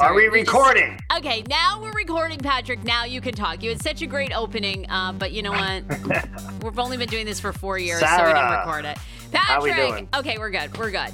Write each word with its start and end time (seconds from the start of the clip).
Are 0.00 0.14
we 0.14 0.28
recording? 0.28 0.98
Just, 1.10 1.20
okay, 1.20 1.42
now 1.46 1.78
we're 1.78 1.92
recording, 1.92 2.38
Patrick. 2.38 2.82
Now 2.84 3.04
you 3.04 3.20
can 3.20 3.34
talk. 3.34 3.62
You 3.62 3.68
had 3.68 3.82
such 3.82 4.00
a 4.00 4.06
great 4.06 4.34
opening, 4.34 4.88
uh, 4.88 5.12
but 5.12 5.32
you 5.32 5.42
know 5.42 5.52
what? 5.52 5.84
We've 6.62 6.78
only 6.78 6.96
been 6.96 7.08
doing 7.08 7.26
this 7.26 7.38
for 7.38 7.52
four 7.52 7.76
years, 7.76 8.00
Sarah, 8.00 8.18
so 8.18 8.26
we 8.28 8.32
didn't 8.32 8.50
record 8.50 8.86
it. 8.86 8.96
Patrick, 9.30 9.46
how 9.46 9.62
we 9.62 9.74
doing? 9.74 10.08
okay, 10.14 10.38
we're 10.38 10.48
good. 10.48 10.76
We're 10.78 10.90
good. 10.90 11.12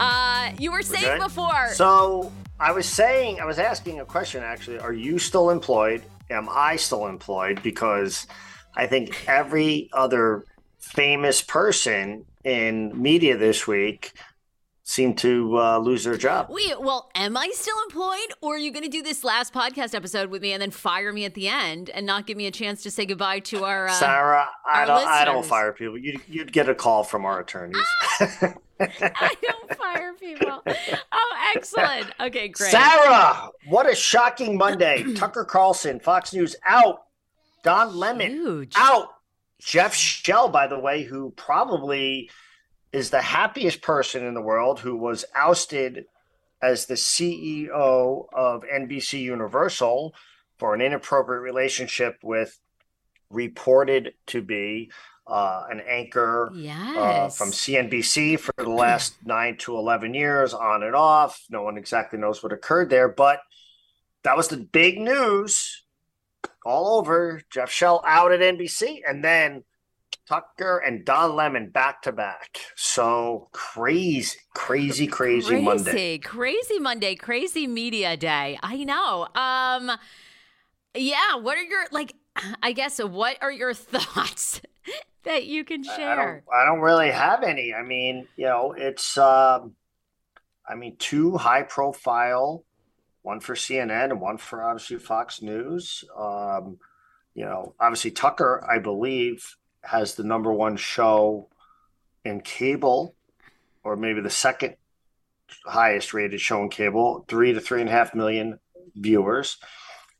Uh, 0.00 0.50
you 0.58 0.72
were 0.72 0.82
saying 0.82 1.18
good? 1.18 1.28
before. 1.28 1.68
So 1.74 2.32
I 2.58 2.72
was 2.72 2.88
saying, 2.88 3.40
I 3.40 3.44
was 3.44 3.60
asking 3.60 4.00
a 4.00 4.04
question 4.04 4.42
actually. 4.42 4.80
Are 4.80 4.92
you 4.92 5.20
still 5.20 5.50
employed? 5.50 6.02
Am 6.28 6.48
I 6.50 6.74
still 6.74 7.06
employed? 7.06 7.62
Because 7.62 8.26
I 8.74 8.88
think 8.88 9.28
every 9.28 9.90
other 9.92 10.44
famous 10.80 11.40
person 11.40 12.24
in 12.42 13.00
media 13.00 13.36
this 13.36 13.68
week 13.68 14.12
seem 14.84 15.14
to 15.14 15.58
uh, 15.58 15.78
lose 15.78 16.04
their 16.04 16.16
job. 16.16 16.46
Wait, 16.50 16.78
well, 16.78 17.10
am 17.14 17.36
I 17.36 17.50
still 17.54 17.76
employed, 17.88 18.34
or 18.42 18.54
are 18.54 18.58
you 18.58 18.70
going 18.70 18.84
to 18.84 18.90
do 18.90 19.02
this 19.02 19.24
last 19.24 19.52
podcast 19.52 19.94
episode 19.94 20.30
with 20.30 20.42
me 20.42 20.52
and 20.52 20.60
then 20.60 20.70
fire 20.70 21.12
me 21.12 21.24
at 21.24 21.34
the 21.34 21.48
end 21.48 21.88
and 21.90 22.06
not 22.06 22.26
give 22.26 22.36
me 22.36 22.46
a 22.46 22.50
chance 22.50 22.82
to 22.82 22.90
say 22.90 23.06
goodbye 23.06 23.40
to 23.40 23.64
our 23.64 23.88
uh, 23.88 23.92
Sarah? 23.92 24.46
I 24.70 24.80
our 24.80 24.86
don't. 24.86 25.08
I 25.08 25.24
don't 25.24 25.44
fire 25.44 25.72
people. 25.72 25.98
You'd, 25.98 26.20
you'd 26.28 26.52
get 26.52 26.68
a 26.68 26.74
call 26.74 27.02
from 27.02 27.24
our 27.24 27.40
attorneys. 27.40 27.82
I 28.20 29.34
don't 29.42 29.76
fire 29.76 30.12
people. 30.20 30.62
Oh, 31.12 31.36
excellent. 31.56 32.06
Okay, 32.20 32.48
great. 32.48 32.70
Sarah, 32.70 33.48
what 33.68 33.90
a 33.90 33.94
shocking 33.94 34.58
Monday! 34.58 35.02
Tucker 35.16 35.44
Carlson, 35.44 35.98
Fox 35.98 36.32
News 36.32 36.54
out. 36.66 37.00
Don 37.62 37.96
Lemon 37.96 38.30
Huge. 38.30 38.74
out. 38.76 39.08
Jeff 39.58 39.94
Shell, 39.94 40.50
by 40.50 40.66
the 40.66 40.78
way, 40.78 41.04
who 41.04 41.30
probably 41.30 42.28
is 42.94 43.10
the 43.10 43.22
happiest 43.22 43.82
person 43.82 44.24
in 44.24 44.34
the 44.34 44.40
world, 44.40 44.80
who 44.80 44.96
was 44.96 45.24
ousted 45.34 46.06
as 46.62 46.86
the 46.86 46.94
CEO 46.94 48.26
of 48.32 48.62
NBC 48.62 49.20
Universal 49.20 50.14
for 50.58 50.74
an 50.74 50.80
inappropriate 50.80 51.42
relationship 51.42 52.18
with 52.22 52.58
reported 53.30 54.14
to 54.26 54.40
be 54.40 54.90
uh, 55.26 55.64
an 55.70 55.80
anchor 55.80 56.52
uh, 56.96 57.28
from 57.28 57.50
CNBC 57.50 58.38
for 58.38 58.54
the 58.56 58.68
last 58.68 59.14
nine 59.24 59.56
to 59.58 59.76
11 59.76 60.14
years, 60.14 60.54
on 60.54 60.82
and 60.82 60.94
off. 60.94 61.42
No 61.50 61.62
one 61.62 61.76
exactly 61.76 62.18
knows 62.18 62.42
what 62.42 62.52
occurred 62.52 62.90
there, 62.90 63.08
but 63.08 63.40
that 64.22 64.36
was 64.36 64.48
the 64.48 64.58
big 64.58 64.98
news 64.98 65.82
all 66.64 66.98
over. 66.98 67.42
Jeff 67.50 67.70
Shell 67.70 68.02
out 68.06 68.32
at 68.32 68.40
NBC, 68.40 69.00
and 69.06 69.24
then 69.24 69.64
Tucker 70.26 70.78
and 70.78 71.04
Don 71.04 71.36
Lemon 71.36 71.68
back 71.68 72.02
to 72.02 72.12
back. 72.12 72.58
So 72.76 73.48
crazy, 73.52 74.38
crazy, 74.54 75.06
crazy, 75.06 75.48
crazy, 75.48 75.62
Monday. 75.62 76.18
crazy 76.18 76.78
Monday, 76.78 77.14
crazy 77.14 77.66
media 77.66 78.16
day. 78.16 78.58
I 78.62 78.84
know. 78.84 79.28
Um, 79.34 79.92
yeah. 80.94 81.36
What 81.36 81.58
are 81.58 81.62
your 81.62 81.84
like? 81.92 82.14
I 82.62 82.72
guess 82.72 82.98
what 82.98 83.36
are 83.42 83.52
your 83.52 83.74
thoughts 83.74 84.60
that 85.24 85.46
you 85.46 85.64
can 85.64 85.82
I 85.82 85.86
don't, 85.86 85.96
share? 85.96 86.44
I 86.52 86.64
don't 86.64 86.80
really 86.80 87.10
have 87.10 87.42
any. 87.42 87.74
I 87.74 87.82
mean, 87.82 88.26
you 88.36 88.46
know, 88.46 88.74
it's, 88.76 89.18
um, 89.18 89.74
I 90.66 90.74
mean, 90.74 90.96
two 90.98 91.36
high 91.36 91.62
profile, 91.62 92.64
one 93.22 93.40
for 93.40 93.54
CNN 93.54 94.10
and 94.10 94.20
one 94.20 94.38
for 94.38 94.62
obviously 94.62 94.98
Fox 94.98 95.42
News. 95.42 96.04
Um, 96.16 96.78
you 97.34 97.44
know, 97.44 97.74
obviously 97.80 98.10
Tucker, 98.12 98.66
I 98.70 98.78
believe, 98.78 99.56
has 99.84 100.14
the 100.14 100.24
number 100.24 100.52
one 100.52 100.76
show 100.76 101.48
in 102.24 102.40
cable, 102.40 103.14
or 103.82 103.96
maybe 103.96 104.20
the 104.20 104.30
second 104.30 104.76
highest 105.66 106.14
rated 106.14 106.40
show 106.40 106.62
in 106.62 106.68
cable, 106.68 107.24
three 107.28 107.52
to 107.52 107.60
three 107.60 107.80
and 107.80 107.88
a 107.88 107.92
half 107.92 108.14
million 108.14 108.58
viewers. 108.94 109.58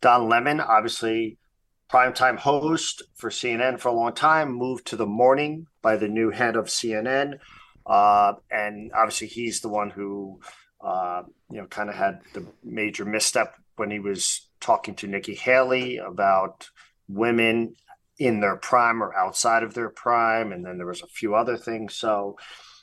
Don 0.01 0.29
Lemon, 0.29 0.61
obviously 0.61 1.39
primetime 1.91 2.37
host 2.37 3.03
for 3.15 3.31
CNN 3.31 3.79
for 3.79 3.89
a 3.89 3.92
long 3.92 4.15
time, 4.15 4.53
moved 4.53 4.86
to 4.86 4.97
the 4.97 5.07
morning 5.07 5.67
by 5.83 5.97
the 5.97 6.08
new 6.08 6.30
head 6.30 6.57
of 6.57 6.67
CNN. 6.67 7.39
Uh, 7.86 8.35
and 8.51 8.91
obviously, 8.95 9.27
he's 9.27 9.61
the 9.61 9.69
one 9.69 9.91
who, 9.91 10.41
uh, 10.80 11.23
you 11.51 11.58
know, 11.58 11.67
kind 11.67 11.89
of 11.89 11.95
had 11.95 12.20
the 12.33 12.47
major 12.63 13.05
misstep 13.05 13.55
when 13.77 13.91
he 13.91 13.98
was 13.98 14.48
talking 14.61 14.95
to 14.95 15.07
Nikki 15.07 15.35
Haley 15.35 15.98
about 15.98 16.69
women 17.08 17.77
in 18.19 18.41
their 18.41 18.57
prime 18.57 19.02
or 19.02 19.14
outside 19.14 19.63
of 19.63 19.75
their 19.75 19.91
prime. 19.91 20.52
And 20.52 20.64
then 20.64 20.79
there 20.79 20.86
was 20.86 21.02
a 21.02 21.07
few 21.07 21.35
other 21.35 21.57
things. 21.57 21.95
So 21.95 22.36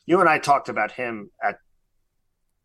you 0.05 0.19
and 0.19 0.29
I 0.29 0.39
talked 0.39 0.69
about 0.69 0.91
him 0.91 1.31
at 1.43 1.55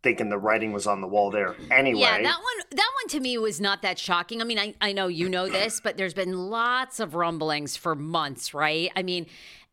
thinking 0.03 0.29
the 0.29 0.39
writing 0.39 0.73
was 0.73 0.87
on 0.87 1.01
the 1.01 1.09
wall 1.09 1.31
there 1.31 1.57
anyway. 1.71 2.01
Yeah, 2.01 2.23
that 2.23 2.39
one 2.39 2.65
that 2.71 2.91
one 3.03 3.09
to 3.09 3.21
me 3.21 3.39
was 3.39 3.61
not 3.61 3.83
that 3.83 3.99
shocking. 3.99 4.41
I 4.41 4.45
mean, 4.45 4.59
I, 4.59 4.75
I 4.81 4.93
know 4.93 5.09
you 5.09 5.29
know 5.29 5.49
this, 5.49 5.81
but 5.81 5.97
there's 5.97 6.15
been 6.15 6.49
lots 6.49 7.01
of 7.01 7.15
rumblings 7.15 7.77
for 7.77 7.95
months, 7.95 8.55
right? 8.55 8.91
I 8.95 9.03
mean, 9.03 9.27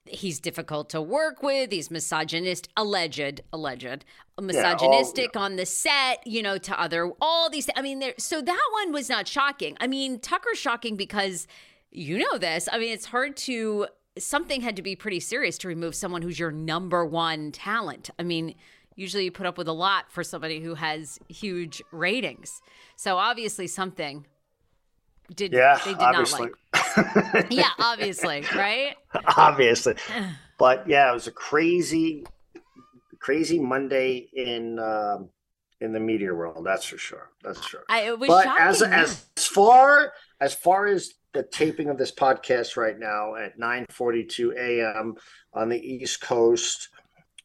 he's 0.05 0.39
difficult 0.39 0.89
to 0.89 1.01
work 1.01 1.43
with, 1.43 1.71
he's 1.71 1.91
misogynist, 1.91 2.67
alleged, 2.75 3.41
alleged, 3.51 4.05
misogynistic 4.41 5.37
on 5.37 5.55
the 5.55 5.65
set, 5.65 6.25
you 6.25 6.41
know, 6.41 6.57
to 6.57 6.79
other 6.79 7.11
all 7.21 7.49
these 7.49 7.69
I 7.75 7.81
mean, 7.81 7.99
there 7.99 8.13
so 8.17 8.41
that 8.41 8.69
one 8.73 8.91
was 8.91 9.09
not 9.09 9.27
shocking. 9.27 9.77
I 9.79 9.87
mean, 9.87 10.19
Tucker's 10.19 10.57
shocking 10.57 10.95
because 10.95 11.47
you 11.93 12.17
know 12.17 12.37
this. 12.37 12.67
I 12.71 12.79
mean, 12.79 12.91
it's 12.91 13.05
hard 13.05 13.37
to 13.37 13.87
something 14.17 14.61
had 14.61 14.75
to 14.75 14.81
be 14.81 14.95
pretty 14.95 15.19
serious 15.19 15.57
to 15.59 15.67
remove 15.67 15.95
someone 15.95 16.21
who's 16.21 16.37
your 16.37 16.51
number 16.51 17.05
one 17.05 17.51
talent. 17.51 18.09
I 18.19 18.23
mean, 18.23 18.55
usually 18.95 19.25
you 19.25 19.31
put 19.31 19.45
up 19.45 19.57
with 19.57 19.67
a 19.67 19.73
lot 19.73 20.11
for 20.11 20.23
somebody 20.23 20.59
who 20.59 20.75
has 20.75 21.19
huge 21.29 21.81
ratings. 21.91 22.61
So 22.95 23.17
obviously 23.17 23.67
something 23.67 24.25
did 25.33 25.53
yeah, 25.53 25.79
they 25.85 25.93
did 25.93 26.01
obviously. 26.01 26.49
not 26.73 27.33
like. 27.33 27.51
Yeah, 27.51 27.69
obviously, 27.79 28.43
right? 28.55 28.95
obviously. 29.37 29.95
But 30.59 30.87
yeah, 30.87 31.09
it 31.09 31.13
was 31.13 31.25
a 31.25 31.31
crazy, 31.31 32.25
crazy 33.19 33.59
Monday 33.59 34.29
in 34.31 34.77
um, 34.77 35.29
in 35.81 35.91
the 35.91 35.99
media 35.99 36.33
world. 36.33 36.63
That's 36.63 36.85
for 36.85 36.97
sure. 36.97 37.31
That's 37.43 37.57
for 37.57 37.67
sure. 37.67 37.83
I, 37.89 38.01
it 38.01 38.19
was 38.19 38.29
but 38.29 38.43
shocking. 38.43 38.63
as 38.63 38.81
as 38.83 39.47
far 39.47 40.13
as 40.39 40.53
far 40.53 40.85
as 40.85 41.15
the 41.33 41.43
taping 41.43 41.89
of 41.89 41.97
this 41.97 42.11
podcast 42.11 42.77
right 42.77 42.97
now 42.97 43.35
at 43.35 43.59
9:42 43.59 44.55
a.m. 44.57 45.15
on 45.53 45.69
the 45.69 45.79
East 45.79 46.21
Coast 46.21 46.89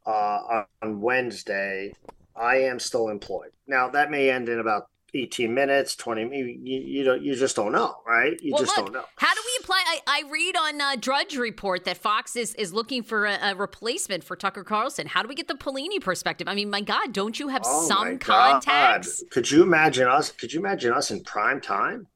uh, 0.07 0.65
on 0.83 1.01
Wednesday, 1.01 1.93
I 2.37 2.57
am 2.57 2.79
still 2.79 3.09
employed. 3.09 3.51
Now 3.67 3.89
that 3.91 4.11
may 4.11 4.31
end 4.31 4.49
in 4.49 4.61
about 4.61 4.89
18 5.15 5.53
minutes, 5.55 5.97
20. 5.97 6.23
You, 6.23 6.59
you, 6.63 7.05
don't. 7.05 7.23
You 7.23 7.35
just 7.35 7.57
don't 7.57 7.73
know, 7.73 7.97
right? 8.07 8.39
You 8.43 8.53
well, 8.53 8.63
just 8.63 8.77
look, 8.77 8.87
don't 8.87 8.93
know. 8.93 9.05
How 9.17 9.35
do 9.35 9.41
we 9.45 9.65
apply? 9.65 9.83
I, 9.87 10.01
I 10.07 10.31
read 10.31 10.57
on 10.57 10.81
uh, 10.81 10.97
Drudge 11.01 11.37
Report 11.37 11.85
that 11.85 11.97
Fox 11.97 12.37
is, 12.37 12.55
is 12.57 12.75
looking 12.75 13.03
for 13.03 13.25
a, 13.25 13.39
a 13.43 13.55
replacement 13.55 14.23
for 14.23 14.37
Tucker 14.37 14.65
Carlson. 14.65 15.07
How 15.07 15.23
do 15.23 15.29
we 15.29 15.35
get 15.35 15.49
the 15.49 15.55
Paolini 15.55 16.01
perspective? 16.01 16.47
I 16.47 16.55
mean, 16.55 16.69
my 16.69 16.83
God, 16.83 17.13
don't 17.13 17.39
you 17.39 17.49
have 17.49 17.63
Oh 17.65 17.89
some 17.89 18.19
contacts? 18.19 19.25
Could 19.31 19.51
you 19.51 19.63
imagine 19.63 20.07
us? 20.09 20.31
Could 20.31 20.53
you 20.53 20.61
imagine 20.61 20.93
us 20.93 21.11
in 21.11 21.23
prime 21.23 21.61
time? 21.61 22.07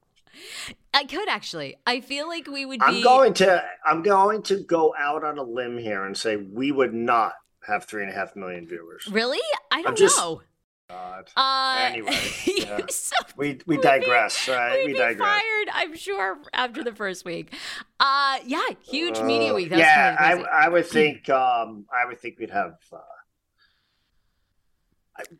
I 0.93 1.05
could 1.05 1.27
actually. 1.29 1.75
I 1.87 2.01
feel 2.01 2.27
like 2.27 2.47
we 2.47 2.65
would 2.65 2.79
be. 2.79 2.85
I'm 2.85 3.01
going 3.01 3.33
to 3.35 3.63
I'm 3.85 4.01
going 4.03 4.43
to 4.43 4.59
go 4.63 4.93
out 4.97 5.23
on 5.23 5.37
a 5.37 5.43
limb 5.43 5.77
here 5.77 6.05
and 6.05 6.15
say 6.17 6.35
we 6.37 6.71
would 6.71 6.93
not 6.93 7.33
have 7.65 7.85
three 7.85 8.03
and 8.03 8.11
a 8.11 8.13
half 8.15 8.35
million 8.35 8.67
viewers. 8.67 9.07
Really? 9.11 9.39
I 9.71 9.81
don't 9.81 9.97
just- 9.97 10.17
know. 10.17 10.41
God. 10.89 11.29
Uh, 11.35 11.77
Anyway, 11.79 12.19
yeah. 12.45 12.81
so 12.89 13.15
We 13.37 13.53
we 13.53 13.59
we'd 13.65 13.77
be- 13.77 13.81
digress, 13.81 14.47
right? 14.49 14.79
We'd 14.79 14.87
We 14.87 14.93
be 14.93 14.99
digress. 14.99 15.27
fired, 15.27 15.69
I'm 15.73 15.95
sure, 15.95 16.37
after 16.53 16.83
the 16.83 16.93
first 16.93 17.23
week. 17.25 17.53
Uh, 17.99 18.39
yeah, 18.45 18.61
huge 18.85 19.19
media 19.21 19.51
Uh, 19.53 19.55
week. 19.55 19.69
That 19.69 19.79
yeah. 19.79 20.15
I 20.19 20.65
I 20.65 20.67
would 20.67 20.85
think 20.97 21.29
um 21.29 21.85
I 21.91 22.05
would 22.05 22.19
think 22.19 22.37
we'd 22.37 22.51
have. 22.51 22.75
Uh, 22.91 22.97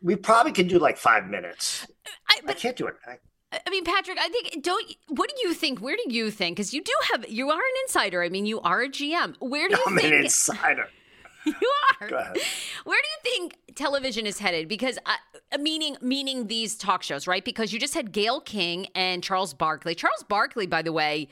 we 0.02 0.16
probably 0.16 0.52
could 0.52 0.68
do 0.68 0.78
like 0.78 0.96
five 0.96 1.26
minutes. 1.26 1.86
I, 2.28 2.40
I 2.46 2.52
can't 2.54 2.76
do 2.76 2.86
it. 2.86 2.94
I, 3.06 3.18
I 3.66 3.70
mean, 3.70 3.84
Patrick, 3.84 4.18
I 4.20 4.28
think 4.28 4.62
don't. 4.62 4.94
What 5.08 5.30
do 5.30 5.48
you 5.48 5.54
think? 5.54 5.80
Where 5.80 5.96
do 5.96 6.12
you 6.14 6.30
think? 6.30 6.56
Because 6.56 6.72
you 6.74 6.82
do 6.82 6.92
have, 7.12 7.28
you 7.28 7.50
are 7.50 7.58
an 7.58 7.74
insider. 7.84 8.22
I 8.22 8.28
mean, 8.28 8.46
you 8.46 8.60
are 8.60 8.82
a 8.82 8.88
GM. 8.88 9.36
Where 9.40 9.68
do 9.68 9.76
you 9.76 9.84
think- 9.96 9.98
I'm 10.06 10.12
an 10.12 10.24
insider. 10.24 10.88
you 11.46 11.70
are? 12.00 12.08
Go 12.08 12.16
ahead. 12.16 12.36
Where 12.84 12.98
do 13.02 13.30
you 13.30 13.32
think 13.32 13.58
television 13.74 14.26
is 14.26 14.38
headed? 14.38 14.66
Because 14.66 14.98
uh, 15.04 15.58
meaning 15.58 15.96
meaning 16.00 16.46
these 16.46 16.74
talk 16.76 17.02
shows, 17.02 17.26
right? 17.26 17.44
Because 17.44 17.72
you 17.72 17.78
just 17.78 17.94
had 17.94 18.12
Gayle 18.12 18.40
King 18.40 18.86
and 18.94 19.22
Charles 19.22 19.52
Barkley. 19.52 19.94
Charles 19.94 20.22
Barkley, 20.26 20.66
by 20.66 20.80
the 20.80 20.92
way, 20.92 21.28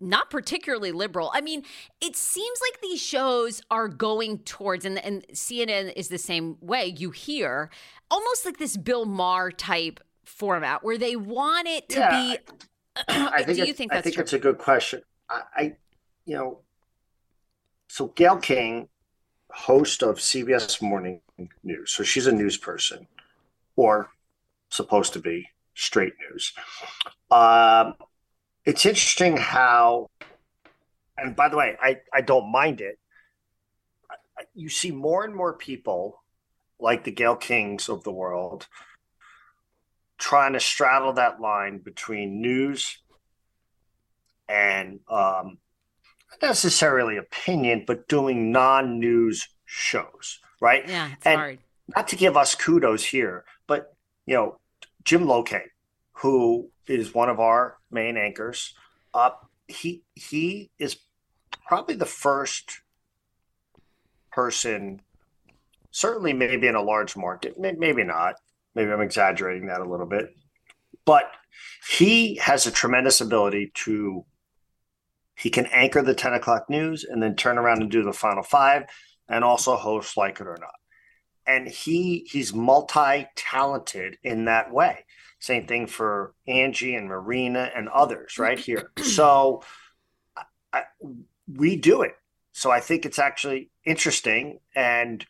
not 0.00 0.30
particularly 0.30 0.90
liberal. 0.92 1.30
I 1.34 1.40
mean, 1.42 1.64
it 2.00 2.16
seems 2.16 2.58
like 2.70 2.80
these 2.80 3.00
shows 3.02 3.60
are 3.70 3.88
going 3.88 4.38
towards, 4.38 4.84
and, 4.84 4.98
and 5.04 5.26
CNN 5.32 5.92
is 5.96 6.08
the 6.08 6.18
same 6.18 6.56
way. 6.60 6.86
You 6.96 7.10
hear 7.10 7.70
almost 8.10 8.46
like 8.46 8.58
this 8.58 8.76
Bill 8.76 9.04
Maher 9.04 9.50
type 9.50 10.00
format 10.24 10.82
where 10.84 10.98
they 10.98 11.16
want 11.16 11.68
it 11.68 11.88
to 11.90 11.96
Yeah, 12.00 12.08
be. 12.10 12.38
I 13.08 13.42
think 13.44 13.58
do 13.58 13.62
you 13.62 13.72
think 13.74 13.92
I 13.92 14.00
think 14.00 14.14
true? 14.14 14.22
it's 14.22 14.32
a 14.32 14.38
good 14.38 14.58
question. 14.58 15.02
I, 15.28 15.42
I, 15.56 15.62
you 16.26 16.36
know, 16.36 16.60
so 17.88 18.08
Gayle 18.08 18.38
King, 18.38 18.88
host 19.50 20.02
of 20.02 20.16
CBS 20.18 20.82
Morning 20.82 21.20
News, 21.62 21.92
so 21.92 22.02
she's 22.02 22.26
a 22.26 22.32
news 22.32 22.56
person, 22.56 23.06
or 23.76 24.10
supposed 24.70 25.12
to 25.14 25.20
be 25.20 25.48
straight 25.74 26.14
news. 26.30 26.52
Um, 27.30 27.94
it's 28.64 28.86
interesting 28.86 29.36
how, 29.36 30.08
and 31.16 31.34
by 31.36 31.48
the 31.48 31.56
way, 31.56 31.76
I, 31.80 32.00
I 32.12 32.20
don't 32.20 32.50
mind 32.50 32.80
it. 32.80 32.98
You 34.54 34.68
see 34.68 34.90
more 34.90 35.24
and 35.24 35.34
more 35.34 35.52
people 35.56 36.22
like 36.80 37.04
the 37.04 37.12
Gayle 37.12 37.36
Kings 37.36 37.88
of 37.88 38.04
the 38.04 38.12
world 38.12 38.66
trying 40.18 40.52
to 40.52 40.60
straddle 40.60 41.12
that 41.14 41.40
line 41.40 41.78
between 41.78 42.40
news 42.40 42.98
and 44.48 45.00
um, 45.08 45.58
not 46.30 46.48
necessarily 46.48 47.16
opinion, 47.16 47.84
but 47.86 48.08
doing 48.08 48.52
non 48.52 48.98
news 48.98 49.48
shows, 49.64 50.40
right? 50.60 50.88
Yeah, 50.88 51.12
it's 51.12 51.26
and 51.26 51.40
hard. 51.40 51.58
Not 51.94 52.08
to 52.08 52.16
give 52.16 52.36
us 52.36 52.54
kudos 52.54 53.04
here, 53.04 53.44
but 53.66 53.94
you 54.26 54.34
know, 54.34 54.58
Jim 55.04 55.24
Lokay, 55.24 55.64
who 56.12 56.70
is 56.86 57.14
one 57.14 57.28
of 57.28 57.40
our 57.40 57.78
main 57.90 58.16
anchors, 58.16 58.74
uh, 59.12 59.30
he 59.68 60.02
he 60.14 60.70
is 60.78 60.96
probably 61.66 61.94
the 61.94 62.06
first 62.06 62.80
person, 64.32 65.00
certainly 65.90 66.32
maybe 66.32 66.66
in 66.66 66.74
a 66.74 66.82
large 66.82 67.16
market, 67.16 67.58
maybe 67.58 68.04
not. 68.04 68.36
Maybe 68.74 68.90
I'm 68.90 69.00
exaggerating 69.00 69.68
that 69.68 69.80
a 69.80 69.88
little 69.88 70.06
bit, 70.06 70.34
but 71.04 71.30
he 71.90 72.36
has 72.36 72.66
a 72.66 72.72
tremendous 72.72 73.20
ability 73.20 73.72
to. 73.74 74.24
He 75.36 75.50
can 75.50 75.66
anchor 75.66 76.00
the 76.00 76.14
10 76.14 76.34
o'clock 76.34 76.70
news 76.70 77.02
and 77.02 77.20
then 77.20 77.34
turn 77.34 77.58
around 77.58 77.82
and 77.82 77.90
do 77.90 78.04
the 78.04 78.12
final 78.12 78.44
five 78.44 78.84
and 79.28 79.42
also 79.42 79.74
host 79.74 80.16
Like 80.16 80.40
It 80.40 80.46
or 80.46 80.56
Not. 80.60 80.74
And 81.46 81.66
he 81.66 82.26
he's 82.30 82.54
multi-talented 82.54 84.18
in 84.22 84.44
that 84.46 84.72
way. 84.72 85.04
Same 85.40 85.66
thing 85.66 85.86
for 85.86 86.34
angie 86.46 86.94
and 86.94 87.08
marina 87.08 87.68
and 87.74 87.88
others 87.88 88.38
right 88.38 88.58
here. 88.58 88.92
So 89.02 89.62
I, 90.72 90.84
we 91.52 91.76
do 91.76 92.02
it. 92.02 92.14
So 92.52 92.70
i 92.70 92.80
think 92.80 93.04
it's 93.04 93.18
actually 93.18 93.70
interesting 93.84 94.60
and 94.74 95.26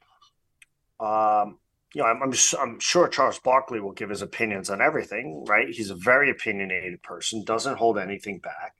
um 1.00 1.58
you 1.94 2.02
know 2.02 2.08
I'm, 2.08 2.22
I'm, 2.22 2.32
I'm 2.60 2.80
sure 2.80 3.08
charles 3.08 3.38
barkley 3.38 3.80
will 3.80 3.92
give 3.92 4.10
his 4.10 4.22
opinions 4.22 4.70
on 4.70 4.80
everything 4.80 5.44
right 5.46 5.68
he's 5.68 5.90
a 5.90 5.94
very 5.94 6.30
opinionated 6.30 7.02
person 7.02 7.44
doesn't 7.44 7.78
hold 7.78 7.98
anything 7.98 8.38
back 8.38 8.74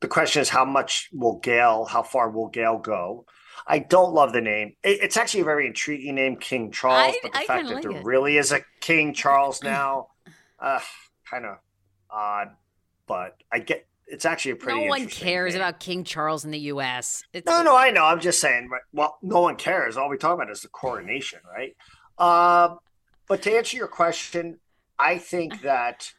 the 0.00 0.08
question 0.08 0.42
is 0.42 0.48
how 0.48 0.64
much 0.64 1.08
will 1.12 1.38
gayle 1.38 1.84
how 1.84 2.02
far 2.02 2.30
will 2.30 2.48
gayle 2.48 2.78
go 2.78 3.24
I 3.66 3.80
don't 3.80 4.14
love 4.14 4.32
the 4.32 4.40
name. 4.40 4.74
it's 4.82 5.16
actually 5.16 5.40
a 5.40 5.44
very 5.44 5.66
intriguing 5.66 6.14
name, 6.14 6.36
King 6.36 6.70
Charles. 6.70 7.14
I, 7.14 7.18
but 7.22 7.32
the 7.32 7.38
I 7.38 7.44
fact 7.44 7.68
that 7.68 7.74
like 7.74 7.82
there 7.82 7.90
it. 7.92 8.04
really 8.04 8.38
is 8.38 8.50
a 8.50 8.60
King 8.80 9.12
Charles 9.12 9.62
now, 9.64 10.08
uh, 10.58 10.80
kind 11.30 11.44
of 11.44 11.58
odd. 12.10 12.48
But 13.06 13.36
I 13.52 13.58
get 13.58 13.86
it's 14.06 14.24
actually 14.24 14.52
a 14.52 14.56
pretty. 14.56 14.80
No 14.80 14.86
one 14.86 15.06
cares 15.06 15.54
name. 15.54 15.62
about 15.62 15.80
King 15.80 16.04
Charles 16.04 16.44
in 16.44 16.50
the 16.50 16.58
U.S. 16.60 17.22
It's, 17.32 17.46
no, 17.46 17.62
no, 17.62 17.76
I 17.76 17.90
know. 17.90 18.04
I'm 18.04 18.20
just 18.20 18.40
saying. 18.40 18.70
Well, 18.92 19.18
no 19.22 19.40
one 19.40 19.56
cares. 19.56 19.96
All 19.96 20.08
we 20.08 20.16
talk 20.16 20.34
about 20.34 20.50
is 20.50 20.62
the 20.62 20.68
coronation, 20.68 21.40
right? 21.54 21.76
Uh, 22.18 22.76
but 23.28 23.42
to 23.42 23.56
answer 23.56 23.76
your 23.76 23.88
question, 23.88 24.58
I 24.98 25.18
think 25.18 25.62
that 25.62 26.12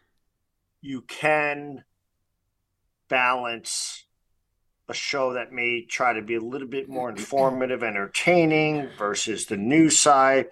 you 0.81 1.01
can 1.01 1.83
balance 3.09 4.05
a 4.87 4.93
show 4.93 5.33
that 5.33 5.51
may 5.51 5.85
try 5.85 6.13
to 6.13 6.21
be 6.21 6.35
a 6.35 6.41
little 6.41 6.67
bit 6.67 6.89
more 6.89 7.09
informative, 7.09 7.83
entertaining 7.83 8.89
versus 8.97 9.45
the 9.45 9.57
news 9.57 9.99
side. 9.99 10.47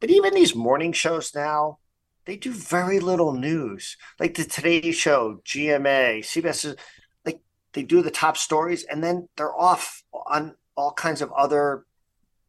But 0.00 0.10
even 0.10 0.34
these 0.34 0.54
morning 0.54 0.92
shows 0.92 1.34
now, 1.34 1.78
they 2.24 2.36
do 2.36 2.52
very 2.52 3.00
little 3.00 3.32
news. 3.32 3.96
Like 4.18 4.34
the 4.34 4.44
Today 4.44 4.92
Show, 4.92 5.40
GMA, 5.44 6.20
CBS, 6.20 6.76
like 7.24 7.40
they 7.72 7.82
do 7.82 8.02
the 8.02 8.10
top 8.10 8.36
stories 8.36 8.84
and 8.84 9.02
then 9.02 9.28
they're 9.36 9.54
off 9.54 10.02
on 10.12 10.56
all 10.76 10.92
kinds 10.92 11.22
of 11.22 11.32
other 11.32 11.84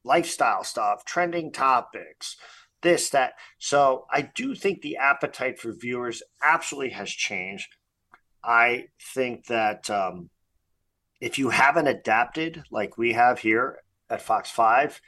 lifestyle 0.08 0.64
stuff, 0.64 1.06
trending 1.06 1.52
topics, 1.52 2.38
this, 2.82 3.10
that. 3.10 3.34
So 3.60 4.06
I 4.12 4.22
do 4.34 4.56
think 4.56 4.82
the 4.82 4.98
appetite 4.98 5.60
for 5.60 5.72
viewers 5.72 6.24
absolutely 6.44 6.92
has 6.92 7.10
changed. 7.10 7.76
I 8.44 8.88
think 9.14 9.48
that 9.48 9.90
um, 9.90 10.30
if 11.20 11.38
you 11.38 11.50
haven't 11.50 11.88
adapted 11.88 12.64
like 12.72 12.98
we 12.98 13.14
have 13.14 13.40
here 13.40 13.80
at 14.10 14.22
Fox 14.22 14.50
Five, 14.50 15.02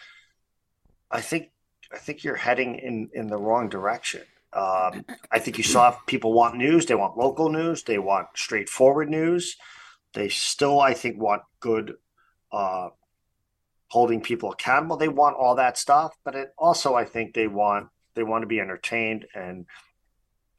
I 1.09 1.21
think 1.21 1.51
I 1.91 1.97
think 1.97 2.23
you're 2.23 2.35
heading 2.35 2.75
in 2.75 3.09
in 3.13 3.27
the 3.27 3.37
wrong 3.37 3.69
direction. 3.69 4.21
Um, 4.51 5.05
I 5.31 5.39
think 5.39 5.57
you 5.57 5.63
saw 5.63 5.91
people 6.07 6.33
want 6.33 6.57
news. 6.57 6.85
They 6.85 6.95
want 6.95 7.17
local 7.17 7.49
news. 7.49 7.83
They 7.83 7.99
want 7.99 8.27
straightforward 8.35 9.09
news. 9.09 9.55
They 10.13 10.29
still, 10.29 10.79
I 10.79 10.95
think, 10.95 11.21
want 11.21 11.43
good 11.59 11.95
uh, 12.51 12.89
holding 13.89 14.21
people 14.21 14.51
accountable. 14.51 14.97
They 14.97 15.07
want 15.07 15.35
all 15.35 15.55
that 15.55 15.77
stuff, 15.77 16.15
but 16.23 16.35
it 16.35 16.53
also, 16.57 16.95
I 16.95 17.05
think, 17.05 17.33
they 17.33 17.47
want 17.47 17.89
they 18.15 18.23
want 18.23 18.41
to 18.43 18.47
be 18.47 18.59
entertained 18.59 19.25
and 19.35 19.65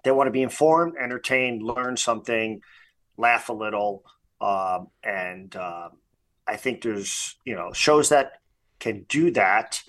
they 0.04 0.10
want 0.10 0.28
to 0.28 0.32
be 0.32 0.42
informed, 0.42 0.94
entertained, 1.00 1.62
learn 1.62 1.96
something, 1.96 2.60
laugh 3.16 3.48
a 3.48 3.52
little. 3.52 4.04
Um, 4.40 4.88
and 5.02 5.54
uh, 5.54 5.90
I 6.46 6.56
think 6.56 6.82
there's 6.82 7.36
you 7.44 7.54
know 7.54 7.72
shows 7.72 8.08
that 8.10 8.32
can 8.78 9.04
do 9.08 9.30
that, 9.32 9.82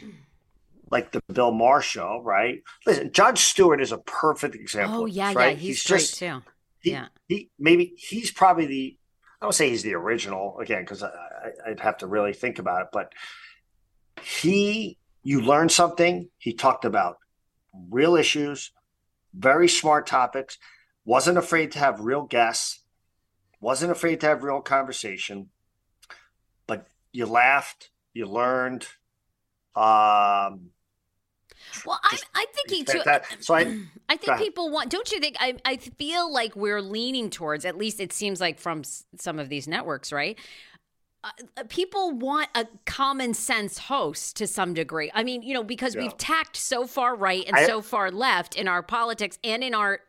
like 0.90 1.12
the 1.12 1.22
Bill 1.32 1.52
Maher 1.52 1.82
show, 1.82 2.22
right? 2.24 2.62
Listen, 2.86 3.12
Jon 3.12 3.36
Stewart 3.36 3.82
is 3.82 3.92
a 3.92 3.98
perfect 4.00 4.56
example. 4.56 5.04
Oh 5.04 5.06
yeah, 5.06 5.34
right? 5.34 5.56
yeah, 5.56 5.62
he's, 5.62 5.82
he's 5.82 5.88
great 5.88 6.00
just, 6.00 6.18
too. 6.18 6.42
He, 6.82 6.92
yeah, 6.92 7.08
he 7.28 7.50
maybe 7.58 7.94
he's 7.98 8.32
probably 8.32 8.66
the 8.66 8.98
I 9.42 9.46
don't 9.46 9.54
say 9.54 9.70
he's 9.70 9.84
the 9.84 9.96
original 9.96 10.60
again 10.60 10.84
because 10.84 11.04
I'd 11.04 11.80
have 11.80 11.98
to 12.00 12.08
really 12.08 12.34
think 12.34 12.60
about 12.60 12.82
it, 12.84 12.88
but 12.94 13.14
he 14.22 14.98
you 15.24 15.42
learn 15.42 15.70
something. 15.70 16.30
He 16.38 16.54
talked 16.54 16.86
about 16.86 17.18
real 17.90 18.16
issues, 18.16 18.72
very 19.34 19.68
smart 19.68 20.06
topics, 20.06 20.58
wasn't 21.06 21.38
afraid 21.38 21.72
to 21.72 21.80
have 21.80 22.02
real 22.02 22.24
guests 22.24 22.82
wasn't 23.62 23.92
afraid 23.92 24.20
to 24.20 24.26
have 24.26 24.44
real 24.44 24.60
conversation, 24.60 25.50
but 26.66 26.88
you 27.14 27.28
laughed, 27.28 27.92
you 28.12 28.26
learned. 28.26 28.88
Um, 29.76 30.72
well, 31.86 32.00
I, 32.04 32.18
I 32.36 32.46
think 32.54 32.70
he 32.70 32.84
took. 32.84 33.06
That. 33.06 33.26
So 33.40 33.54
I, 33.54 33.80
I 34.10 34.18
think 34.18 34.38
people 34.38 34.70
want. 34.70 34.90
Don't 34.90 35.12
you 35.12 35.20
think? 35.20 35.36
I, 35.40 35.56
I 35.66 35.78
feel 35.78 36.32
like 36.32 36.56
we're 36.56 36.82
leaning 36.82 37.30
towards. 37.30 37.66
At 37.66 37.78
least 37.78 38.00
it 38.00 38.14
seems 38.14 38.40
like 38.40 38.60
from 38.60 38.84
some 39.18 39.40
of 39.40 39.50
these 39.50 39.68
networks, 39.68 40.12
right? 40.12 40.38
Uh, 41.24 41.30
uh, 41.58 41.64
people 41.70 42.12
want 42.12 42.50
a 42.56 42.66
common 42.86 43.34
sense 43.34 43.78
host 43.78 44.36
to 44.38 44.48
some 44.48 44.74
degree. 44.74 45.12
I 45.14 45.24
mean, 45.24 45.44
you 45.44 45.54
know, 45.54 45.64
because 45.64 45.94
yeah. 45.94 46.02
we've 46.02 46.18
tacked 46.18 46.58
so 46.58 46.88
far 46.88 47.16
right 47.16 47.46
and 47.46 47.56
I, 47.56 47.68
so 47.68 47.82
far 47.82 48.10
left 48.10 48.56
in 48.56 48.68
our 48.68 48.82
politics 48.82 49.38
and 49.44 49.64
in 49.64 49.76
our 49.76 50.00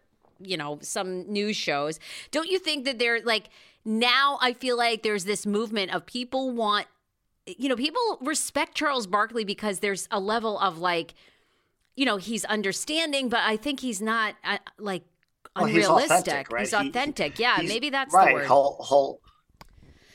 you 0.44 0.56
know, 0.56 0.78
some 0.82 1.30
news 1.32 1.56
shows. 1.56 2.00
Don't 2.30 2.50
you 2.50 2.58
think 2.58 2.84
that 2.84 2.98
they're 2.98 3.20
like 3.22 3.50
now 3.84 4.38
I 4.40 4.52
feel 4.52 4.76
like 4.76 5.02
there's 5.02 5.24
this 5.24 5.46
movement 5.46 5.94
of 5.94 6.06
people 6.06 6.50
want 6.50 6.86
you 7.46 7.68
know, 7.68 7.76
people 7.76 8.18
respect 8.20 8.76
Charles 8.76 9.06
Barkley 9.06 9.44
because 9.44 9.80
there's 9.80 10.06
a 10.12 10.20
level 10.20 10.58
of 10.60 10.78
like 10.78 11.14
you 11.96 12.04
know, 12.04 12.16
he's 12.16 12.44
understanding, 12.44 13.28
but 13.28 13.40
I 13.40 13.56
think 13.56 13.80
he's 13.80 14.00
not 14.00 14.34
uh, 14.44 14.58
like 14.78 15.02
well, 15.56 15.66
unrealistic. 15.66 16.10
He's 16.10 16.20
authentic. 16.20 16.52
Right? 16.52 16.60
He's 16.60 16.74
authentic. 16.74 17.36
He, 17.36 17.42
yeah, 17.42 17.58
maybe 17.62 17.90
that's 17.90 18.14
right. 18.14 18.28
the 18.28 18.34
word. 18.34 18.46
Whole, 18.46 18.76
whole, 18.80 19.20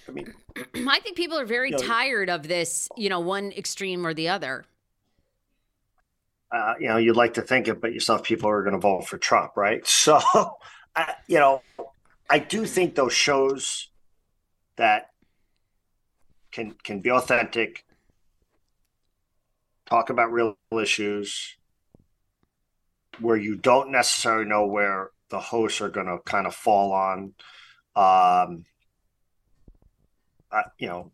I 0.08 0.12
mean, 0.12 0.34
I 0.88 1.00
think 1.00 1.18
people 1.18 1.38
are 1.38 1.46
very 1.46 1.70
you 1.70 1.78
know, 1.78 1.84
tired 1.84 2.30
of 2.30 2.48
this, 2.48 2.90
you 2.98 3.10
know, 3.10 3.20
one 3.20 3.52
extreme 3.52 4.06
or 4.06 4.14
the 4.14 4.30
other 4.30 4.66
uh, 6.52 6.74
you 6.80 6.88
know, 6.88 6.98
you'd 6.98 7.16
like 7.16 7.34
to 7.34 7.42
think 7.42 7.68
it, 7.68 7.82
but 7.82 7.94
yourself, 7.94 8.24
people 8.24 8.50
are 8.50 8.62
going 8.62 8.74
to 8.74 8.80
vote 8.80 9.08
for 9.08 9.18
Trump, 9.18 9.56
right? 9.56 9.86
So, 10.08 10.20
I, 10.96 11.16
you 11.28 11.40
know, 11.40 11.62
I 12.30 12.40
do 12.40 12.66
think 12.66 12.96
those 12.96 13.14
shows 13.14 13.90
that 14.78 15.12
can 16.52 16.72
can 16.84 17.02
be 17.02 17.12
authentic, 17.12 17.84
talk 19.86 20.10
about 20.10 20.32
real 20.32 20.58
issues, 20.72 21.57
where 23.20 23.38
you 23.38 23.56
don't 23.56 23.92
necessarily 23.92 24.46
know 24.46 24.66
where 24.66 25.12
the 25.30 25.40
hosts 25.40 25.82
are 25.82 25.90
going 25.90 26.08
to 26.08 26.20
kind 26.20 26.48
of 26.48 26.56
fall 26.56 26.92
on. 26.92 27.34
Um, 27.96 28.66
uh, 30.52 30.64
you 30.78 30.88
know, 30.88 31.12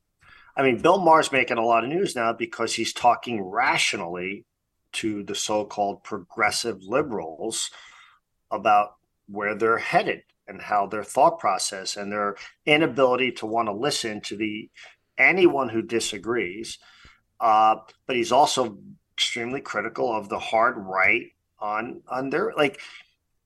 I 0.55 0.61
mean, 0.61 0.81
Bill 0.81 0.99
Maher's 0.99 1.31
making 1.31 1.57
a 1.57 1.65
lot 1.65 1.83
of 1.83 1.89
news 1.89 2.15
now 2.15 2.33
because 2.33 2.75
he's 2.75 2.93
talking 2.93 3.41
rationally 3.41 4.45
to 4.93 5.23
the 5.23 5.33
so-called 5.33 6.03
progressive 6.03 6.83
liberals 6.83 7.71
about 8.51 8.95
where 9.27 9.55
they're 9.55 9.79
headed 9.79 10.23
and 10.47 10.61
how 10.61 10.85
their 10.85 11.03
thought 11.03 11.39
process 11.39 11.95
and 11.95 12.11
their 12.11 12.35
inability 12.65 13.31
to 13.31 13.45
want 13.45 13.67
to 13.67 13.73
listen 13.73 14.21
to 14.21 14.35
the 14.35 14.69
anyone 15.17 15.69
who 15.69 15.81
disagrees. 15.81 16.77
Uh, 17.39 17.77
but 18.05 18.15
he's 18.15 18.31
also 18.31 18.77
extremely 19.15 19.61
critical 19.61 20.15
of 20.15 20.29
the 20.29 20.39
hard 20.39 20.75
right 20.77 21.32
on 21.63 22.01
on 22.09 22.29
their 22.29 22.53
like 22.55 22.79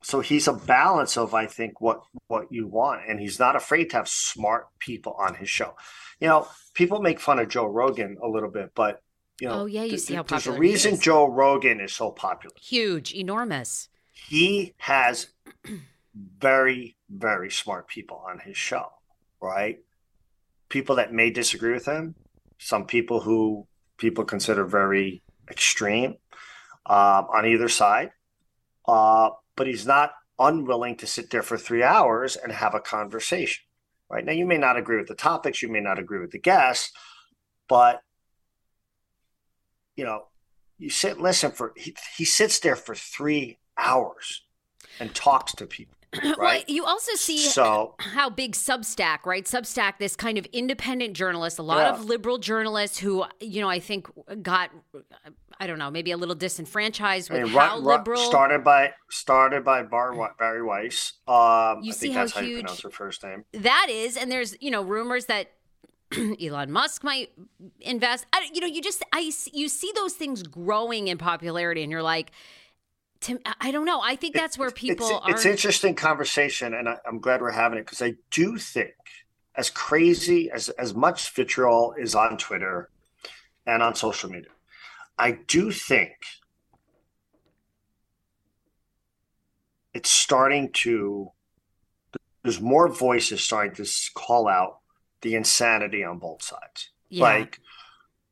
so 0.02 0.20
he's 0.20 0.48
a 0.48 0.54
balance 0.54 1.18
of 1.18 1.34
I 1.34 1.46
think 1.46 1.80
what 1.80 2.02
what 2.28 2.52
you 2.52 2.68
want, 2.68 3.02
and 3.08 3.20
he's 3.20 3.40
not 3.40 3.56
afraid 3.56 3.92
to 3.92 3.98
have 3.98 4.08
smart 4.08 4.68
people 4.80 5.14
on 5.14 5.36
his 5.36 5.50
show. 5.50 5.76
You 6.20 6.28
know, 6.28 6.48
people 6.74 7.02
make 7.02 7.20
fun 7.20 7.40
of 7.40 7.50
Joe 7.50 7.68
Rogan 7.68 8.18
a 8.22 8.28
little 8.28 8.50
bit, 8.50 8.72
but 8.76 9.02
you 9.40 9.48
know, 9.48 9.62
oh 9.62 9.66
yeah, 9.66 9.84
you 9.84 9.92
th- 9.92 10.02
see 10.02 10.16
how 10.16 10.24
popular 10.24 10.40
there's 10.40 10.58
a 10.58 10.60
reason. 10.60 11.00
Joe 11.00 11.28
Rogan 11.28 11.80
is 11.80 11.94
so 11.94 12.12
popular. 12.12 12.56
Huge, 12.60 13.14
enormous. 13.14 13.90
He 14.12 14.74
has 14.78 15.28
very 16.16 16.96
very 17.10 17.52
smart 17.52 17.88
people 17.88 18.24
on 18.28 18.40
his 18.40 18.58
show, 18.58 18.88
right? 19.42 19.80
People 20.70 20.96
that 20.96 21.14
may 21.14 21.30
disagree 21.30 21.74
with 21.74 21.86
him, 21.86 22.16
some 22.58 22.86
people 22.86 23.22
who 23.22 23.68
people 23.98 24.26
consider 24.26 24.66
very 24.66 25.22
extreme 25.50 26.16
um, 26.88 27.28
on 27.34 27.46
either 27.46 27.70
side. 27.70 28.12
Uh, 28.88 29.30
but 29.56 29.68
he's 29.68 29.86
not 29.86 30.12
unwilling 30.40 30.96
to 30.98 31.08
sit 31.08 31.30
there 31.30 31.44
for 31.44 31.58
three 31.58 31.84
hours 31.84 32.36
and 32.36 32.52
have 32.52 32.74
a 32.74 32.80
conversation. 32.80 33.64
Right 34.10 34.24
now, 34.24 34.32
you 34.32 34.46
may 34.46 34.58
not 34.58 34.78
agree 34.78 34.98
with 34.98 35.08
the 35.08 35.16
topics, 35.16 35.62
you 35.62 35.70
may 35.70 35.82
not 35.82 36.00
agree 36.00 36.20
with 36.20 36.32
the 36.32 36.40
guests, 36.40 36.92
but 37.68 38.02
you 39.98 40.06
know, 40.06 40.28
you 40.78 40.90
sit 40.90 41.20
listen 41.20 41.52
for. 41.52 41.74
He, 41.76 41.96
he 42.16 42.24
sits 42.24 42.60
there 42.60 42.76
for 42.76 42.96
three 42.96 43.58
hours 43.78 44.44
and 45.00 45.14
talks 45.14 45.54
to 45.56 45.66
people. 45.66 45.97
Well, 46.24 46.36
Right. 46.38 46.68
you 46.70 46.86
also 46.86 47.14
see 47.16 47.38
So 47.50 47.96
how 48.00 48.30
big 48.30 48.54
Substack, 48.54 49.26
right? 49.26 49.46
Substack, 49.46 49.98
this 50.00 50.16
kind 50.16 50.38
of 50.38 50.46
independent 50.48 51.16
journalist, 51.16 51.60
a 51.60 51.64
lot 51.64 51.80
Yeah. 51.86 51.94
of 51.94 52.06
liberal 52.06 52.38
journalists 52.38 52.98
who, 53.00 53.26
you 53.40 53.62
know, 53.62 53.70
I 53.70 53.80
think 53.80 54.08
got, 54.42 54.72
I 55.60 55.68
don't 55.68 55.80
know, 55.80 55.92
maybe 55.92 56.12
a 56.12 56.18
little 56.18 56.36
disenfranchised 56.36 57.30
with 57.30 57.42
I 57.42 57.44
mean, 57.44 57.54
how 57.54 57.78
liberal. 57.80 58.22
started 58.22 58.64
by 58.64 58.94
started 59.10 59.64
by 59.66 59.84
Bar, 59.84 60.14
Bari 60.40 60.64
Weiss. 60.64 61.14
Um, 61.28 61.82
You 61.84 61.92
I 61.92 61.96
see 61.96 62.00
think 62.08 62.14
how 62.16 62.22
that's 62.22 62.34
how 62.34 62.42
you 62.42 62.48
huge- 62.48 62.62
pronounce 62.64 62.82
her 62.84 62.90
first 62.92 63.24
name. 63.24 63.44
that 63.54 63.88
is, 63.90 64.16
and 64.18 64.32
there's, 64.32 64.56
you 64.62 64.72
know, 64.72 64.82
rumors 64.84 65.26
that 65.26 65.52
Elon 66.42 66.72
Musk 66.72 67.04
might 67.04 67.32
invest. 67.82 68.26
I, 68.32 68.48
you 68.54 68.62
know, 68.62 68.68
you 68.68 68.82
just, 68.82 69.04
I, 69.12 69.30
you 69.52 69.68
see 69.68 69.92
those 69.94 70.14
things 70.14 70.42
growing 70.44 71.10
in 71.10 71.18
popularity, 71.18 71.84
and 71.84 71.92
you're 71.92 72.02
like, 72.04 72.32
to, 73.22 73.40
I 73.62 73.72
don't 73.72 73.86
know. 73.86 74.02
I 74.02 74.16
think 74.16 74.36
that's 74.36 74.58
where 74.58 74.72
people 74.72 75.08
it's, 75.08 75.16
are. 75.16 75.32
it's 75.32 75.46
interesting 75.46 75.96
conversation, 75.96 76.74
and 76.74 76.90
I, 76.90 76.98
I'm 77.08 77.20
glad 77.20 77.42
we're 77.42 77.52
having 77.52 77.80
it 77.80 77.86
because 77.86 78.02
I 78.02 78.16
do 78.32 78.58
think, 78.58 78.94
as 79.56 79.70
crazy 79.72 80.52
as 80.52 80.70
as 80.70 80.94
much 80.94 81.32
vitriol 81.32 81.96
is 81.98 82.14
on 82.14 82.38
Twitter 82.38 82.90
and 83.66 83.82
on 83.82 83.96
social 83.96 84.30
media, 84.30 84.52
I 85.18 85.40
do 85.48 85.72
think 85.72 86.14
it's 89.94 90.12
starting 90.12 90.72
to. 90.74 91.32
There's 92.44 92.62
more 92.62 92.88
voices 92.88 93.44
starting 93.44 93.74
to 93.84 93.92
call 94.14 94.48
out 94.48 94.80
the 95.22 95.36
insanity 95.36 96.04
on 96.04 96.20
both 96.20 96.44
sides. 96.44 96.92
yeah. 97.10 97.24
Like, 97.24 97.60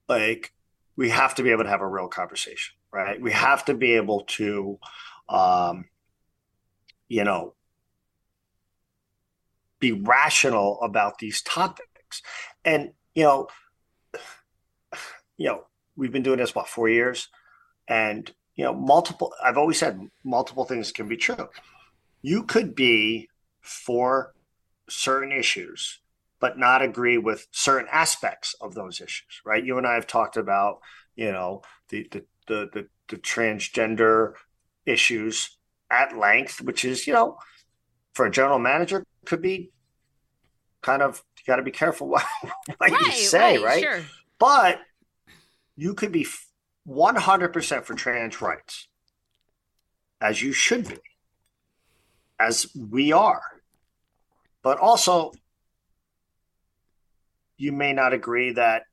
like 0.08 0.54
we 0.96 1.10
have 1.10 1.36
to 1.36 1.44
be 1.44 1.50
able 1.52 1.64
to 1.64 1.70
have 1.70 1.82
a 1.82 1.88
real 1.88 2.08
conversation, 2.08 2.76
right? 2.96 3.20
We 3.20 3.34
have 3.34 3.66
to 3.66 3.74
be 3.74 3.94
able 3.94 4.22
to, 4.22 4.80
um, 5.28 5.86
you 7.10 7.26
know, 7.26 7.54
be 9.80 9.92
rational 9.92 10.80
about 10.82 11.20
these 11.20 11.42
topics. 11.42 12.22
And 12.64 12.94
you 13.14 13.24
know, 13.24 13.48
you 15.38 15.48
know, 15.48 15.66
we've 15.98 16.14
been 16.14 16.24
doing 16.24 16.40
this 16.40 16.56
what 16.56 16.70
four 16.70 16.88
years, 16.88 17.28
and 17.88 18.32
you 18.56 18.64
know, 18.64 18.74
multiple. 18.74 19.34
I've 19.44 19.58
always 19.58 19.78
said 19.78 20.00
multiple 20.24 20.64
things 20.64 20.94
can 20.94 21.10
be 21.10 21.18
true. 21.18 21.50
You 22.22 22.44
could 22.44 22.76
be 22.76 23.28
for 23.62 24.34
certain 24.88 25.34
issues 25.34 26.00
but 26.40 26.60
not 26.60 26.82
agree 26.82 27.18
with 27.18 27.48
certain 27.52 27.88
aspects 27.92 28.56
of 28.62 28.76
those 28.76 29.02
issues, 29.02 29.42
right? 29.46 29.66
You 29.66 29.78
and 29.78 29.88
I 29.88 29.96
have 29.96 30.06
talked 30.06 30.38
about, 30.38 30.80
you 31.16 31.32
know, 31.32 31.62
the 31.90 32.08
the 32.12 32.26
the 32.48 32.70
the, 32.74 32.88
the 33.10 33.18
transgender 33.18 34.34
issues 34.86 35.58
at 35.90 36.18
length, 36.18 36.62
which 36.62 36.86
is, 36.86 37.08
you 37.08 37.14
know, 37.14 37.38
for 38.14 38.26
a 38.26 38.32
general 38.32 38.60
manager 38.60 39.06
could 39.26 39.42
be 39.42 39.72
kind 40.82 41.02
of 41.02 41.24
you 41.38 41.44
got 41.52 41.58
to 41.58 41.64
be 41.64 41.72
careful 41.72 42.08
what, 42.08 42.24
what 42.78 42.92
you 42.92 43.12
say, 43.12 43.58
right? 43.58 43.84
Sure. 43.84 44.02
But 44.40 44.80
you 45.76 45.94
could 45.94 46.12
be 46.12 46.28
100% 46.88 47.84
for 47.84 47.94
trans 47.96 48.42
rights, 48.42 48.88
as 50.22 50.42
you 50.42 50.54
should 50.54 50.88
be, 50.88 50.98
as 52.40 52.68
we 52.76 53.12
are. 53.12 53.42
But 54.62 54.80
also, 54.80 55.32
you 57.58 57.72
may 57.72 57.94
not 57.94 58.14
agree 58.14 58.52
that 58.54 58.84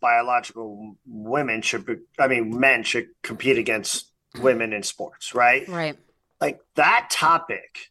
biological 0.00 0.96
women 1.06 1.62
should 1.62 1.86
be, 1.86 1.96
I 2.18 2.28
mean, 2.28 2.58
men 2.58 2.82
should 2.82 3.08
compete 3.22 3.58
against 3.58 4.10
women 4.40 4.72
in 4.72 4.82
sports, 4.82 5.34
right? 5.34 5.66
Right. 5.68 5.98
Like 6.40 6.60
that 6.76 7.08
topic, 7.10 7.90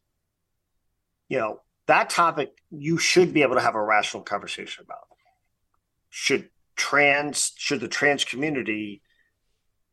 you 1.28 1.38
know, 1.38 1.62
that 1.88 2.10
topic 2.10 2.52
you 2.72 2.98
should 2.98 3.34
be 3.34 3.42
able 3.42 3.56
to 3.56 3.62
have 3.62 3.76
a 3.76 3.84
rational 3.84 4.24
conversation 4.24 4.84
about. 4.86 5.08
Should 6.10 6.50
trans, 6.76 7.52
should 7.56 7.82
the 7.82 7.88
trans 7.88 8.26
community 8.26 9.02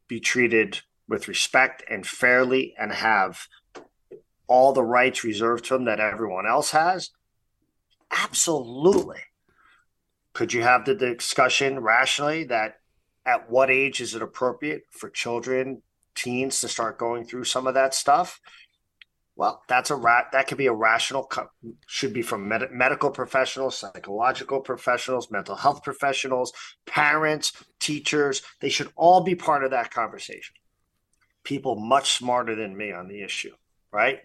be 0.08 0.20
treated 0.20 0.80
with 1.08 1.28
respect 1.28 1.84
and 1.90 2.06
fairly 2.06 2.74
and 2.78 2.92
have 2.92 3.46
all 4.46 4.72
the 4.72 4.82
rights 4.82 5.24
reserved 5.24 5.66
to 5.66 5.74
them 5.74 5.84
that 5.84 6.00
everyone 6.00 6.46
else 6.46 6.70
has? 6.70 7.10
Absolutely. 8.10 9.20
Could 10.36 10.52
you 10.52 10.60
have 10.60 10.84
the 10.84 10.94
discussion 10.94 11.80
rationally 11.80 12.44
that 12.44 12.80
at 13.24 13.48
what 13.48 13.70
age 13.70 14.02
is 14.02 14.14
it 14.14 14.20
appropriate 14.20 14.82
for 14.90 15.08
children, 15.08 15.80
teens 16.14 16.60
to 16.60 16.68
start 16.68 16.98
going 16.98 17.24
through 17.24 17.44
some 17.44 17.66
of 17.66 17.72
that 17.72 17.94
stuff? 17.94 18.38
Well, 19.34 19.62
that's 19.66 19.90
a 19.90 19.96
rat. 19.96 20.26
That 20.32 20.46
could 20.46 20.58
be 20.58 20.66
a 20.66 20.74
rational. 20.74 21.30
Should 21.86 22.12
be 22.12 22.20
from 22.20 22.46
med- 22.46 22.70
medical 22.70 23.10
professionals, 23.10 23.78
psychological 23.78 24.60
professionals, 24.60 25.30
mental 25.30 25.56
health 25.56 25.82
professionals, 25.82 26.52
parents, 26.84 27.54
teachers. 27.80 28.42
They 28.60 28.68
should 28.68 28.92
all 28.94 29.22
be 29.22 29.36
part 29.36 29.64
of 29.64 29.70
that 29.70 29.90
conversation. 29.90 30.54
People 31.44 31.76
much 31.76 32.10
smarter 32.10 32.54
than 32.54 32.76
me 32.76 32.92
on 32.92 33.08
the 33.08 33.22
issue, 33.22 33.54
right? 33.90 34.20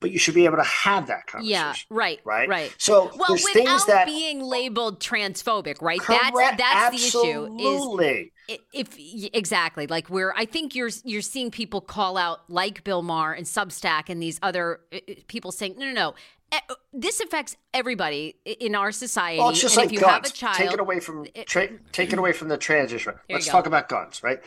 But 0.00 0.12
you 0.12 0.18
should 0.18 0.34
be 0.34 0.46
able 0.46 0.56
to 0.56 0.62
have 0.64 1.08
that 1.08 1.26
conversation. 1.26 1.50
Yeah. 1.52 1.74
Right. 1.90 2.20
Right. 2.24 2.48
Right. 2.48 2.74
So 2.78 3.10
Well, 3.16 3.28
there's 3.28 3.44
without 3.44 3.64
things 3.66 3.86
that 3.86 4.06
being 4.06 4.40
labeled 4.42 4.98
transphobic, 4.98 5.82
right? 5.82 6.00
correct, 6.00 6.32
That's 6.34 6.56
that's 6.58 7.12
the 7.12 7.18
issue. 7.18 8.28
Is 8.48 8.58
if 8.72 8.96
exactly 9.34 9.86
like 9.86 10.08
where 10.08 10.34
I 10.36 10.44
think 10.46 10.74
you're 10.74 10.90
you're 11.04 11.20
seeing 11.22 11.50
people 11.50 11.80
call 11.82 12.16
out 12.16 12.48
like 12.50 12.82
Bill 12.82 13.02
Maher 13.02 13.32
and 13.34 13.46
Substack 13.46 14.08
and 14.08 14.22
these 14.22 14.38
other 14.42 14.80
people 15.28 15.52
saying 15.52 15.74
no 15.78 15.86
no 15.86 15.92
no. 15.92 16.14
uh, 16.50 16.74
This 16.92 17.20
affects 17.20 17.56
everybody 17.72 18.36
in 18.44 18.74
our 18.74 18.90
society. 18.92 19.38
Well, 19.38 19.50
it's 19.50 19.60
just 19.60 19.76
and 19.76 19.82
like 19.84 19.86
if 19.86 19.92
you 19.92 20.00
guns. 20.00 20.12
have 20.12 20.24
a 20.24 20.30
child, 20.30 20.56
take 20.56 20.72
it 20.72 20.80
away 20.80 20.98
from 21.00 21.26
tra- 21.46 21.78
take 21.92 22.12
it 22.12 22.18
away 22.18 22.32
from 22.32 22.48
the 22.48 22.56
transition. 22.56 23.14
Let's 23.28 23.46
talk 23.46 23.66
about 23.66 23.88
guns, 23.88 24.22
right? 24.22 24.40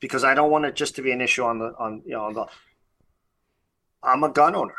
Because 0.00 0.24
I 0.24 0.34
don't 0.34 0.50
want 0.50 0.64
it 0.64 0.74
just 0.74 0.96
to 0.96 1.02
be 1.02 1.12
an 1.12 1.20
issue 1.20 1.44
on 1.44 1.58
the 1.58 1.74
on 1.78 2.02
you 2.06 2.12
know 2.12 2.24
on 2.24 2.32
the. 2.34 2.46
I'm 4.02 4.22
a 4.24 4.28
gun 4.28 4.54
owner, 4.54 4.74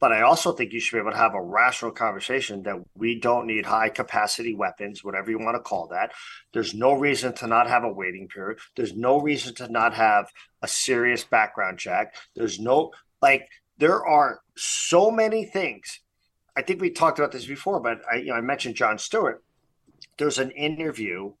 but 0.00 0.12
I 0.12 0.22
also 0.22 0.52
think 0.52 0.72
you 0.72 0.80
should 0.80 0.96
be 0.96 1.00
able 1.00 1.10
to 1.10 1.16
have 1.16 1.34
a 1.34 1.42
rational 1.42 1.90
conversation 1.90 2.62
that 2.62 2.76
we 2.94 3.18
don't 3.18 3.46
need 3.46 3.66
high 3.66 3.88
capacity 3.88 4.54
weapons, 4.54 5.02
whatever 5.02 5.30
you 5.30 5.38
want 5.38 5.56
to 5.56 5.60
call 5.60 5.88
that. 5.88 6.12
There's 6.52 6.74
no 6.74 6.92
reason 6.92 7.32
to 7.34 7.46
not 7.46 7.68
have 7.68 7.82
a 7.84 7.92
waiting 7.92 8.28
period. 8.28 8.58
There's 8.76 8.94
no 8.94 9.20
reason 9.20 9.54
to 9.56 9.68
not 9.68 9.94
have 9.94 10.30
a 10.62 10.68
serious 10.68 11.24
background 11.24 11.78
check. 11.78 12.14
There's 12.36 12.60
no 12.60 12.92
like 13.20 13.48
there 13.78 14.04
are 14.06 14.40
so 14.56 15.10
many 15.10 15.44
things. 15.44 16.00
I 16.56 16.62
think 16.62 16.80
we 16.80 16.90
talked 16.90 17.18
about 17.18 17.32
this 17.32 17.46
before, 17.46 17.80
but 17.80 17.98
I 18.10 18.16
you 18.16 18.26
know 18.26 18.34
I 18.34 18.40
mentioned 18.40 18.76
Jon 18.76 18.98
Stewart. 18.98 19.42
There's 20.16 20.38
an 20.38 20.52
interview 20.52 21.32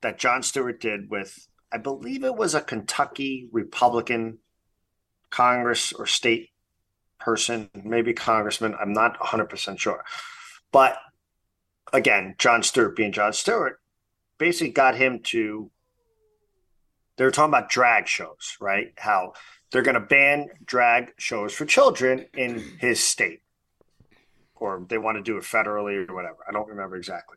that 0.00 0.18
Jon 0.18 0.42
Stewart 0.42 0.80
did 0.80 1.08
with 1.08 1.46
I 1.72 1.78
believe 1.78 2.24
it 2.24 2.34
was 2.34 2.54
a 2.54 2.60
Kentucky 2.60 3.48
Republican 3.52 4.38
Congress 5.30 5.92
or 5.92 6.06
state 6.06 6.50
person, 7.22 7.70
maybe 7.84 8.12
congressman. 8.12 8.74
I'm 8.80 8.92
not 8.92 9.18
100% 9.18 9.78
sure. 9.78 10.04
But 10.72 10.96
again, 11.92 12.34
Jon 12.38 12.62
Stewart 12.62 12.96
being 12.96 13.12
Jon 13.12 13.32
Stewart 13.32 13.80
basically 14.38 14.72
got 14.72 14.96
him 14.96 15.20
to. 15.24 15.70
They 17.16 17.24
were 17.24 17.30
talking 17.30 17.50
about 17.50 17.68
drag 17.68 18.08
shows, 18.08 18.56
right? 18.60 18.92
How 18.96 19.34
they're 19.70 19.82
going 19.82 19.94
to 19.94 20.00
ban 20.00 20.48
drag 20.64 21.12
shows 21.18 21.52
for 21.52 21.66
children 21.66 22.26
in 22.34 22.58
his 22.78 23.02
state, 23.02 23.42
or 24.56 24.84
they 24.88 24.98
want 24.98 25.18
to 25.18 25.22
do 25.22 25.36
it 25.36 25.44
federally 25.44 26.08
or 26.08 26.14
whatever. 26.14 26.38
I 26.48 26.52
don't 26.52 26.68
remember 26.68 26.96
exactly. 26.96 27.36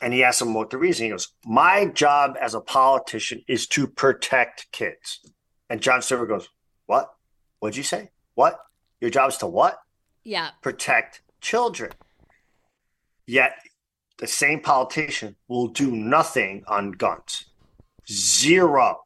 And 0.00 0.14
he 0.14 0.24
asked 0.24 0.40
him 0.40 0.54
what 0.54 0.70
the 0.70 0.78
reason. 0.78 1.04
He 1.04 1.10
goes, 1.10 1.28
My 1.44 1.86
job 1.86 2.36
as 2.40 2.54
a 2.54 2.60
politician 2.60 3.42
is 3.46 3.66
to 3.68 3.86
protect 3.86 4.70
kids. 4.72 5.20
And 5.68 5.82
Jon 5.82 6.00
Stewart 6.00 6.28
goes, 6.28 6.48
What? 6.86 7.10
What'd 7.58 7.76
you 7.76 7.82
say? 7.82 8.10
What? 8.40 8.58
Your 9.02 9.10
job 9.10 9.28
is 9.28 9.36
to 9.36 9.46
what? 9.46 9.82
Yeah. 10.24 10.52
Protect 10.62 11.20
children. 11.42 11.92
Yet 13.26 13.52
the 14.16 14.26
same 14.26 14.60
politician 14.60 15.36
will 15.46 15.68
do 15.68 15.90
nothing 15.90 16.64
on 16.66 16.92
guns. 16.92 17.50
Zero. 18.10 19.02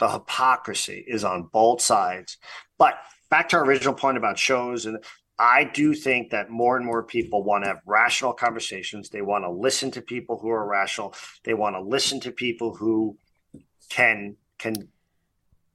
The 0.00 0.10
hypocrisy 0.10 1.04
is 1.06 1.22
on 1.22 1.48
both 1.52 1.80
sides. 1.80 2.38
But 2.76 2.94
back 3.30 3.48
to 3.50 3.58
our 3.58 3.64
original 3.64 3.94
point 3.94 4.16
about 4.16 4.36
shows 4.36 4.86
and 4.86 4.98
I 5.38 5.62
do 5.62 5.94
think 5.94 6.30
that 6.30 6.50
more 6.50 6.76
and 6.76 6.84
more 6.84 7.04
people 7.04 7.44
want 7.44 7.62
to 7.62 7.68
have 7.68 7.82
rational 7.86 8.32
conversations. 8.32 9.10
They 9.10 9.22
want 9.22 9.44
to 9.44 9.50
listen 9.50 9.92
to 9.92 10.02
people 10.02 10.38
who 10.38 10.50
are 10.50 10.66
rational. 10.66 11.14
They 11.44 11.54
want 11.54 11.76
to 11.76 11.80
listen 11.80 12.18
to 12.22 12.32
people 12.32 12.74
who 12.74 13.16
can 13.88 14.36
can 14.58 14.88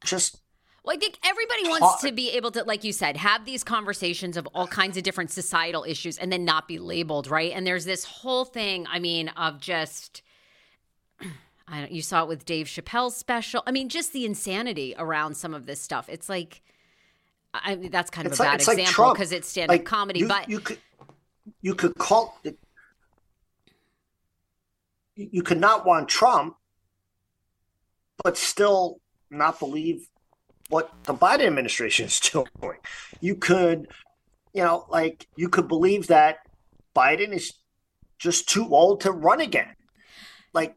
just 0.04 0.42
well, 0.86 0.96
I 0.96 1.00
think 1.00 1.18
everybody 1.24 1.66
uh, 1.66 1.80
wants 1.80 2.04
to 2.04 2.12
be 2.12 2.32
able 2.32 2.52
to, 2.52 2.64
like 2.64 2.84
you 2.84 2.94
said, 2.94 3.18
have 3.18 3.44
these 3.46 3.64
conversations 3.64 4.38
of 4.38 4.48
all 4.54 4.68
kinds 4.68 4.98
of 4.98 5.04
different 5.04 5.32
societal 5.32 5.84
issues 5.84 6.18
and 6.18 6.32
then 6.32 6.46
not 6.46 6.68
be 6.68 6.78
labeled, 6.78 7.28
right? 7.28 7.52
And 7.54 7.66
there's 7.66 7.86
this 7.86 8.06
whole 8.06 8.46
thing, 8.46 8.86
I 8.88 9.00
mean, 9.00 9.30
of 9.30 9.60
just, 9.60 10.22
I 11.68 11.80
don't, 11.80 11.92
you 11.92 12.04
saw 12.04 12.24
it 12.24 12.28
with 12.28 12.46
Dave 12.46 12.68
Chappelle's 12.68 13.18
special. 13.18 13.64
I 13.66 13.72
mean, 13.72 13.90
just 13.90 14.14
the 14.14 14.26
insanity 14.26 14.94
around 14.98 15.36
some 15.36 15.56
of 15.56 15.66
this 15.66 15.82
stuff. 15.82 16.08
It's 16.08 16.30
like, 16.30 16.62
I 17.54 17.76
mean, 17.76 17.90
that's 17.90 18.12
kind 18.12 18.28
of 18.28 18.34
it's 18.34 18.40
a 18.40 18.44
like, 18.44 18.52
bad 18.52 18.60
it's 18.62 18.70
example 18.70 19.06
like 19.06 19.14
because 19.14 19.32
it's 19.32 19.48
stand 19.48 19.72
up 19.72 19.74
like 19.74 19.86
comedy, 19.86 20.20
you, 20.20 20.28
but 20.28 20.50
you 20.50 20.60
could 20.60 20.80
you 21.62 21.74
could 21.74 21.98
call 21.98 22.38
it, 22.44 22.60
you 25.16 25.42
could 25.42 25.60
not 25.60 25.86
want 25.86 26.10
Trump, 26.10 26.58
but 28.24 28.38
still 28.38 29.00
not 29.30 29.58
believe 29.58 30.10
what 30.70 30.92
the 31.04 31.14
Biden 31.14 31.46
administration 31.48 32.06
is 32.08 32.20
doing. 32.32 32.78
You 33.22 33.36
could, 33.36 33.88
you 34.54 34.64
know, 34.64 34.86
like 34.90 35.28
you 35.36 35.50
could 35.50 35.68
believe 35.68 36.08
that 36.08 36.38
Biden 36.96 37.34
is 37.34 37.54
just 38.20 38.48
too 38.50 38.68
old 38.74 39.02
to 39.02 39.12
run 39.12 39.42
again. 39.42 39.76
Like 40.54 40.76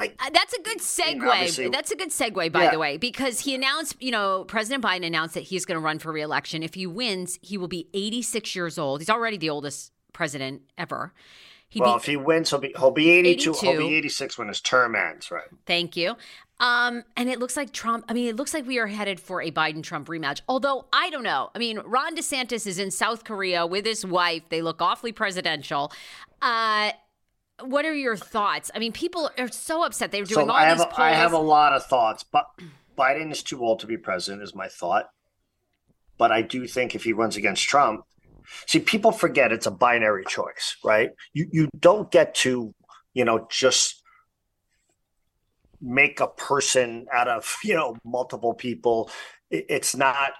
I, 0.00 0.12
Uh, 0.20 0.30
That's 0.32 0.54
a 0.54 0.62
good 0.62 0.78
segue. 0.78 1.72
That's 1.72 1.90
a 1.90 1.96
good 1.96 2.10
segue, 2.10 2.52
by 2.52 2.64
Yeah. 2.64 2.70
the 2.70 2.78
way, 2.78 2.96
because 2.96 3.40
he 3.40 3.54
announced, 3.54 3.96
you 4.00 4.10
know, 4.12 4.44
President 4.44 4.82
Biden 4.82 5.04
announced 5.04 5.34
that 5.34 5.42
he's 5.42 5.64
going 5.64 5.74
to 5.76 5.84
run 5.84 5.98
for 5.98 6.12
reelection. 6.12 6.62
If 6.62 6.74
he 6.74 6.86
wins, 6.86 7.38
he 7.42 7.58
will 7.58 7.68
be 7.68 7.88
86 7.92 8.54
years 8.54 8.78
old. 8.78 9.00
He's 9.00 9.10
already 9.10 9.36
the 9.36 9.50
oldest 9.50 9.92
president 10.12 10.62
ever. 10.78 11.12
He'd 11.70 11.80
well, 11.80 11.94
be, 11.94 11.98
if 11.98 12.04
he 12.04 12.16
wins, 12.16 12.50
he'll 12.50 12.58
be 12.58 12.74
he'll 12.78 12.90
be 12.90 13.10
eighty 13.10 13.36
two. 13.36 13.52
He'll 13.52 13.76
be 13.76 13.94
eighty 13.94 14.08
six 14.08 14.38
when 14.38 14.48
his 14.48 14.60
term 14.60 14.94
ends. 14.94 15.30
Right. 15.30 15.48
thank 15.66 15.96
you. 15.96 16.16
Um, 16.60 17.04
and 17.16 17.28
it 17.28 17.38
looks 17.38 17.56
like 17.56 17.72
Trump, 17.72 18.04
I 18.08 18.14
mean, 18.14 18.26
it 18.26 18.36
looks 18.36 18.52
like 18.52 18.66
we 18.66 18.78
are 18.78 18.88
headed 18.88 19.20
for 19.20 19.40
a 19.40 19.50
Biden 19.50 19.82
Trump 19.82 20.08
rematch. 20.08 20.40
Although, 20.48 20.86
I 20.92 21.08
don't 21.10 21.22
know. 21.22 21.50
I 21.54 21.58
mean, 21.58 21.78
Ron 21.84 22.16
DeSantis 22.16 22.66
is 22.66 22.80
in 22.80 22.90
South 22.90 23.22
Korea 23.22 23.64
with 23.64 23.86
his 23.86 24.04
wife. 24.04 24.42
They 24.48 24.60
look 24.60 24.82
awfully 24.82 25.12
presidential. 25.12 25.92
Uh, 26.42 26.90
what 27.62 27.84
are 27.84 27.94
your 27.94 28.16
thoughts? 28.16 28.70
I 28.74 28.80
mean, 28.80 28.92
people 28.92 29.30
are 29.38 29.48
so 29.48 29.84
upset. 29.84 30.10
They're 30.10 30.24
doing 30.24 30.46
so 30.46 30.50
all 30.52 30.56
I 30.56 30.64
have 30.64 30.78
these 30.78 30.86
polls. 30.86 30.98
I 30.98 31.10
have 31.10 31.32
a 31.32 31.38
lot 31.38 31.72
of 31.72 31.86
thoughts, 31.86 32.24
but 32.24 32.46
Biden 32.96 33.30
is 33.30 33.42
too 33.42 33.62
old 33.62 33.80
to 33.80 33.86
be 33.86 33.96
president. 33.96 34.42
Is 34.42 34.54
my 34.54 34.68
thought. 34.68 35.10
But 36.16 36.32
I 36.32 36.42
do 36.42 36.66
think 36.66 36.96
if 36.96 37.04
he 37.04 37.12
runs 37.12 37.36
against 37.36 37.62
Trump, 37.68 38.04
see, 38.66 38.80
people 38.80 39.12
forget 39.12 39.52
it's 39.52 39.66
a 39.66 39.70
binary 39.70 40.24
choice, 40.26 40.76
right? 40.84 41.10
You 41.32 41.48
you 41.52 41.68
don't 41.78 42.10
get 42.10 42.34
to 42.36 42.74
you 43.14 43.24
know 43.24 43.46
just 43.50 44.02
make 45.80 46.20
a 46.20 46.28
person 46.28 47.06
out 47.12 47.28
of 47.28 47.56
you 47.64 47.74
know 47.74 47.96
multiple 48.04 48.54
people. 48.54 49.10
It, 49.50 49.66
it's 49.68 49.96
not 49.96 50.32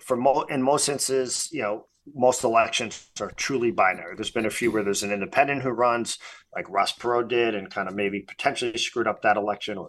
for 0.00 0.16
mo- 0.16 0.46
in 0.48 0.62
most 0.62 0.88
instances, 0.88 1.48
you 1.52 1.62
know. 1.62 1.86
Most 2.14 2.44
elections 2.44 3.08
are 3.18 3.30
truly 3.30 3.70
binary. 3.70 4.14
There's 4.14 4.30
been 4.30 4.44
a 4.44 4.50
few 4.50 4.70
where 4.70 4.82
there's 4.82 5.02
an 5.02 5.10
independent 5.10 5.62
who 5.62 5.70
runs, 5.70 6.18
like 6.54 6.68
Ross 6.68 6.92
Perot 6.92 7.28
did, 7.28 7.54
and 7.54 7.70
kind 7.70 7.88
of 7.88 7.94
maybe 7.94 8.20
potentially 8.20 8.76
screwed 8.76 9.06
up 9.08 9.22
that 9.22 9.38
election 9.38 9.78
or 9.78 9.88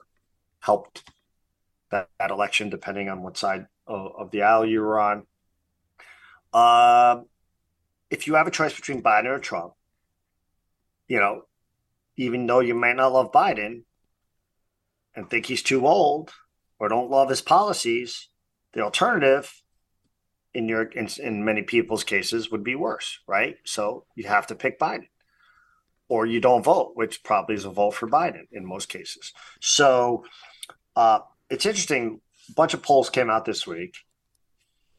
helped 0.62 1.04
that, 1.92 2.10
that 2.20 2.32
election, 2.32 2.70
depending 2.70 3.10
on 3.10 3.22
what 3.22 3.38
side 3.38 3.66
of, 3.88 4.12
of 4.18 4.32
the 4.32 4.44
aisle 4.44 4.66
you 4.66 4.82
were 4.82 5.00
on. 5.00 5.18
Um, 6.54 7.26
if 8.10 8.28
you 8.28 8.36
have 8.36 8.48
a 8.48 8.52
choice 8.52 8.76
between 8.76 9.02
Biden 9.02 9.26
or 9.26 9.40
Trump, 9.40 9.74
you 11.08 11.20
know, 11.20 11.44
even 12.18 12.48
though 12.48 12.60
you 12.60 12.74
might 12.74 12.96
not 12.96 13.14
love 13.14 13.32
Biden 13.32 13.84
and 15.16 15.30
think 15.30 15.46
he's 15.46 15.64
too 15.64 15.86
old 15.86 16.32
or 16.80 16.90
don't 16.90 17.10
love 17.10 17.30
his 17.30 17.42
policies, 17.42 18.30
the 18.74 18.82
alternative 18.82 19.62
in 20.54 20.70
your 20.70 20.84
in, 20.84 21.10
in 21.22 21.44
many 21.44 21.62
people's 21.62 22.04
cases 22.04 22.50
would 22.52 22.64
be 22.64 22.76
worse, 22.76 23.20
right? 23.28 23.58
So 23.66 24.06
you 24.16 24.26
have 24.28 24.48
to 24.48 24.56
pick 24.56 24.80
Biden 24.80 25.08
or 26.08 26.26
you 26.26 26.40
don't 26.40 26.64
vote, 26.64 26.92
which 26.96 27.24
probably 27.24 27.56
is 27.56 27.66
a 27.66 27.70
vote 27.70 27.96
for 27.96 28.08
Biden 28.08 28.48
in 28.52 28.66
most 28.66 28.90
cases. 28.90 29.34
So 29.60 30.24
uh, 30.96 31.20
it's 31.50 31.66
interesting. 31.66 32.22
A 32.50 32.54
bunch 32.54 32.74
of 32.74 32.84
polls 32.84 33.10
came 33.10 33.30
out 33.30 33.46
this 33.46 33.66
week. 33.66 33.96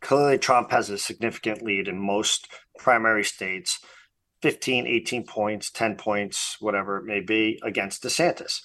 Clearly, 0.01 0.39
Trump 0.39 0.71
has 0.71 0.91
a 0.91 0.99
significant 0.99 1.63
lead 1.63 1.89
in 1.89 1.99
most 1.99 2.49
primary 2.79 3.25
states 3.25 3.81
15, 4.43 4.87
18 4.87 5.27
points, 5.27 5.71
10 5.71 5.97
points, 5.97 6.57
whatever 6.61 6.99
it 6.99 7.05
may 7.05 7.21
be, 7.21 7.59
against 7.65 8.03
DeSantis. 8.03 8.61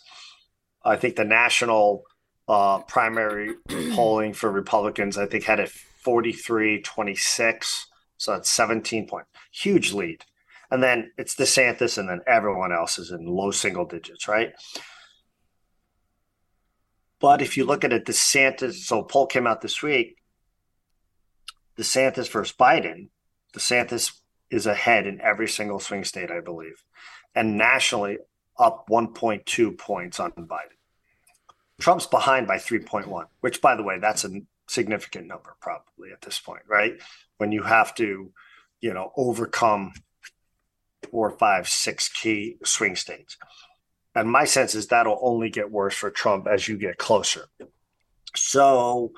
I 0.83 0.95
think 0.95 1.15
the 1.15 1.23
national 1.23 2.03
uh, 2.47 2.79
primary 2.79 3.55
polling 3.93 4.33
for 4.33 4.51
Republicans, 4.51 5.17
I 5.17 5.25
think, 5.25 5.45
had 5.45 5.59
a 5.59 5.67
43 6.03 6.81
26. 6.81 7.87
So 8.17 8.33
that's 8.33 8.49
17 8.49 9.07
points. 9.07 9.29
Huge 9.51 9.93
lead. 9.93 10.23
And 10.69 10.81
then 10.81 11.11
it's 11.17 11.35
DeSantis, 11.35 11.97
and 11.97 12.07
then 12.07 12.21
everyone 12.27 12.71
else 12.71 12.99
is 12.99 13.11
in 13.11 13.25
low 13.25 13.51
single 13.51 13.85
digits, 13.85 14.27
right? 14.27 14.53
But 17.19 17.41
if 17.41 17.57
you 17.57 17.65
look 17.65 17.83
at 17.83 17.93
it, 17.93 18.05
DeSantis, 18.05 18.75
so 18.75 19.03
poll 19.03 19.27
came 19.27 19.47
out 19.47 19.61
this 19.61 19.83
week. 19.83 20.17
DeSantis 21.81 22.29
versus 22.29 22.55
Biden, 22.55 23.09
DeSantis 23.55 24.19
is 24.51 24.67
ahead 24.67 25.07
in 25.07 25.19
every 25.19 25.47
single 25.47 25.79
swing 25.79 26.03
state, 26.03 26.29
I 26.29 26.39
believe, 26.39 26.83
and 27.33 27.57
nationally 27.57 28.19
up 28.59 28.85
1.2 28.87 29.77
points 29.77 30.19
on 30.19 30.31
Biden. 30.31 30.77
Trump's 31.79 32.05
behind 32.05 32.47
by 32.47 32.57
3.1, 32.57 33.25
which, 33.39 33.61
by 33.61 33.75
the 33.75 33.81
way, 33.81 33.97
that's 33.97 34.23
a 34.23 34.41
significant 34.67 35.25
number 35.25 35.55
probably 35.59 36.11
at 36.11 36.21
this 36.21 36.39
point, 36.39 36.61
right? 36.67 37.01
When 37.37 37.51
you 37.51 37.63
have 37.63 37.95
to, 37.95 38.31
you 38.79 38.93
know, 38.93 39.11
overcome 39.17 39.93
four, 41.09 41.31
five, 41.31 41.67
six 41.67 42.07
key 42.09 42.57
swing 42.63 42.95
states. 42.95 43.37
And 44.13 44.29
my 44.29 44.45
sense 44.45 44.75
is 44.75 44.87
that'll 44.87 45.19
only 45.21 45.49
get 45.49 45.71
worse 45.71 45.95
for 45.95 46.11
Trump 46.11 46.45
as 46.47 46.67
you 46.67 46.77
get 46.77 46.99
closer. 46.99 47.47
So, 48.35 49.13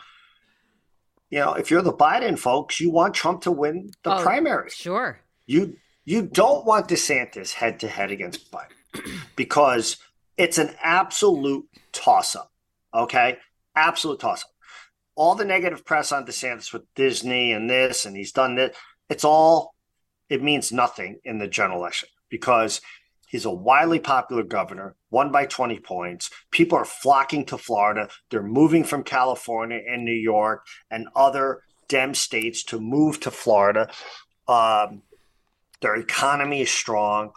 you 1.33 1.39
know, 1.39 1.53
if 1.55 1.71
you're 1.71 1.81
the 1.81 1.91
Biden 1.91 2.37
folks, 2.37 2.79
you 2.79 2.91
want 2.91 3.15
Trump 3.15 3.41
to 3.41 3.51
win 3.51 3.89
the 4.03 4.17
Oh, 4.17 4.21
primary. 4.21 4.69
Sure. 4.69 5.19
You 5.47 5.77
you 6.05 6.21
don't 6.21 6.63
want 6.63 6.89
DeSantis 6.89 7.53
head 7.53 7.79
to 7.79 7.87
head 7.87 8.11
against 8.11 8.51
Biden 8.51 9.09
because 9.35 9.97
it's 10.37 10.59
an 10.59 10.75
absolute 10.83 11.65
toss 11.91 12.35
up. 12.35 12.51
Okay, 12.93 13.39
absolute 13.75 14.19
toss 14.19 14.43
up. 14.43 14.49
All 15.15 15.33
the 15.33 15.43
negative 15.43 15.83
press 15.83 16.11
on 16.11 16.23
DeSantis 16.27 16.71
with 16.71 16.83
Disney 16.93 17.51
and 17.51 17.67
this 17.67 18.05
and 18.05 18.15
he's 18.15 18.31
done 18.31 18.53
this. 18.53 18.77
It's 19.09 19.23
all 19.25 19.73
it 20.29 20.43
means 20.43 20.71
nothing 20.71 21.19
in 21.25 21.39
the 21.39 21.47
general 21.47 21.79
election 21.79 22.09
because 22.29 22.79
he's 23.33 23.45
a 23.45 23.51
wildly 23.51 23.97
popular 23.97 24.43
governor, 24.43 24.95
won 25.09 25.31
by 25.31 25.43
20 25.43 25.79
points. 25.79 26.29
People 26.51 26.77
are 26.77 26.85
flocking 26.85 27.43
to 27.45 27.57
Florida. 27.57 28.07
They're 28.29 28.43
moving 28.43 28.83
from 28.83 29.01
California 29.03 29.79
and 29.89 30.05
New 30.05 30.11
York 30.11 30.67
and 30.91 31.07
other 31.15 31.63
Dem 31.89 32.13
states 32.13 32.63
to 32.65 32.79
move 32.79 33.19
to 33.21 33.31
Florida. 33.31 33.89
Um, 34.47 35.01
their 35.81 35.95
economy 35.95 36.61
is 36.61 36.69
strong. 36.69 37.31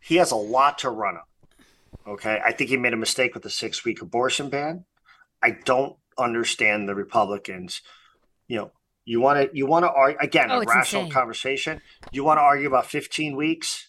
He 0.00 0.16
has 0.16 0.30
a 0.30 0.36
lot 0.36 0.78
to 0.78 0.88
run 0.88 1.16
on. 1.16 2.14
Okay. 2.14 2.40
I 2.42 2.52
think 2.52 2.70
he 2.70 2.78
made 2.78 2.94
a 2.94 2.96
mistake 2.96 3.34
with 3.34 3.42
the 3.42 3.50
six 3.50 3.84
week 3.84 4.00
abortion 4.00 4.48
ban. 4.48 4.86
I 5.42 5.50
don't 5.50 5.96
understand 6.16 6.88
the 6.88 6.94
Republicans. 6.94 7.82
You 8.46 8.56
know, 8.56 8.72
you 9.04 9.20
want 9.20 9.50
to, 9.50 9.54
you 9.56 9.66
want 9.66 9.84
to 9.84 9.90
argue 9.92 10.16
again, 10.22 10.50
Oh, 10.50 10.62
a 10.62 10.64
rational 10.64 11.02
insane. 11.02 11.12
conversation. 11.12 11.82
You 12.12 12.24
want 12.24 12.38
to 12.38 12.42
argue 12.42 12.66
about 12.66 12.86
15 12.86 13.36
weeks. 13.36 13.87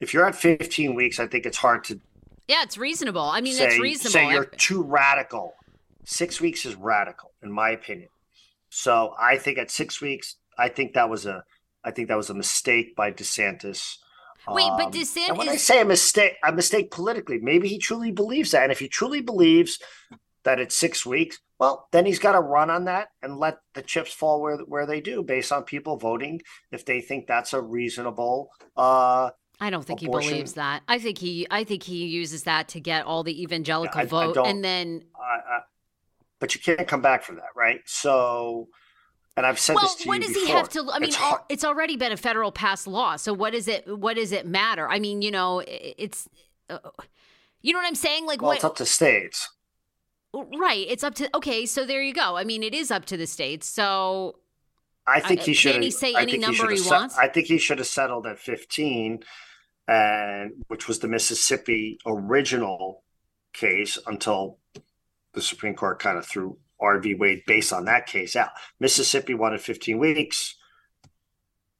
If 0.00 0.14
you're 0.14 0.26
at 0.26 0.34
15 0.34 0.94
weeks, 0.94 1.20
I 1.20 1.26
think 1.26 1.46
it's 1.46 1.58
hard 1.58 1.84
to 1.84 2.00
Yeah, 2.48 2.62
it's 2.62 2.78
reasonable. 2.78 3.22
I 3.22 3.40
mean, 3.40 3.54
say, 3.54 3.66
that's 3.68 3.78
reasonable. 3.78 4.12
say 4.12 4.32
you're 4.32 4.44
too 4.44 4.82
radical. 4.82 5.54
Six 6.04 6.40
weeks 6.40 6.64
is 6.64 6.74
radical, 6.74 7.30
in 7.42 7.52
my 7.52 7.70
opinion. 7.70 8.08
So 8.70 9.14
I 9.20 9.36
think 9.36 9.58
at 9.58 9.70
six 9.70 10.00
weeks, 10.00 10.36
I 10.58 10.68
think 10.68 10.94
that 10.94 11.08
was 11.10 11.26
a, 11.26 11.44
I 11.84 11.90
think 11.90 12.08
that 12.08 12.16
was 12.16 12.30
a 12.30 12.34
mistake 12.34 12.96
by 12.96 13.12
DeSantis. 13.12 13.96
Wait, 14.48 14.70
but 14.76 14.86
Um, 14.86 14.92
DeSantis- 14.92 15.28
and 15.28 15.38
when 15.38 15.48
I 15.48 15.56
say 15.56 15.80
a 15.80 15.84
mistake, 15.84 16.32
a 16.44 16.50
mistake 16.52 16.90
politically, 16.90 17.38
maybe 17.40 17.68
he 17.68 17.78
truly 17.78 18.10
believes 18.10 18.52
that. 18.52 18.62
And 18.64 18.72
if 18.72 18.78
he 18.78 18.88
truly 18.88 19.20
believes 19.20 19.78
that 20.44 20.58
it's 20.58 20.74
six 20.74 21.04
weeks, 21.04 21.38
well, 21.58 21.88
then 21.92 22.06
he's 22.06 22.18
got 22.18 22.32
to 22.32 22.40
run 22.40 22.70
on 22.70 22.84
that 22.86 23.08
and 23.22 23.38
let 23.38 23.58
the 23.74 23.82
chips 23.82 24.12
fall 24.14 24.40
where 24.40 24.56
where 24.58 24.86
they 24.86 25.00
do, 25.02 25.22
based 25.22 25.52
on 25.52 25.62
people 25.64 25.98
voting 25.98 26.40
if 26.72 26.86
they 26.86 27.02
think 27.02 27.26
that's 27.26 27.52
a 27.52 27.60
reasonable. 27.60 28.48
Uh, 28.76 29.30
I 29.60 29.70
don't 29.70 29.84
think 29.84 30.02
abortion- 30.02 30.28
he 30.30 30.34
believes 30.36 30.52
that. 30.54 30.82
I 30.88 30.98
think 30.98 31.18
he 31.18 31.46
I 31.50 31.64
think 31.64 31.82
he 31.82 32.06
uses 32.06 32.44
that 32.44 32.68
to 32.68 32.80
get 32.80 33.04
all 33.04 33.22
the 33.22 33.42
evangelical 33.42 33.98
I- 33.98 34.02
I 34.02 34.06
vote 34.06 34.34
don't- 34.34 34.46
and 34.46 34.64
then 34.64 35.04
I, 35.14 35.56
I, 35.56 35.60
but 36.38 36.54
you 36.54 36.60
can't 36.60 36.88
come 36.88 37.02
back 37.02 37.22
from 37.22 37.36
that, 37.36 37.50
right? 37.54 37.80
So, 37.84 38.68
and 39.36 39.44
I've 39.44 39.58
said 39.60 39.74
well, 39.74 39.84
this 39.84 39.96
to 39.96 40.08
what 40.08 40.14
you 40.20 40.20
does 40.28 40.32
before. 40.32 40.46
he 40.46 40.52
have 40.52 40.68
to? 40.70 40.90
I 40.90 40.98
mean, 40.98 41.10
It's 41.10 41.18
it's 41.50 41.64
already 41.64 41.96
been 41.96 42.12
a 42.12 42.16
federal 42.16 42.50
passed 42.52 42.86
law. 42.86 43.16
So 43.16 43.32
what 43.34 43.52
does 43.52 43.68
it? 43.68 43.86
What 43.86 44.16
does 44.16 44.32
it 44.32 44.46
matter? 44.46 44.88
I 44.88 44.98
mean, 44.98 45.20
you 45.20 45.30
know, 45.30 45.62
it's, 45.66 46.26
uh, 46.70 46.78
you 47.60 47.72
know 47.74 47.78
what 47.78 47.86
I'm 47.86 47.94
saying? 47.94 48.24
Like, 48.26 48.40
well, 48.40 48.48
what? 48.48 48.56
it's 48.56 48.64
up 48.64 48.76
to 48.76 48.86
states. 48.86 49.48
right? 50.32 50.86
It's 50.88 51.04
up 51.04 51.14
to. 51.16 51.28
Okay, 51.36 51.66
so 51.66 51.84
there 51.84 52.00
you 52.02 52.14
go. 52.14 52.36
I 52.36 52.44
mean, 52.44 52.62
it 52.62 52.72
is 52.72 52.90
up 52.90 53.04
to 53.06 53.16
the 53.18 53.26
states. 53.26 53.66
So 53.68 54.36
I 55.06 55.20
think 55.20 55.40
I- 55.40 55.44
he 55.44 55.52
can 55.52 55.54
should. 55.74 55.82
he 55.82 55.90
say 55.90 56.14
I 56.14 56.22
any 56.22 56.38
number 56.38 56.70
he 56.70 56.78
set- 56.78 56.90
wants? 56.90 57.18
I 57.18 57.28
think 57.28 57.48
he 57.48 57.58
should 57.58 57.78
have 57.78 57.86
settled 57.86 58.26
at 58.26 58.38
fifteen, 58.38 59.22
and 59.90 60.52
which 60.68 60.86
was 60.86 61.00
the 61.00 61.08
Mississippi 61.08 61.98
original 62.06 63.02
case 63.52 63.98
until 64.06 64.58
the 65.34 65.42
Supreme 65.42 65.74
Court 65.74 65.98
kind 65.98 66.16
of 66.16 66.24
threw 66.24 66.56
Roe 66.80 67.00
v. 67.00 67.14
Wade 67.14 67.42
based 67.44 67.72
on 67.72 67.86
that 67.86 68.06
case 68.06 68.36
out. 68.36 68.50
Mississippi 68.78 69.34
wanted 69.34 69.60
fifteen 69.60 69.98
weeks. 69.98 70.56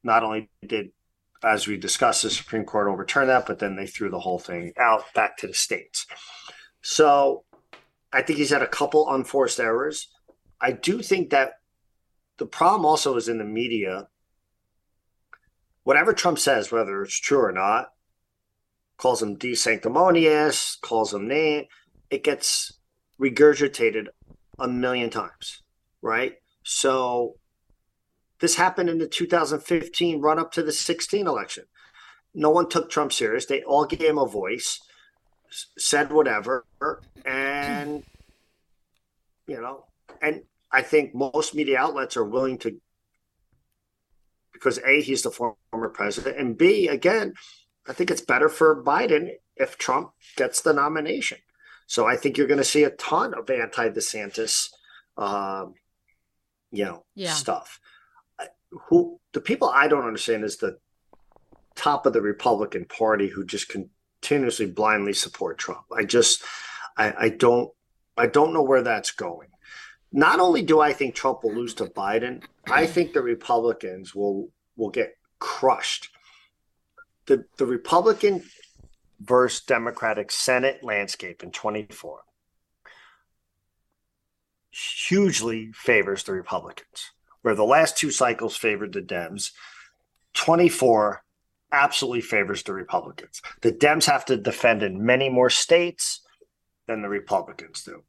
Not 0.03 0.23
only 0.23 0.49
did, 0.67 0.91
as 1.41 1.67
we 1.67 1.77
discussed, 1.77 2.23
the 2.23 2.29
Supreme 2.29 2.65
Court 2.65 2.89
overturn 2.89 3.27
that, 3.27 3.45
but 3.45 3.59
then 3.59 3.77
they 3.77 3.87
threw 3.87 4.09
the 4.09 4.19
whole 4.19 4.39
thing 4.39 4.73
out 4.77 5.05
back 5.13 5.37
to 5.37 5.47
the 5.47 5.53
states. 5.53 6.05
So, 6.81 7.45
I 8.11 8.23
think 8.23 8.39
he's 8.39 8.49
had 8.49 8.61
a 8.61 8.67
couple 8.67 9.09
unforced 9.09 9.59
errors. 9.59 10.09
I 10.59 10.73
do 10.73 11.01
think 11.01 11.29
that 11.29 11.53
the 12.37 12.45
problem 12.45 12.85
also 12.85 13.15
is 13.15 13.29
in 13.29 13.37
the 13.37 13.45
media. 13.45 14.07
Whatever 15.83 16.13
Trump 16.13 16.39
says, 16.39 16.71
whether 16.71 17.01
it's 17.03 17.19
true 17.19 17.39
or 17.39 17.51
not, 17.51 17.91
calls 19.01 19.21
him 19.21 19.35
desanctimonious, 19.35 20.79
calls 20.81 21.11
him 21.13 21.27
name, 21.27 21.65
it 22.11 22.23
gets 22.23 22.73
regurgitated 23.19 24.07
a 24.59 24.67
million 24.67 25.09
times, 25.09 25.63
right? 26.03 26.35
So 26.63 27.37
this 28.39 28.55
happened 28.55 28.89
in 28.89 28.99
the 28.99 29.07
2015 29.07 30.21
run 30.21 30.37
up 30.37 30.51
to 30.51 30.61
the 30.61 30.71
16 30.71 31.25
election. 31.25 31.63
No 32.35 32.51
one 32.51 32.69
took 32.69 32.91
Trump 32.91 33.11
serious. 33.11 33.47
They 33.47 33.63
all 33.63 33.85
gave 33.85 34.01
him 34.01 34.19
a 34.19 34.27
voice, 34.27 34.79
said 35.77 36.11
whatever, 36.11 36.65
and 37.25 38.03
you 39.47 39.59
know, 39.59 39.85
and 40.21 40.43
I 40.71 40.83
think 40.83 41.15
most 41.15 41.55
media 41.55 41.79
outlets 41.79 42.15
are 42.17 42.23
willing 42.23 42.59
to 42.59 42.79
because 44.53 44.79
A, 44.85 45.01
he's 45.01 45.23
the 45.23 45.31
former 45.31 45.89
president, 45.89 46.37
and 46.37 46.55
B, 46.55 46.87
again, 46.87 47.33
I 47.91 47.93
think 47.93 48.09
it's 48.09 48.21
better 48.21 48.47
for 48.47 48.81
Biden 48.81 49.31
if 49.57 49.77
Trump 49.77 50.11
gets 50.37 50.61
the 50.61 50.71
nomination. 50.71 51.39
So 51.87 52.07
I 52.07 52.15
think 52.15 52.37
you're 52.37 52.47
going 52.47 52.57
to 52.57 52.63
see 52.63 52.85
a 52.85 52.91
ton 52.91 53.33
of 53.33 53.49
anti 53.49 53.89
DeSantis, 53.89 54.69
um, 55.17 55.73
you 56.71 56.85
know, 56.85 57.03
Yeah. 57.15 57.33
stuff. 57.33 57.81
Who 58.87 59.19
the 59.33 59.41
people 59.41 59.67
I 59.67 59.89
don't 59.89 60.05
understand 60.07 60.45
is 60.45 60.55
the 60.55 60.79
top 61.75 62.05
of 62.05 62.13
the 62.13 62.21
Republican 62.21 62.85
Party 62.85 63.27
who 63.27 63.43
just 63.43 63.67
continuously 63.67 64.67
blindly 64.67 65.11
support 65.11 65.57
Trump. 65.57 65.83
I 65.93 66.05
just, 66.05 66.43
I, 66.95 67.13
I 67.25 67.29
don't, 67.29 67.71
I 68.15 68.27
don't 68.27 68.53
know 68.53 68.63
where 68.63 68.83
that's 68.83 69.11
going. 69.11 69.49
Not 70.13 70.39
only 70.39 70.61
do 70.61 70.79
I 70.79 70.93
think 70.93 71.13
Trump 71.13 71.43
will 71.43 71.53
lose 71.53 71.73
to 71.75 71.87
Biden, 71.87 72.41
I 72.67 72.85
think 72.85 73.11
the 73.11 73.21
Republicans 73.21 74.15
will 74.15 74.49
will 74.77 74.91
get 74.91 75.17
crushed. 75.39 76.07
The 77.31 77.45
the 77.55 77.65
Republican 77.65 78.43
versus 79.21 79.63
Democratic 79.63 80.33
Senate 80.33 80.83
landscape 80.83 81.43
in 81.43 81.51
24 81.51 82.23
hugely 84.71 85.71
favors 85.73 86.25
the 86.25 86.33
Republicans. 86.33 87.11
Where 87.41 87.55
the 87.55 87.63
last 87.63 87.95
two 87.95 88.11
cycles 88.11 88.57
favored 88.57 88.91
the 88.91 89.01
Dems, 89.01 89.51
24 90.33 91.23
absolutely 91.71 92.19
favors 92.19 92.63
the 92.63 92.73
Republicans. 92.73 93.41
The 93.61 93.71
Dems 93.71 94.07
have 94.07 94.25
to 94.25 94.35
defend 94.35 94.83
in 94.83 95.05
many 95.05 95.29
more 95.29 95.49
states 95.49 96.19
than 96.85 97.01
the 97.01 97.07
Republicans 97.07 97.81
do. 97.83 98.03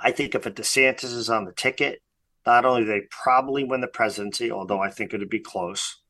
I 0.00 0.10
think 0.10 0.34
if 0.34 0.46
a 0.46 0.50
DeSantis 0.50 1.12
is 1.12 1.28
on 1.28 1.44
the 1.44 1.52
ticket, 1.52 2.00
not 2.46 2.64
only 2.64 2.84
they 2.84 3.02
probably 3.10 3.62
win 3.62 3.82
the 3.82 3.88
presidency, 3.88 4.50
although 4.50 4.80
I 4.80 4.88
think 4.88 5.12
it'd 5.12 5.28
be 5.28 5.38
close, 5.38 6.00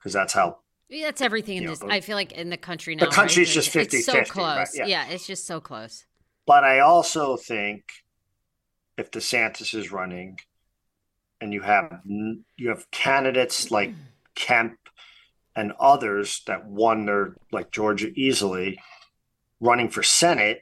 because 0.00 0.12
that's 0.12 0.32
how 0.32 0.63
that's 0.90 1.20
everything 1.20 1.56
in 1.56 1.62
You 1.64 1.68
know, 1.70 1.74
this. 1.74 1.82
I 1.90 2.00
feel 2.00 2.16
like 2.16 2.32
in 2.32 2.50
the 2.50 2.56
country 2.56 2.94
now. 2.94 3.06
the 3.06 3.10
country's 3.10 3.48
right? 3.48 3.54
just 3.64 3.74
Like, 3.74 3.92
It's 3.92 4.06
so 4.06 4.14
50-50, 4.14 4.28
close. 4.28 4.56
right? 4.56 4.68
Yeah. 4.74 4.86
Yeah. 4.86 5.08
it's 5.08 5.26
just 5.26 5.46
so 5.46 5.60
close. 5.60 6.04
But 6.46 6.64
I 6.64 6.80
also 6.80 7.36
think 7.36 7.84
if 8.98 9.10
DeSantis 9.10 9.74
is 9.74 9.90
running, 9.90 10.38
and 11.40 11.52
you 11.52 11.60
have 11.62 12.00
you 12.56 12.68
have 12.68 12.90
candidates 12.90 13.70
like 13.70 13.92
Kemp 14.34 14.76
and 15.56 15.72
others 15.78 16.42
that 16.46 16.64
won 16.66 17.04
their 17.06 17.36
like 17.52 17.70
Georgia 17.70 18.08
easily 18.14 18.78
running 19.60 19.88
for 19.90 20.02
Senate, 20.02 20.60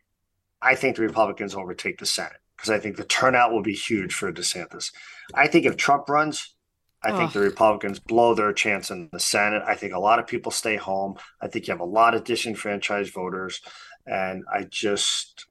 I 0.60 0.74
think 0.74 0.96
the 0.96 1.02
Republicans 1.02 1.54
will 1.54 1.62
overtake 1.62 1.98
the 1.98 2.06
Senate 2.06 2.38
because 2.56 2.70
I 2.70 2.78
think 2.78 2.96
the 2.96 3.04
turnout 3.04 3.52
will 3.52 3.62
be 3.62 3.74
huge 3.74 4.14
for 4.14 4.32
DeSantis. 4.32 4.92
I 5.34 5.46
think 5.46 5.66
if 5.66 5.76
Trump 5.76 6.08
runs, 6.08 6.54
I 7.04 7.16
think 7.16 7.32
the 7.32 7.40
Republicans 7.40 7.98
blow 7.98 8.34
their 8.34 8.52
chance 8.52 8.90
in 8.90 9.08
the 9.12 9.18
Senate. 9.18 9.62
I 9.66 9.74
think 9.74 9.92
a 9.92 9.98
lot 9.98 10.18
of 10.18 10.26
people 10.26 10.52
stay 10.52 10.76
home. 10.76 11.16
I 11.40 11.48
think 11.48 11.66
you 11.66 11.72
have 11.72 11.80
a 11.80 11.84
lot 11.84 12.14
of 12.14 12.24
disenfranchised 12.24 13.12
voters. 13.12 13.60
And 14.06 14.44
I 14.52 14.64
just, 14.64 15.46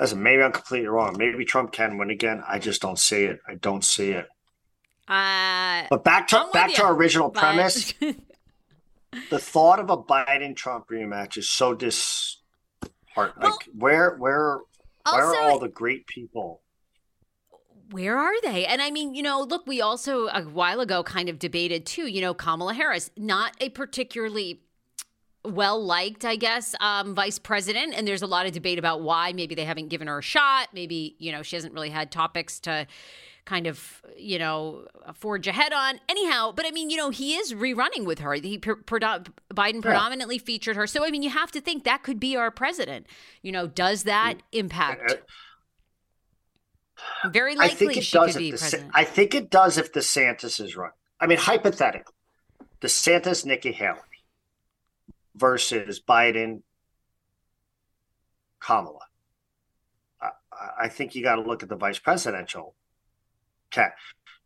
listen, 0.00 0.22
maybe 0.22 0.42
I'm 0.42 0.52
completely 0.52 0.88
wrong. 0.88 1.16
Maybe 1.16 1.44
Trump 1.44 1.72
can 1.72 1.98
win 1.98 2.10
again. 2.10 2.42
I 2.48 2.58
just 2.58 2.82
don't 2.82 2.98
see 2.98 3.24
it. 3.24 3.38
I 3.48 3.54
don't 3.54 3.84
see 3.84 4.10
it. 4.10 4.26
Uh, 5.06 5.84
But 5.90 6.02
back 6.02 6.28
to 6.28 6.40
I'm 6.40 6.50
back 6.50 6.70
you, 6.70 6.76
to 6.76 6.84
our 6.84 6.94
original 6.94 7.30
but- 7.30 7.40
premise. 7.40 7.92
the 9.30 9.38
thought 9.38 9.78
of 9.78 9.90
a 9.90 9.96
Biden 9.96 10.56
Trump 10.56 10.88
rematch 10.88 11.36
is 11.36 11.48
so 11.48 11.74
disheartening. 11.74 12.40
Well, 13.16 13.30
like 13.52 13.68
where 13.76 14.16
where 14.16 14.58
where 15.08 15.24
are 15.26 15.40
all 15.42 15.58
the 15.60 15.68
great 15.68 16.06
people? 16.06 16.62
Where 17.94 18.18
are 18.18 18.40
they? 18.42 18.66
And 18.66 18.82
I 18.82 18.90
mean, 18.90 19.14
you 19.14 19.22
know, 19.22 19.40
look, 19.40 19.68
we 19.68 19.80
also 19.80 20.26
a 20.26 20.42
while 20.42 20.80
ago 20.80 21.04
kind 21.04 21.28
of 21.28 21.38
debated 21.38 21.86
too, 21.86 22.08
you 22.08 22.20
know, 22.20 22.34
Kamala 22.34 22.74
Harris, 22.74 23.08
not 23.16 23.52
a 23.60 23.68
particularly 23.68 24.62
well 25.44 25.80
liked, 25.80 26.24
I 26.24 26.34
guess, 26.34 26.74
um, 26.80 27.14
vice 27.14 27.38
president. 27.38 27.94
And 27.94 28.08
there's 28.08 28.22
a 28.22 28.26
lot 28.26 28.46
of 28.46 28.52
debate 28.52 28.80
about 28.80 29.02
why. 29.02 29.32
Maybe 29.32 29.54
they 29.54 29.64
haven't 29.64 29.90
given 29.90 30.08
her 30.08 30.18
a 30.18 30.22
shot. 30.22 30.70
Maybe, 30.74 31.14
you 31.20 31.30
know, 31.30 31.42
she 31.42 31.54
hasn't 31.54 31.72
really 31.72 31.90
had 31.90 32.10
topics 32.10 32.58
to 32.60 32.88
kind 33.44 33.68
of, 33.68 34.02
you 34.18 34.40
know, 34.40 34.88
forge 35.14 35.46
ahead 35.46 35.72
on. 35.72 36.00
Anyhow, 36.08 36.50
but 36.50 36.66
I 36.66 36.72
mean, 36.72 36.90
you 36.90 36.96
know, 36.96 37.10
he 37.10 37.36
is 37.36 37.54
rerunning 37.54 38.06
with 38.06 38.18
her. 38.18 38.32
He 38.32 38.58
pre- 38.58 38.74
Biden 38.74 39.82
predominantly 39.82 40.38
featured 40.38 40.74
her. 40.74 40.88
So, 40.88 41.06
I 41.06 41.12
mean, 41.12 41.22
you 41.22 41.30
have 41.30 41.52
to 41.52 41.60
think 41.60 41.84
that 41.84 42.02
could 42.02 42.18
be 42.18 42.34
our 42.34 42.50
president. 42.50 43.06
You 43.40 43.52
know, 43.52 43.68
does 43.68 44.02
that 44.02 44.38
impact? 44.50 45.12
Uh, 45.12 45.16
Very 47.26 47.56
likely 47.56 47.72
I 47.72 47.74
think 47.74 47.96
it 47.96 48.04
she 48.04 48.16
does 48.16 48.32
could 48.32 48.38
be 48.38 48.48
if 48.50 48.60
the. 48.60 48.90
I 48.92 49.04
think 49.04 49.34
it 49.34 49.50
does 49.50 49.78
if 49.78 49.92
DeSantis 49.92 50.60
is 50.60 50.76
run. 50.76 50.90
I 51.20 51.26
mean, 51.26 51.38
hypothetically, 51.38 52.14
DeSantis, 52.80 53.44
Nikki 53.44 53.72
Haley 53.72 53.98
versus 55.34 56.00
Biden, 56.00 56.62
Kamala. 58.60 59.00
I, 60.20 60.30
I 60.82 60.88
think 60.88 61.14
you 61.14 61.22
got 61.22 61.36
to 61.36 61.42
look 61.42 61.62
at 61.62 61.68
the 61.68 61.76
vice 61.76 61.98
presidential 61.98 62.74
cat. 63.70 63.94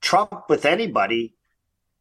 Trump 0.01 0.49
with 0.49 0.65
anybody, 0.65 1.35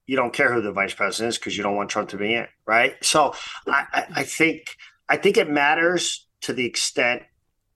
you 0.05 0.15
don't 0.15 0.33
care 0.33 0.53
who 0.53 0.61
the 0.61 0.71
vice 0.71 0.93
president 0.93 1.29
is 1.29 1.37
because 1.37 1.57
you 1.57 1.63
don't 1.63 1.75
want 1.75 1.89
Trump 1.89 2.09
to 2.09 2.17
be 2.17 2.33
in, 2.33 2.47
right? 2.65 2.95
So 3.01 3.33
I, 3.67 4.05
I 4.15 4.23
think 4.23 4.77
I 5.09 5.17
think 5.17 5.37
it 5.37 5.49
matters 5.49 6.27
to 6.41 6.53
the 6.53 6.65
extent 6.65 7.23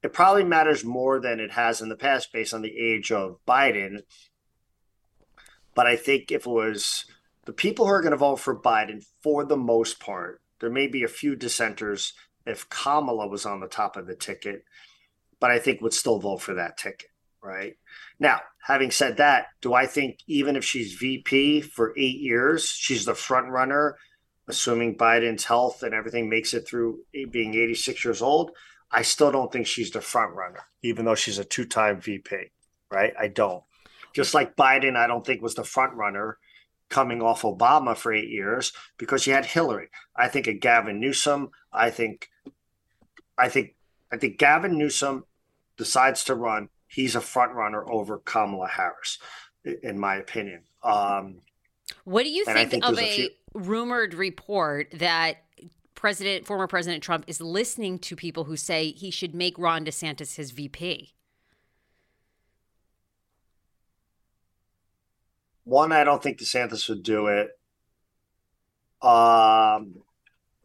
it 0.03 0.13
probably 0.13 0.43
matters 0.43 0.83
more 0.83 1.19
than 1.19 1.39
it 1.39 1.51
has 1.51 1.81
in 1.81 1.89
the 1.89 1.95
past 1.95 2.33
based 2.33 2.53
on 2.53 2.61
the 2.61 2.77
age 2.77 3.11
of 3.11 3.37
Biden. 3.47 4.01
But 5.75 5.87
I 5.87 5.95
think 5.95 6.31
if 6.31 6.45
it 6.45 6.49
was 6.49 7.05
the 7.45 7.53
people 7.53 7.85
who 7.85 7.91
are 7.91 8.01
going 8.01 8.11
to 8.11 8.17
vote 8.17 8.39
for 8.39 8.59
Biden, 8.59 9.05
for 9.21 9.45
the 9.45 9.57
most 9.57 9.99
part, 9.99 10.41
there 10.59 10.69
may 10.69 10.87
be 10.87 11.03
a 11.03 11.07
few 11.07 11.35
dissenters 11.35 12.13
if 12.45 12.69
Kamala 12.69 13.27
was 13.27 13.45
on 13.45 13.59
the 13.59 13.67
top 13.67 13.95
of 13.95 14.07
the 14.07 14.15
ticket, 14.15 14.63
but 15.39 15.51
I 15.51 15.59
think 15.59 15.81
would 15.81 15.93
still 15.93 16.19
vote 16.19 16.41
for 16.41 16.55
that 16.55 16.77
ticket, 16.77 17.09
right? 17.43 17.75
Now, 18.19 18.41
having 18.65 18.91
said 18.91 19.17
that, 19.17 19.47
do 19.61 19.73
I 19.73 19.85
think 19.85 20.19
even 20.27 20.55
if 20.55 20.63
she's 20.63 20.93
VP 20.93 21.61
for 21.61 21.93
eight 21.97 22.19
years, 22.19 22.67
she's 22.67 23.05
the 23.05 23.15
front 23.15 23.49
runner, 23.49 23.97
assuming 24.47 24.97
Biden's 24.97 25.45
health 25.45 25.83
and 25.83 25.93
everything 25.93 26.29
makes 26.29 26.53
it 26.53 26.67
through 26.67 26.99
being 27.31 27.53
86 27.53 28.03
years 28.03 28.21
old, 28.21 28.51
I 28.91 29.03
still 29.03 29.31
don't 29.31 29.51
think 29.51 29.67
she's 29.67 29.91
the 29.91 30.01
front 30.01 30.35
runner, 30.35 30.61
even 30.83 31.05
though 31.05 31.15
she's 31.15 31.39
a 31.39 31.45
two 31.45 31.65
time 31.65 32.01
VP, 32.01 32.51
right? 32.91 33.13
I 33.19 33.27
don't. 33.27 33.63
Just 34.13 34.33
like 34.33 34.55
Biden, 34.55 34.97
I 34.97 35.07
don't 35.07 35.25
think 35.25 35.41
was 35.41 35.55
the 35.55 35.63
front 35.63 35.93
runner 35.93 36.37
coming 36.89 37.21
off 37.21 37.43
Obama 37.43 37.95
for 37.95 38.13
eight 38.13 38.29
years 38.29 38.73
because 38.97 39.25
you 39.25 39.33
had 39.33 39.45
Hillary. 39.45 39.89
I 40.15 40.27
think 40.27 40.47
a 40.47 40.53
Gavin 40.53 40.99
Newsom. 40.99 41.51
I 41.71 41.89
think, 41.89 42.29
I 43.37 43.47
think, 43.47 43.75
I 44.11 44.17
think 44.17 44.37
Gavin 44.37 44.77
Newsom 44.77 45.23
decides 45.77 46.25
to 46.25 46.35
run. 46.35 46.67
He's 46.87 47.15
a 47.15 47.21
front 47.21 47.53
runner 47.53 47.89
over 47.89 48.17
Kamala 48.17 48.67
Harris, 48.67 49.17
in 49.63 49.97
my 49.97 50.17
opinion. 50.17 50.63
Um, 50.83 51.37
what 52.03 52.23
do 52.23 52.29
you 52.29 52.43
think, 52.43 52.71
think 52.71 52.85
of 52.85 52.97
a, 52.97 53.01
a 53.01 53.15
few- 53.15 53.29
rumored 53.53 54.13
report 54.13 54.91
that 54.93 55.37
President, 56.01 56.47
former 56.47 56.65
President 56.65 57.03
Trump, 57.03 57.25
is 57.27 57.39
listening 57.39 57.99
to 57.99 58.15
people 58.15 58.45
who 58.45 58.57
say 58.57 58.89
he 58.91 59.11
should 59.11 59.35
make 59.35 59.55
Ron 59.59 59.85
DeSantis 59.85 60.35
his 60.35 60.49
VP? 60.49 61.13
One, 65.63 65.91
I 65.91 66.03
don't 66.03 66.23
think 66.23 66.39
DeSantis 66.39 66.89
would 66.89 67.03
do 67.03 67.27
it. 67.27 67.49
Um, 69.03 69.97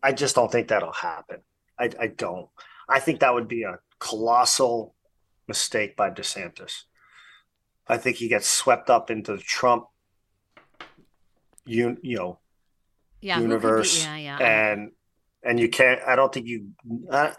I 0.03 0.13
just 0.15 0.35
don't 0.35 0.51
think 0.51 0.69
that'll 0.69 0.91
happen. 0.91 1.43
I, 1.79 1.91
I 2.01 2.07
don't. 2.07 2.49
I 2.89 2.99
think 2.99 3.21
that 3.21 3.35
would 3.35 3.47
be 3.47 3.65
a 3.65 3.79
colossal 3.99 4.95
mistake 5.47 5.99
by 5.99 6.09
DeSantis. 6.09 6.85
I 7.87 7.99
think 7.99 8.17
he 8.17 8.29
gets 8.29 8.49
swept 8.49 8.89
up 8.89 9.11
into 9.11 9.37
the 9.37 9.43
Trump, 9.43 9.85
you 11.67 11.99
you 12.01 12.17
know, 12.17 12.39
yeah, 13.21 13.39
universe, 13.39 14.03
yeah, 14.03 14.17
yeah. 14.17 14.39
and 14.39 14.93
and 15.47 15.61
you 15.61 15.69
can't. 15.69 16.01
I 16.07 16.17
don't 16.17 16.33
think 16.33 16.47
you. 16.47 16.71
I, 17.11 17.33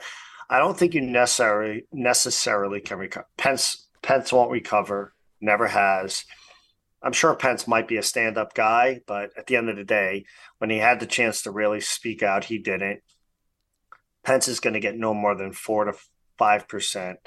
I 0.49 0.59
don't 0.59 0.77
think 0.77 0.93
you 0.93 1.01
necessarily 1.01 1.85
necessarily 1.91 2.79
can 2.79 2.97
recover. 2.97 3.27
Pence 3.37 3.87
Pence 4.01 4.31
won't 4.31 4.51
recover. 4.51 5.13
Never 5.41 5.67
has. 5.67 6.25
I'm 7.03 7.13
sure 7.13 7.35
Pence 7.35 7.67
might 7.67 7.87
be 7.87 7.97
a 7.97 8.03
stand-up 8.03 8.55
guy, 8.55 9.01
but 9.05 9.29
at 9.37 9.45
the 9.45 9.55
end 9.55 9.69
of 9.69 9.75
the 9.75 9.83
day, 9.83 10.25
when 10.57 10.71
he 10.71 10.77
had 10.77 10.99
the 10.99 11.05
chance 11.05 11.43
to 11.43 11.51
really 11.51 11.79
speak 11.79 12.23
out, 12.23 12.45
he 12.45 12.57
didn't. 12.57 13.01
Pence 14.23 14.47
is 14.47 14.59
going 14.59 14.73
to 14.73 14.79
get 14.79 14.97
no 14.97 15.13
more 15.13 15.35
than 15.35 15.53
four 15.53 15.85
to 15.85 15.93
five 16.37 16.67
percent. 16.67 17.19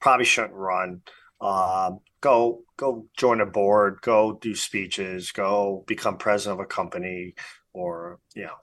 Probably 0.00 0.24
shouldn't 0.24 0.54
run. 0.54 1.02
Um, 1.40 2.00
go 2.20 2.62
go 2.76 3.06
join 3.16 3.40
a 3.40 3.46
board. 3.46 3.98
Go 4.02 4.38
do 4.40 4.54
speeches. 4.54 5.32
Go 5.32 5.84
become 5.86 6.16
president 6.16 6.60
of 6.60 6.64
a 6.64 6.68
company 6.68 7.34
or 7.72 8.18
you 8.34 8.44
know 8.44 8.56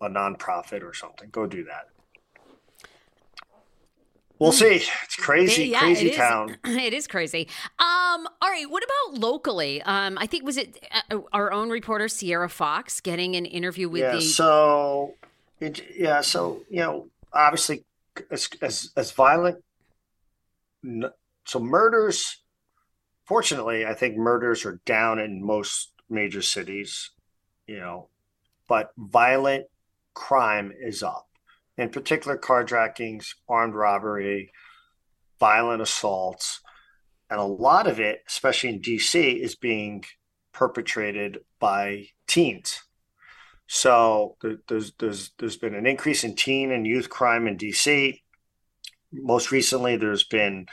a 0.00 0.08
nonprofit 0.08 0.82
or 0.82 0.94
something. 0.94 1.28
Go 1.30 1.46
do 1.46 1.64
that. 1.64 1.88
We'll 4.38 4.50
hmm. 4.50 4.56
see. 4.56 4.82
It's 5.04 5.16
crazy, 5.16 5.68
yeah, 5.68 5.80
crazy 5.80 6.10
it 6.10 6.16
town. 6.16 6.58
It 6.64 6.92
is 6.92 7.06
crazy. 7.06 7.48
Um, 7.78 8.28
all 8.40 8.50
right. 8.50 8.66
What 8.68 8.84
about 8.84 9.20
locally? 9.20 9.82
Um, 9.82 10.18
I 10.18 10.26
think 10.26 10.44
was 10.44 10.56
it 10.56 10.78
uh, 11.10 11.20
our 11.32 11.52
own 11.52 11.70
reporter 11.70 12.08
Sierra 12.08 12.50
Fox 12.50 13.00
getting 13.00 13.34
an 13.36 13.46
interview 13.46 13.88
with 13.88 14.02
yeah, 14.02 14.12
the. 14.12 14.20
So, 14.20 15.14
it, 15.60 15.82
yeah. 15.96 16.20
So 16.20 16.62
you 16.68 16.80
know, 16.80 17.08
obviously, 17.32 17.84
as 18.30 18.48
as, 18.60 18.90
as 18.96 19.12
violent. 19.12 19.62
So 21.44 21.60
murders. 21.60 22.42
Fortunately, 23.24 23.84
I 23.84 23.94
think 23.94 24.16
murders 24.16 24.64
are 24.64 24.80
down 24.84 25.18
in 25.18 25.44
most 25.44 25.92
major 26.08 26.42
cities. 26.42 27.10
You 27.66 27.78
know, 27.78 28.08
but 28.68 28.92
violent 28.96 29.66
crime 30.16 30.72
is 30.80 31.04
up. 31.04 31.28
In 31.78 31.90
particular, 31.90 32.36
carjackings, 32.38 33.34
armed 33.48 33.74
robbery, 33.74 34.50
violent 35.38 35.82
assaults, 35.82 36.60
and 37.30 37.38
a 37.38 37.44
lot 37.44 37.86
of 37.86 38.00
it, 38.00 38.22
especially 38.26 38.70
in 38.70 38.80
DC, 38.80 39.40
is 39.40 39.54
being 39.54 40.02
perpetrated 40.52 41.38
by 41.60 42.06
teens. 42.26 42.82
So 43.68 44.36
there's 44.68 44.92
there's 44.98 45.32
there's 45.38 45.56
been 45.58 45.74
an 45.74 45.86
increase 45.86 46.24
in 46.24 46.34
teen 46.34 46.72
and 46.72 46.86
youth 46.86 47.10
crime 47.10 47.46
in 47.46 47.58
DC. 47.58 48.20
Most 49.12 49.50
recently, 49.50 49.96
there's 49.96 50.24
been 50.24 50.66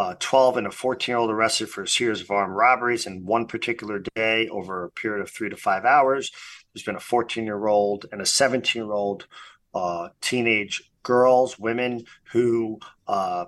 uh, 0.00 0.14
12 0.18 0.56
and 0.56 0.66
a 0.66 0.70
14 0.70 1.12
year 1.12 1.18
old 1.18 1.30
arrested 1.30 1.68
for 1.68 1.82
a 1.82 1.88
series 1.88 2.22
of 2.22 2.30
armed 2.30 2.56
robberies 2.56 3.04
in 3.06 3.26
one 3.26 3.46
particular 3.46 4.02
day 4.14 4.48
over 4.48 4.84
a 4.84 4.90
period 4.90 5.20
of 5.20 5.28
three 5.28 5.50
to 5.50 5.56
five 5.58 5.84
hours. 5.84 6.32
There's 6.72 6.82
been 6.82 6.96
a 6.96 7.00
14 7.00 7.44
year 7.44 7.66
old 7.66 8.06
and 8.10 8.22
a 8.22 8.26
17 8.26 8.82
year 8.82 8.92
old 8.92 9.26
uh, 9.74 10.08
teenage 10.22 10.90
girls, 11.02 11.58
women 11.58 12.06
who 12.32 12.80
uh, 13.08 13.44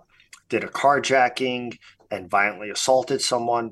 did 0.50 0.62
a 0.62 0.68
carjacking 0.68 1.78
and 2.10 2.28
violently 2.28 2.68
assaulted 2.68 3.22
someone. 3.22 3.70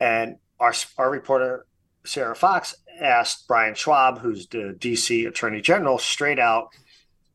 And 0.00 0.38
our, 0.58 0.74
our 0.98 1.08
reporter, 1.08 1.66
Sarah 2.04 2.34
Fox, 2.34 2.74
asked 3.00 3.46
Brian 3.46 3.74
Schwalb, 3.74 4.18
who's 4.18 4.48
the 4.48 4.76
DC 4.76 5.28
Attorney 5.28 5.60
General, 5.60 5.98
straight 5.98 6.40
out 6.40 6.70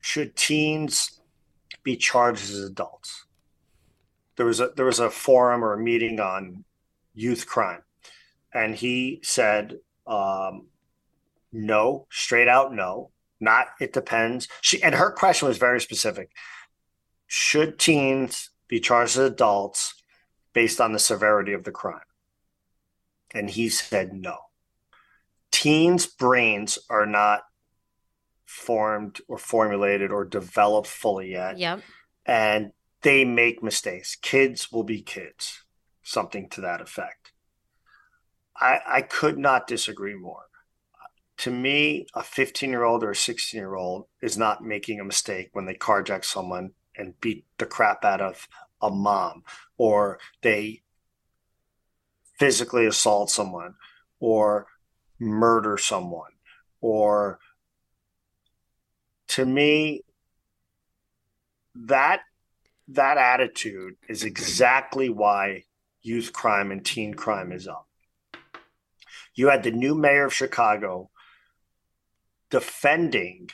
should 0.01 0.35
teens 0.35 1.21
be 1.83 1.95
charged 1.95 2.43
as 2.49 2.59
adults? 2.59 3.26
There 4.37 4.45
was 4.45 4.59
a 4.59 4.69
there 4.75 4.85
was 4.85 4.99
a 4.99 5.09
forum 5.09 5.63
or 5.63 5.73
a 5.73 5.79
meeting 5.79 6.19
on 6.19 6.63
youth 7.13 7.45
crime, 7.47 7.81
and 8.53 8.75
he 8.75 9.19
said 9.23 9.79
um, 10.05 10.67
no, 11.51 12.07
straight 12.09 12.47
out 12.47 12.73
no. 12.73 13.11
Not 13.39 13.67
it 13.79 13.93
depends. 13.93 14.47
She 14.61 14.81
and 14.81 14.95
her 14.95 15.11
question 15.11 15.47
was 15.47 15.57
very 15.57 15.81
specific. 15.81 16.31
Should 17.27 17.77
teens 17.77 18.51
be 18.67 18.79
charged 18.79 19.17
as 19.17 19.31
adults 19.31 19.93
based 20.53 20.81
on 20.81 20.93
the 20.93 20.99
severity 20.99 21.53
of 21.53 21.63
the 21.63 21.71
crime? 21.71 21.99
And 23.33 23.49
he 23.49 23.69
said 23.69 24.13
no. 24.13 24.37
Teens' 25.51 26.05
brains 26.05 26.79
are 26.89 27.05
not 27.05 27.43
formed 28.45 29.21
or 29.27 29.37
formulated 29.37 30.11
or 30.11 30.25
developed 30.25 30.87
fully 30.87 31.31
yet. 31.31 31.59
Yep. 31.59 31.81
And 32.25 32.71
they 33.01 33.25
make 33.25 33.63
mistakes. 33.63 34.15
Kids 34.15 34.71
will 34.71 34.83
be 34.83 35.01
kids, 35.01 35.63
something 36.03 36.49
to 36.49 36.61
that 36.61 36.81
effect. 36.81 37.31
I, 38.59 38.79
I 38.87 39.01
could 39.01 39.37
not 39.37 39.67
disagree 39.67 40.15
more 40.15 40.47
to 41.37 41.51
me, 41.51 42.07
a 42.15 42.23
15 42.23 42.69
year 42.69 42.83
old 42.83 43.03
or 43.03 43.11
a 43.11 43.15
16 43.15 43.57
year 43.57 43.75
old 43.75 44.05
is 44.21 44.37
not 44.37 44.63
making 44.63 44.99
a 44.99 45.05
mistake 45.05 45.49
when 45.53 45.65
they 45.65 45.75
carjack 45.75 46.25
someone 46.25 46.71
and 46.95 47.19
beat 47.21 47.45
the 47.59 47.65
crap 47.65 48.03
out 48.03 48.21
of 48.21 48.47
a 48.81 48.89
mom 48.89 49.43
or 49.77 50.19
they 50.41 50.81
physically 52.39 52.85
assault 52.85 53.29
someone 53.29 53.75
or 54.19 54.67
murder 55.19 55.77
someone 55.77 56.31
or 56.81 57.39
to 59.27 59.45
me 59.45 60.03
that 61.75 62.21
that 62.87 63.17
attitude 63.17 63.95
is 64.07 64.23
exactly 64.23 65.09
why 65.09 65.63
youth 66.01 66.31
crime 66.31 66.71
and 66.71 66.85
teen 66.85 67.13
crime 67.13 67.51
is 67.51 67.67
up 67.67 67.87
you 69.35 69.49
had 69.49 69.63
the 69.63 69.71
new 69.71 69.95
mayor 69.95 70.25
of 70.25 70.33
chicago 70.33 71.09
defending 72.49 73.49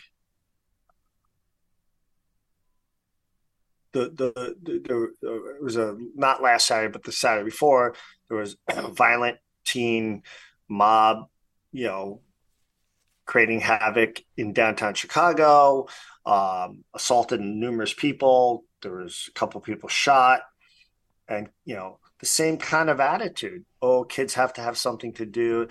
the 3.93 4.09
the, 4.09 4.55
the, 4.61 5.11
the 5.21 5.55
it 5.55 5.63
was 5.63 5.77
a 5.77 5.95
not 6.15 6.41
last 6.41 6.67
Saturday 6.67 6.91
but 6.91 7.03
the 7.03 7.11
Saturday 7.11 7.45
before 7.45 7.95
there 8.27 8.37
was 8.37 8.57
a 8.67 8.89
violent 8.89 9.37
teen 9.65 10.23
mob, 10.67 11.27
you 11.71 11.85
know, 11.85 12.21
creating 13.25 13.61
havoc 13.61 14.21
in 14.35 14.53
downtown 14.53 14.93
Chicago, 14.93 15.87
um, 16.25 16.83
assaulted 16.93 17.39
numerous 17.39 17.93
people. 17.93 18.65
There 18.83 18.93
was 18.93 19.25
a 19.29 19.31
couple 19.31 19.59
people 19.61 19.89
shot, 19.89 20.41
and 21.27 21.49
you 21.65 21.75
know 21.75 21.99
the 22.19 22.25
same 22.25 22.57
kind 22.57 22.89
of 22.89 22.99
attitude. 22.99 23.65
Oh, 23.81 24.03
kids 24.03 24.33
have 24.35 24.53
to 24.53 24.61
have 24.61 24.77
something 24.77 25.13
to 25.13 25.25
do. 25.25 25.67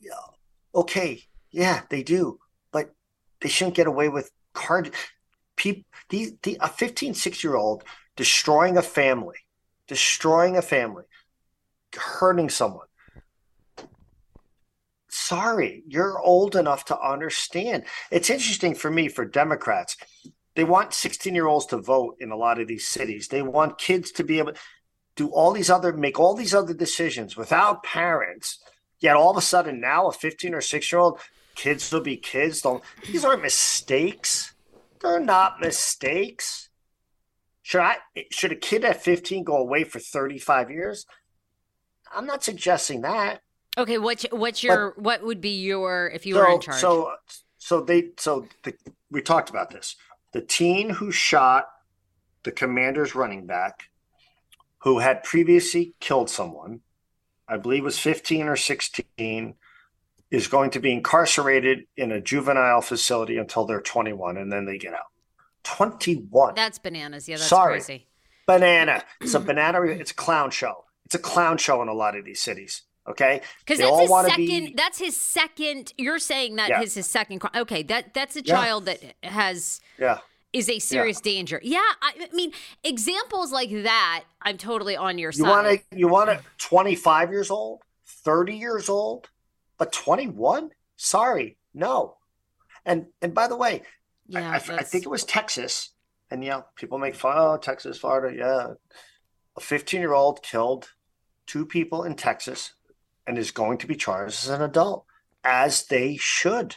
Yeah, 0.00 0.12
okay, 0.74 1.22
yeah, 1.50 1.82
they 1.90 2.02
do, 2.02 2.38
but 2.72 2.94
they 3.40 3.48
shouldn't 3.48 3.76
get 3.76 3.86
away 3.86 4.08
with 4.08 4.30
card. 4.52 4.94
People, 5.56 5.84
the, 6.08 6.36
the 6.42 6.56
a 6.60 6.68
15, 6.68 7.14
6 7.14 7.44
year 7.44 7.56
old 7.56 7.82
destroying 8.16 8.76
a 8.76 8.82
family, 8.82 9.36
destroying 9.86 10.56
a 10.56 10.62
family, 10.62 11.04
hurting 11.96 12.48
someone. 12.48 12.86
Sorry, 15.08 15.82
you're 15.86 16.18
old 16.20 16.54
enough 16.54 16.84
to 16.86 17.00
understand. 17.00 17.84
It's 18.10 18.30
interesting 18.30 18.74
for 18.74 18.90
me, 18.90 19.08
for 19.08 19.24
Democrats, 19.24 19.96
they 20.58 20.64
want 20.64 20.92
16 20.92 21.36
year 21.36 21.46
olds 21.46 21.66
to 21.66 21.76
vote 21.76 22.16
in 22.18 22.32
a 22.32 22.36
lot 22.36 22.60
of 22.60 22.66
these 22.66 22.84
cities. 22.84 23.28
They 23.28 23.42
want 23.42 23.78
kids 23.78 24.10
to 24.10 24.24
be 24.24 24.38
able 24.40 24.54
to 24.54 24.58
do 25.14 25.28
all 25.28 25.52
these 25.52 25.70
other, 25.70 25.92
make 25.92 26.18
all 26.18 26.34
these 26.34 26.52
other 26.52 26.74
decisions 26.74 27.36
without 27.36 27.84
parents. 27.84 28.58
Yet 28.98 29.14
all 29.14 29.30
of 29.30 29.36
a 29.36 29.40
sudden 29.40 29.80
now 29.80 30.08
a 30.08 30.12
15 30.12 30.54
or 30.54 30.60
6 30.60 30.90
year 30.90 31.00
old 31.00 31.20
kids 31.54 31.92
will 31.92 32.00
be 32.00 32.16
kids. 32.16 32.60
Don't 32.62 32.82
these 33.06 33.24
aren't 33.24 33.42
mistakes. 33.42 34.52
They're 35.00 35.20
not 35.20 35.60
mistakes. 35.60 36.70
Should 37.62 37.82
I 37.82 37.98
should 38.32 38.50
a 38.50 38.56
kid 38.56 38.84
at 38.84 39.00
15 39.00 39.44
go 39.44 39.58
away 39.58 39.84
for 39.84 40.00
35 40.00 40.72
years? 40.72 41.06
I'm 42.12 42.26
not 42.26 42.42
suggesting 42.42 43.02
that. 43.02 43.42
Okay, 43.76 43.98
what's 43.98 44.24
what's 44.32 44.64
your 44.64 44.90
but, 44.96 45.02
what 45.04 45.22
would 45.22 45.40
be 45.40 45.60
your 45.60 46.10
if 46.12 46.26
you 46.26 46.34
so, 46.34 46.40
were 46.40 46.50
in 46.50 46.60
charge? 46.60 46.80
So 46.80 47.12
so 47.58 47.80
they 47.80 48.08
so 48.16 48.48
the, 48.64 48.74
we 49.08 49.22
talked 49.22 49.50
about 49.50 49.70
this. 49.70 49.94
The 50.32 50.40
teen 50.40 50.90
who 50.90 51.10
shot 51.10 51.68
the 52.42 52.52
commander's 52.52 53.14
running 53.14 53.46
back, 53.46 53.90
who 54.78 54.98
had 54.98 55.22
previously 55.22 55.94
killed 56.00 56.30
someone, 56.30 56.80
I 57.48 57.56
believe 57.56 57.84
was 57.84 57.98
15 57.98 58.46
or 58.46 58.56
16, 58.56 59.54
is 60.30 60.46
going 60.46 60.70
to 60.70 60.80
be 60.80 60.92
incarcerated 60.92 61.86
in 61.96 62.12
a 62.12 62.20
juvenile 62.20 62.82
facility 62.82 63.38
until 63.38 63.64
they're 63.64 63.80
21 63.80 64.36
and 64.36 64.52
then 64.52 64.66
they 64.66 64.76
get 64.76 64.92
out. 64.92 65.06
21. 65.64 66.54
That's 66.54 66.78
bananas. 66.78 67.28
Yeah, 67.28 67.36
that's 67.36 67.48
Sorry. 67.48 67.74
crazy. 67.74 68.06
Banana. 68.46 69.04
It's 69.20 69.34
a 69.34 69.40
banana. 69.40 69.82
It's 69.82 70.10
a 70.10 70.14
clown 70.14 70.50
show. 70.50 70.84
It's 71.04 71.14
a 71.14 71.18
clown 71.18 71.58
show 71.58 71.80
in 71.82 71.88
a 71.88 71.94
lot 71.94 72.16
of 72.16 72.24
these 72.24 72.40
cities. 72.40 72.82
Okay, 73.08 73.40
because 73.60 73.78
that's 73.78 74.00
his 74.00 74.10
second. 74.10 74.36
Be... 74.36 74.74
That's 74.76 74.98
his 74.98 75.16
second. 75.16 75.92
You're 75.96 76.18
saying 76.18 76.56
that 76.56 76.68
yeah. 76.68 76.82
is 76.82 76.94
his 76.94 77.08
second. 77.08 77.42
Okay, 77.56 77.82
that 77.84 78.12
that's 78.12 78.36
a 78.36 78.42
child 78.42 78.86
yeah. 78.86 78.94
that 79.22 79.30
has. 79.30 79.80
Yeah. 79.98 80.18
Is 80.50 80.70
a 80.70 80.78
serious 80.78 81.20
yeah. 81.22 81.32
danger. 81.32 81.60
Yeah, 81.62 81.80
I 82.00 82.28
mean 82.32 82.52
examples 82.82 83.52
like 83.52 83.70
that. 83.70 84.24
I'm 84.40 84.56
totally 84.56 84.96
on 84.96 85.18
your 85.18 85.30
you 85.30 85.44
side. 85.44 85.48
Want 85.48 85.66
to, 85.66 85.96
you 85.96 86.08
want 86.08 86.30
to 86.30 86.40
25 86.56 87.30
years 87.30 87.50
old, 87.50 87.82
30 88.06 88.56
years 88.56 88.88
old, 88.88 89.28
but 89.76 89.92
21? 89.92 90.70
Sorry, 90.96 91.58
no. 91.74 92.16
And 92.86 93.06
and 93.20 93.34
by 93.34 93.46
the 93.46 93.56
way, 93.56 93.82
yeah, 94.26 94.50
I, 94.50 94.54
I, 94.54 94.76
I 94.78 94.82
think 94.84 95.04
it 95.04 95.10
was 95.10 95.24
Texas, 95.24 95.90
and 96.30 96.42
yeah, 96.42 96.62
people 96.76 96.96
make 96.96 97.14
fun. 97.14 97.34
Oh, 97.36 97.58
Texas, 97.58 97.98
Florida, 97.98 98.34
yeah. 98.34 98.68
A 99.56 99.60
15 99.60 100.00
year 100.00 100.14
old 100.14 100.42
killed 100.42 100.88
two 101.46 101.66
people 101.66 102.04
in 102.04 102.14
Texas 102.14 102.72
and 103.28 103.36
is 103.36 103.50
going 103.50 103.76
to 103.76 103.86
be 103.86 103.94
charged 103.94 104.42
as 104.42 104.48
an 104.48 104.62
adult, 104.62 105.04
as 105.44 105.84
they 105.84 106.16
should. 106.18 106.76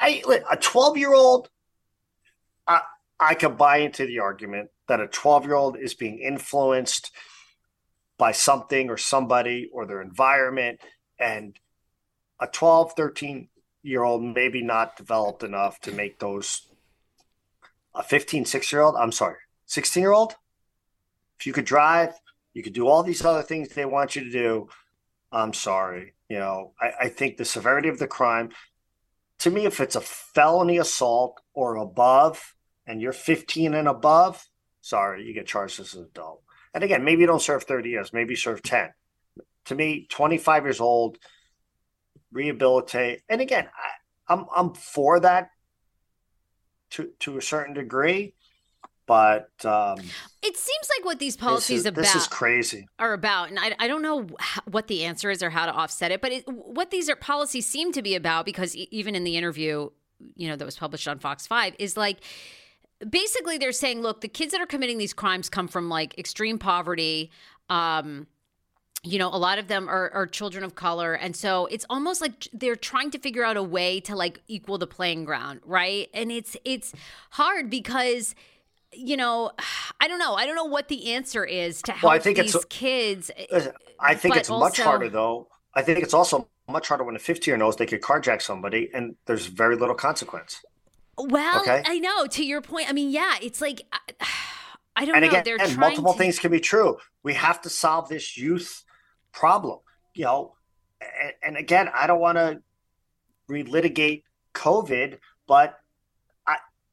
I 0.00 0.22
a 0.50 0.56
12 0.56 0.96
year 0.96 1.12
old, 1.12 1.50
I 2.66 2.80
I 3.20 3.34
could 3.34 3.58
buy 3.58 3.76
into 3.76 4.06
the 4.06 4.20
argument 4.20 4.70
that 4.88 5.00
a 5.00 5.06
12 5.06 5.44
year 5.44 5.54
old 5.54 5.76
is 5.76 5.92
being 5.92 6.18
influenced 6.18 7.12
by 8.16 8.32
something 8.32 8.88
or 8.88 8.96
somebody 8.96 9.68
or 9.72 9.84
their 9.84 10.00
environment, 10.00 10.80
and 11.18 11.58
a 12.40 12.46
12, 12.46 12.94
13 12.96 13.48
year 13.82 14.02
old 14.02 14.22
maybe 14.22 14.62
not 14.62 14.96
developed 14.96 15.42
enough 15.42 15.78
to 15.80 15.92
make 15.92 16.18
those. 16.18 16.66
A 17.94 18.02
15, 18.02 18.46
6 18.46 18.72
year 18.72 18.80
old, 18.80 18.96
I'm 18.96 19.12
sorry, 19.12 19.36
16 19.66 20.00
year 20.00 20.12
old, 20.12 20.34
if 21.38 21.46
you 21.46 21.52
could 21.52 21.66
drive, 21.66 22.14
you 22.54 22.62
could 22.62 22.72
do 22.72 22.88
all 22.88 23.02
these 23.02 23.22
other 23.22 23.42
things 23.42 23.68
they 23.68 23.84
want 23.84 24.16
you 24.16 24.24
to 24.24 24.30
do 24.30 24.68
I'm 25.32 25.52
sorry. 25.52 26.14
You 26.28 26.38
know, 26.38 26.72
I, 26.80 26.92
I 27.02 27.08
think 27.08 27.36
the 27.36 27.44
severity 27.44 27.88
of 27.88 27.98
the 27.98 28.06
crime, 28.06 28.50
to 29.40 29.50
me, 29.50 29.64
if 29.66 29.80
it's 29.80 29.96
a 29.96 30.00
felony 30.00 30.78
assault 30.78 31.40
or 31.54 31.76
above, 31.76 32.54
and 32.86 33.00
you're 33.00 33.12
15 33.12 33.74
and 33.74 33.88
above, 33.88 34.46
sorry, 34.80 35.24
you 35.24 35.34
get 35.34 35.46
charged 35.46 35.80
as 35.80 35.94
an 35.94 36.04
adult. 36.04 36.42
And 36.74 36.84
again, 36.84 37.04
maybe 37.04 37.20
you 37.22 37.26
don't 37.26 37.42
serve 37.42 37.64
30 37.64 37.90
years, 37.90 38.12
maybe 38.12 38.32
you 38.32 38.36
serve 38.36 38.62
10. 38.62 38.90
To 39.66 39.74
me, 39.74 40.06
25 40.10 40.64
years 40.64 40.80
old, 40.80 41.18
rehabilitate. 42.32 43.22
And 43.28 43.40
again, 43.40 43.66
I, 43.66 44.32
I'm 44.32 44.46
I'm 44.54 44.74
for 44.74 45.20
that 45.20 45.48
to 46.90 47.10
to 47.20 47.36
a 47.36 47.42
certain 47.42 47.74
degree. 47.74 48.34
But 49.12 49.66
um, 49.66 49.98
it 50.42 50.56
seems 50.56 50.88
like 50.96 51.04
what 51.04 51.18
these 51.18 51.36
policies 51.36 51.68
this 51.68 51.80
is, 51.80 51.86
about 51.86 52.00
this 52.00 52.14
is 52.14 52.26
crazy 52.26 52.88
are 52.98 53.12
about, 53.12 53.50
and 53.50 53.58
I, 53.58 53.74
I 53.78 53.86
don't 53.86 54.00
know 54.00 54.26
what 54.70 54.86
the 54.86 55.04
answer 55.04 55.30
is 55.30 55.42
or 55.42 55.50
how 55.50 55.66
to 55.66 55.72
offset 55.72 56.12
it. 56.12 56.22
But 56.22 56.32
it, 56.32 56.44
what 56.48 56.90
these 56.90 57.10
are 57.10 57.16
policies 57.16 57.66
seem 57.66 57.92
to 57.92 58.00
be 58.00 58.14
about, 58.14 58.46
because 58.46 58.74
even 58.74 59.14
in 59.14 59.24
the 59.24 59.36
interview, 59.36 59.90
you 60.34 60.48
know, 60.48 60.56
that 60.56 60.64
was 60.64 60.78
published 60.78 61.06
on 61.08 61.18
Fox 61.18 61.46
Five, 61.46 61.74
is 61.78 61.94
like 61.94 62.20
basically 63.06 63.58
they're 63.58 63.70
saying, 63.70 64.00
look, 64.00 64.22
the 64.22 64.28
kids 64.28 64.52
that 64.52 64.62
are 64.62 64.66
committing 64.66 64.96
these 64.96 65.12
crimes 65.12 65.50
come 65.50 65.68
from 65.68 65.90
like 65.90 66.18
extreme 66.18 66.58
poverty. 66.58 67.30
Um, 67.68 68.28
you 69.04 69.18
know, 69.18 69.28
a 69.28 69.36
lot 69.36 69.58
of 69.58 69.68
them 69.68 69.90
are, 69.90 70.10
are 70.12 70.26
children 70.26 70.64
of 70.64 70.74
color. 70.74 71.12
And 71.12 71.36
so 71.36 71.66
it's 71.66 71.84
almost 71.90 72.22
like 72.22 72.48
they're 72.54 72.76
trying 72.76 73.10
to 73.10 73.18
figure 73.18 73.44
out 73.44 73.58
a 73.58 73.62
way 73.62 74.00
to 74.00 74.16
like 74.16 74.40
equal 74.48 74.78
the 74.78 74.86
playing 74.86 75.24
ground, 75.24 75.60
right? 75.66 76.08
And 76.14 76.32
it's 76.32 76.56
it's 76.64 76.94
hard 77.32 77.68
because 77.68 78.34
you 78.92 79.16
know, 79.16 79.50
I 80.00 80.08
don't 80.08 80.18
know. 80.18 80.34
I 80.34 80.46
don't 80.46 80.56
know 80.56 80.64
what 80.64 80.88
the 80.88 81.12
answer 81.12 81.44
is 81.44 81.82
to 81.82 81.92
help 81.92 82.04
well, 82.04 82.12
I 82.12 82.18
think 82.18 82.38
these 82.38 82.54
it's, 82.54 82.64
kids. 82.66 83.30
Eh, 83.36 83.68
I 83.98 84.14
think 84.14 84.36
it's 84.36 84.50
also, 84.50 84.64
much 84.64 84.80
harder 84.80 85.08
though. 85.08 85.48
I 85.74 85.82
think 85.82 86.00
it's 86.00 86.14
also 86.14 86.48
much 86.68 86.88
harder 86.88 87.04
when 87.04 87.16
a 87.16 87.18
15 87.18 87.50
year 87.50 87.56
knows 87.56 87.76
they 87.76 87.86
could 87.86 88.02
carjack 88.02 88.42
somebody 88.42 88.90
and 88.92 89.16
there's 89.26 89.46
very 89.46 89.76
little 89.76 89.94
consequence. 89.94 90.60
Well, 91.18 91.60
okay? 91.60 91.82
I 91.84 91.98
know. 91.98 92.26
To 92.26 92.44
your 92.44 92.62
point, 92.62 92.88
I 92.88 92.92
mean, 92.92 93.10
yeah, 93.10 93.36
it's 93.40 93.60
like 93.60 93.82
I, 94.96 95.04
don't 95.04 95.14
and 95.14 95.22
know. 95.22 95.28
Again, 95.28 95.42
They're 95.44 95.60
and 95.60 95.76
multiple 95.76 96.12
to... 96.12 96.18
things 96.18 96.38
can 96.38 96.50
be 96.50 96.60
true. 96.60 96.98
We 97.22 97.34
have 97.34 97.60
to 97.62 97.70
solve 97.70 98.08
this 98.08 98.36
youth 98.36 98.84
problem. 99.32 99.80
You 100.14 100.24
know, 100.24 100.54
and, 101.00 101.32
and 101.42 101.56
again, 101.56 101.88
I 101.94 102.06
don't 102.06 102.20
want 102.20 102.38
to 102.38 102.62
relitigate 103.48 104.24
COVID, 104.54 105.18
but 105.46 105.78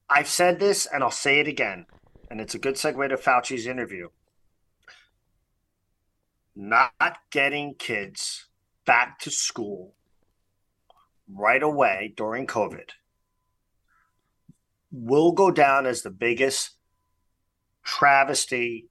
I've 0.09 0.27
said 0.27 0.59
this 0.59 0.85
and 0.85 1.03
I'll 1.03 1.11
say 1.11 1.39
it 1.39 1.47
again, 1.47 1.85
and 2.29 2.41
it's 2.41 2.55
a 2.55 2.59
good 2.59 2.75
segue 2.75 3.09
to 3.09 3.17
Fauci's 3.17 3.67
interview. 3.67 4.09
Not 6.55 7.17
getting 7.29 7.75
kids 7.75 8.47
back 8.85 9.19
to 9.19 9.31
school 9.31 9.93
right 11.31 11.61
away 11.61 12.13
during 12.17 12.47
COVID 12.47 12.89
will 14.91 15.31
go 15.31 15.51
down 15.51 15.85
as 15.85 16.01
the 16.01 16.09
biggest 16.09 16.71
travesty 17.83 18.89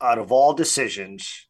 out 0.00 0.18
of 0.18 0.30
all 0.30 0.52
decisions 0.52 1.46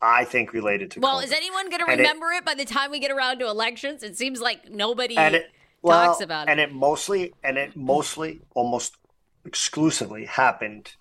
I 0.00 0.24
think 0.24 0.52
related 0.52 0.90
to 0.92 1.00
well, 1.00 1.20
COVID. 1.20 1.24
is 1.24 1.32
anyone 1.32 1.70
going 1.70 1.84
to 1.84 1.90
remember 1.90 2.30
it, 2.32 2.38
it, 2.38 2.44
by 2.44 2.54
the 2.54 2.64
time 2.64 2.90
we 2.90 3.00
get 3.00 3.10
around 3.10 3.38
to 3.38 3.46
elections? 3.46 4.02
It 4.02 4.16
seems 4.16 4.40
like 4.40 4.70
nobody. 4.70 5.16
And 5.16 5.36
it, 5.36 5.46
well, 5.86 6.06
talks 6.06 6.20
about 6.20 6.48
it. 6.48 6.50
And 6.50 6.60
it 6.60 6.72
mostly 6.72 7.32
and 7.42 7.56
it 7.56 7.76
mostly 7.76 8.40
almost 8.54 8.96
exclusively 9.44 10.26
happened 10.26 10.92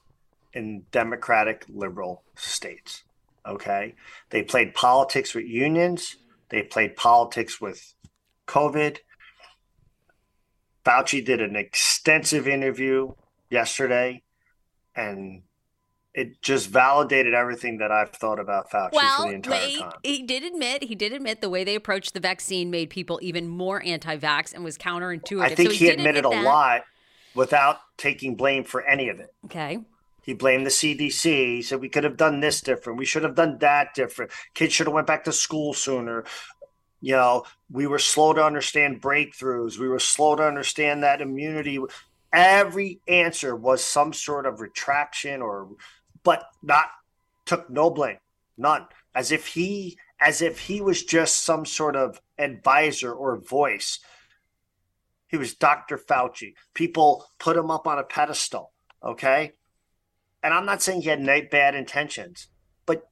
in 0.54 0.86
democratic 0.92 1.66
liberal 1.68 2.24
states. 2.36 3.04
Okay. 3.46 3.96
They 4.30 4.44
played 4.44 4.74
politics 4.74 5.36
with 5.36 5.46
unions, 5.46 6.16
they 6.50 6.64
played 6.64 6.96
politics 6.96 7.60
with 7.60 7.94
COVID. 8.48 9.00
Fauci 10.86 11.26
did 11.26 11.42
an 11.42 11.56
extensive 11.56 12.48
interview 12.48 13.14
yesterday 13.50 14.22
and 14.96 15.42
it 16.16 16.42
just 16.42 16.70
validated 16.70 17.34
everything 17.34 17.78
that 17.80 17.92
I've 17.92 18.12
thought 18.12 18.40
about 18.40 18.72
Fauci 18.72 18.94
well, 18.94 19.24
for 19.24 19.30
the 19.30 19.36
entire 19.36 19.68
he, 19.68 19.80
time. 19.80 19.92
He 20.02 20.24
did 20.24 20.44
admit 20.44 20.84
he 20.84 20.96
did 20.96 21.12
admit 21.12 21.42
the 21.42 21.50
way 21.50 21.66
they 21.66 21.76
approached 21.76 22.14
the 22.14 22.22
vaccine 22.22 22.72
made 22.72 22.90
people 22.90 23.20
even 23.22 23.50
more 23.50 23.84
anti-vax 23.84 24.54
and 24.54 24.64
was 24.64 24.78
counterintuitive. 24.78 25.42
I 25.42 25.54
think 25.54 25.72
so 25.72 25.76
he, 25.76 25.86
he 25.86 25.92
admitted 25.92 26.26
admit 26.26 26.40
a 26.40 26.42
that. 26.42 26.46
lot 26.46 26.82
without 27.36 27.80
taking 27.98 28.36
blame 28.36 28.64
for 28.64 28.82
any 28.84 29.10
of 29.10 29.20
it. 29.20 29.34
Okay. 29.46 29.80
He 30.24 30.34
blamed 30.34 30.66
the 30.66 30.72
CDC. 30.72 31.24
He 31.24 31.62
said 31.62 31.82
we 31.82 31.90
could 31.90 32.06
have 32.06 32.18
done 32.18 32.40
this 32.40 32.62
different. 32.62 32.98
We 32.98 33.06
should 33.06 33.24
have 33.24 33.36
done 33.36 33.58
that 33.60 33.94
different. 33.94 34.32
Kids 34.54 34.74
should 34.74 34.88
have 34.88 34.94
went 34.94 35.08
back 35.08 35.26
to 35.26 35.34
school 35.34 35.74
sooner. 35.74 36.24
You 37.02 37.16
know, 37.18 37.44
we 37.70 37.88
were 37.88 38.00
slow 38.00 38.32
to 38.34 38.44
understand 38.44 39.02
breakthroughs. 39.02 39.78
We 39.78 39.90
were 39.90 40.00
slow 40.00 40.38
to 40.38 40.44
understand 40.44 41.04
that 41.04 41.22
immunity. 41.22 41.78
Every 42.32 43.02
answer 43.08 43.56
was 43.56 43.84
some 43.84 44.14
sort 44.14 44.46
of 44.46 44.62
retraction 44.62 45.42
or 45.42 45.68
but 46.26 46.44
not 46.62 46.88
took 47.46 47.70
no 47.70 47.90
blame, 47.90 48.18
none. 48.58 48.88
As 49.14 49.32
if 49.32 49.48
he 49.48 49.98
as 50.20 50.42
if 50.42 50.60
he 50.60 50.82
was 50.82 51.04
just 51.04 51.44
some 51.44 51.66
sort 51.66 51.96
of 51.96 52.20
advisor 52.38 53.14
or 53.14 53.38
voice. 53.38 54.00
He 55.28 55.38
was 55.38 55.54
Dr. 55.54 55.98
Fauci. 55.98 56.54
People 56.74 57.26
put 57.38 57.58
him 57.58 57.70
up 57.70 57.86
on 57.86 58.00
a 58.00 58.04
pedestal, 58.04 58.72
okay? 59.04 59.54
And 60.42 60.54
I'm 60.54 60.66
not 60.66 60.82
saying 60.82 61.02
he 61.02 61.10
had 61.10 61.52
bad 61.52 61.76
intentions, 61.76 62.48
but 62.86 63.10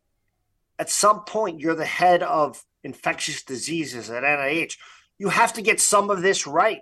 at 0.80 0.90
some 0.90 1.26
point 1.26 1.60
you're 1.60 1.76
the 1.76 1.86
head 1.86 2.24
of 2.24 2.64
infectious 2.84 3.44
diseases 3.44 4.10
at 4.10 4.24
NIH. 4.24 4.78
You 5.18 5.30
have 5.30 5.54
to 5.54 5.62
get 5.62 5.82
some 5.82 6.10
of 6.10 6.22
this 6.22 6.48
right. 6.48 6.82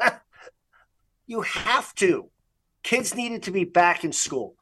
you 1.26 1.42
have 1.42 1.94
to. 1.96 2.30
Kids 2.82 3.14
needed 3.14 3.42
to 3.42 3.50
be 3.50 3.64
back 3.64 4.02
in 4.02 4.12
school 4.12 4.57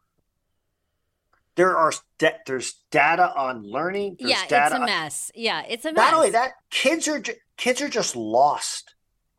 there 1.56 1.76
are 1.76 1.92
there's 2.46 2.74
data 2.90 3.32
on 3.34 3.62
learning. 3.62 4.16
yeah, 4.20 4.44
it's 4.44 4.72
a 4.72 4.80
mess. 4.80 5.32
yeah, 5.34 5.62
it's 5.68 5.84
a 5.84 5.92
mess. 5.92 5.96
Not 5.96 6.14
only 6.14 6.30
that, 6.30 6.52
kids 6.70 7.08
are 7.08 7.22
kids 7.56 7.82
are 7.82 7.88
just 7.88 8.14
lost. 8.14 8.94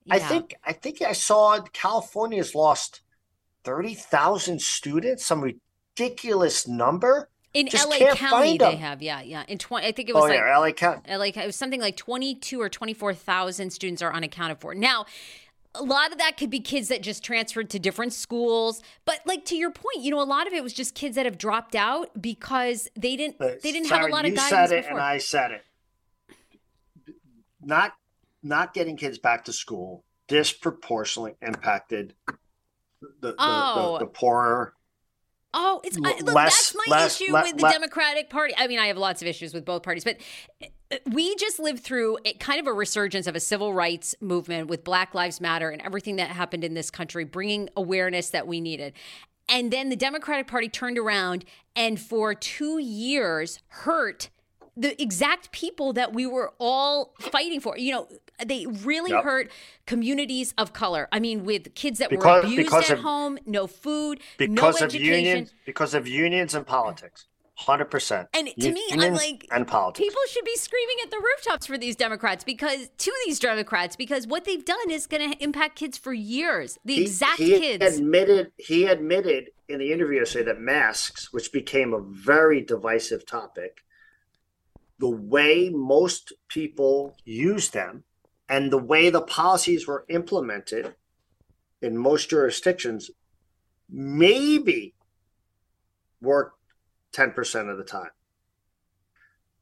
I 0.10 0.20
think 0.20 0.56
I 0.64 0.74
think 0.74 1.02
I 1.02 1.14
saw 1.14 1.60
California's 1.74 2.56
lost 2.56 3.02
thirty 3.64 3.94
thousand 3.94 4.62
students, 4.62 5.26
some 5.26 5.42
ridiculous 5.42 6.68
number. 6.68 7.30
in 7.54 7.68
just 7.68 7.90
LA 7.90 8.14
County 8.16 8.58
they 8.58 8.76
have, 8.76 9.02
yeah, 9.02 9.22
yeah. 9.22 9.44
In 9.48 9.58
twenty, 9.58 9.88
I 9.88 9.92
think 9.92 10.10
it 10.10 10.14
oh, 10.14 10.22
was 10.22 10.32
Oh 10.32 10.34
like 10.34 10.40
yeah, 10.40 10.58
LA 10.58 10.72
County. 10.72 11.18
Like 11.18 11.38
it 11.38 11.46
was 11.46 11.56
something 11.56 11.82
like 11.82 11.98
22 11.98 12.62
or 12.62 12.70
24,000 12.70 13.70
students 13.72 14.02
are 14.02 14.14
unaccounted 14.14 14.60
for. 14.60 14.74
Now, 14.74 15.06
a 15.76 15.84
lot 15.84 16.12
of 16.12 16.18
that 16.18 16.38
could 16.38 16.50
be 16.50 16.60
kids 16.60 16.88
that 16.88 17.02
just 17.04 17.24
transferred 17.24 17.70
to 17.72 17.80
different 17.80 18.14
schools, 18.14 18.82
but 19.06 19.20
like 19.26 19.46
to 19.46 19.56
your 19.56 19.70
point, 19.72 20.00
you 20.00 20.10
know, 20.12 20.22
a 20.22 20.24
lot 20.26 20.48
of 20.48 20.54
it 20.54 20.64
was 20.64 20.74
just 20.74 20.96
kids 20.96 21.16
that 21.16 21.26
have 21.26 21.38
dropped 21.38 21.76
out 21.76 22.10
because 22.20 22.88
they 22.96 23.16
didn't 23.16 23.38
But 23.38 23.62
they 23.62 23.72
didn't 23.72 23.90
have 23.90 24.06
a 24.06 24.12
lot 24.12 24.26
of 24.26 24.32
you 24.32 24.38
guidance 24.38 24.70
said 24.70 24.72
it 24.78 24.84
before. 24.86 24.98
and 24.98 25.02
I 25.08 25.18
said 25.20 25.52
it. 25.52 25.64
Not 27.62 27.94
not 28.44 28.74
getting 28.74 28.96
kids 28.98 29.18
back 29.18 29.46
to 29.46 29.54
school 29.54 30.04
disproportionately 30.28 31.36
impacted 31.42 32.14
the 32.26 32.38
the, 33.22 33.36
Oh. 33.40 33.94
the, 34.00 34.06
the 34.06 34.12
poorer. 34.12 34.74
Oh, 35.54 35.82
it's 35.84 35.98
I, 35.98 36.00
look. 36.22 36.34
less- 36.34 36.72
that's 36.74 36.76
my 36.88 36.96
less- 36.98 37.22
issue 37.22 37.32
le- 37.34 37.42
with 37.44 37.58
the 37.58 37.70
Democratic 37.70 38.30
Party. 38.30 38.54
I 38.58 38.68
mean, 38.68 38.80
I 38.80 38.88
have 38.88 38.98
lots 38.98 39.22
of 39.22 39.28
issues 39.28 39.54
with 39.54 39.66
both 39.66 39.82
parties, 39.84 40.04
but 40.04 40.18
we 41.12 41.36
just 41.36 41.60
lived 41.60 41.84
through 41.84 42.18
a 42.26 42.34
kind 42.34 42.60
of 42.60 42.68
a 42.68 42.74
resurgence 42.74 43.28
of 43.28 43.36
a 43.36 43.40
civil 43.40 43.74
rights 43.74 44.16
movement 44.22 44.68
with 44.70 44.84
Black 44.84 45.14
Lives 45.14 45.42
Matter 45.42 45.70
and 45.70 45.82
everything 45.82 46.16
that 46.18 46.30
happened 46.30 46.64
in 46.64 46.74
this 46.74 46.90
country, 46.90 47.24
bringing 47.26 47.70
awareness 47.76 48.30
that 48.30 48.48
we 48.48 48.62
needed. 48.62 48.94
And 49.50 49.72
then 49.72 49.90
the 49.90 49.96
Democratic 49.96 50.48
Party 50.48 50.70
turned 50.70 50.98
around 50.98 51.46
and 51.76 52.00
for 52.00 52.34
two 52.34 52.80
years 52.80 53.60
hurt 53.68 54.30
the 54.80 55.02
exact 55.02 55.52
people 55.52 55.92
that 55.94 56.14
we 56.14 56.28
were 56.28 56.54
all 56.60 57.16
fighting 57.20 57.60
for. 57.60 57.78
You 57.78 57.92
know, 57.94 58.08
they 58.46 58.68
really 58.68 59.10
Yep. 59.12 59.24
hurt 59.24 59.52
communities 59.88 60.54
of 60.58 60.72
color. 60.72 61.08
I 61.12 61.20
mean, 61.20 61.44
with 61.46 61.74
kids 61.74 61.98
that 62.00 62.12
were 62.12 62.18
abused 62.24 62.72
at 62.74 62.90
of- 62.92 63.00
home, 63.00 63.40
no 63.46 63.66
food, 63.66 64.22
because 64.38 64.80
no 64.80 64.86
of 64.86 64.94
education. 64.94 65.14
unions 65.26 65.54
because 65.66 65.94
of 65.96 66.08
unions 66.08 66.54
and 66.54 66.66
politics 66.68 67.26
100% 67.60 68.28
And 68.34 68.50
to 68.60 68.72
me, 68.72 68.84
I'm 68.92 69.14
like, 69.14 69.48
and 69.52 69.68
politics 69.68 70.06
People 70.06 70.22
should 70.30 70.46
be 70.46 70.56
screaming 70.56 70.98
at 71.04 71.12
the 71.12 71.18
rooftops 71.18 71.66
for 71.66 71.78
these 71.78 71.96
Democrats 71.96 72.44
because 72.44 72.90
to 72.98 73.12
these 73.26 73.40
Democrats 73.40 73.96
because 73.96 74.28
what 74.28 74.46
they've 74.46 74.64
done 74.64 74.90
is 74.92 75.08
going 75.08 75.32
to 75.32 75.44
impact 75.44 75.76
kids 75.76 75.98
for 75.98 76.14
years. 76.14 76.78
The 76.86 76.96
He- 76.96 77.02
exact 77.02 77.40
he 77.40 77.60
kids. 77.60 77.98
admitted 77.98 78.52
he 78.58 78.86
admitted 78.86 79.50
in 79.68 79.80
the 79.80 79.92
interview 79.92 80.20
yesterday 80.20 80.46
that 80.46 80.60
masks 80.60 81.34
which 81.34 81.52
became 81.52 81.94
a 81.94 82.00
very 82.02 82.62
divisive 82.62 83.26
topic 83.26 83.84
the 85.00 85.10
way 85.10 85.70
most 85.70 86.34
people 86.48 87.16
use 87.26 87.70
them 87.70 88.04
and 88.50 88.72
the 88.72 88.78
way 88.78 89.10
the 89.10 89.22
policies 89.22 89.88
were 89.88 90.06
implemented 90.10 90.96
in 91.82 91.98
most 91.98 92.30
jurisdictions 92.30 93.12
maybe 93.90 94.96
worked 96.22 96.57
10% 97.18 97.72
of 97.72 97.78
the 97.78 97.84
time 97.84 98.10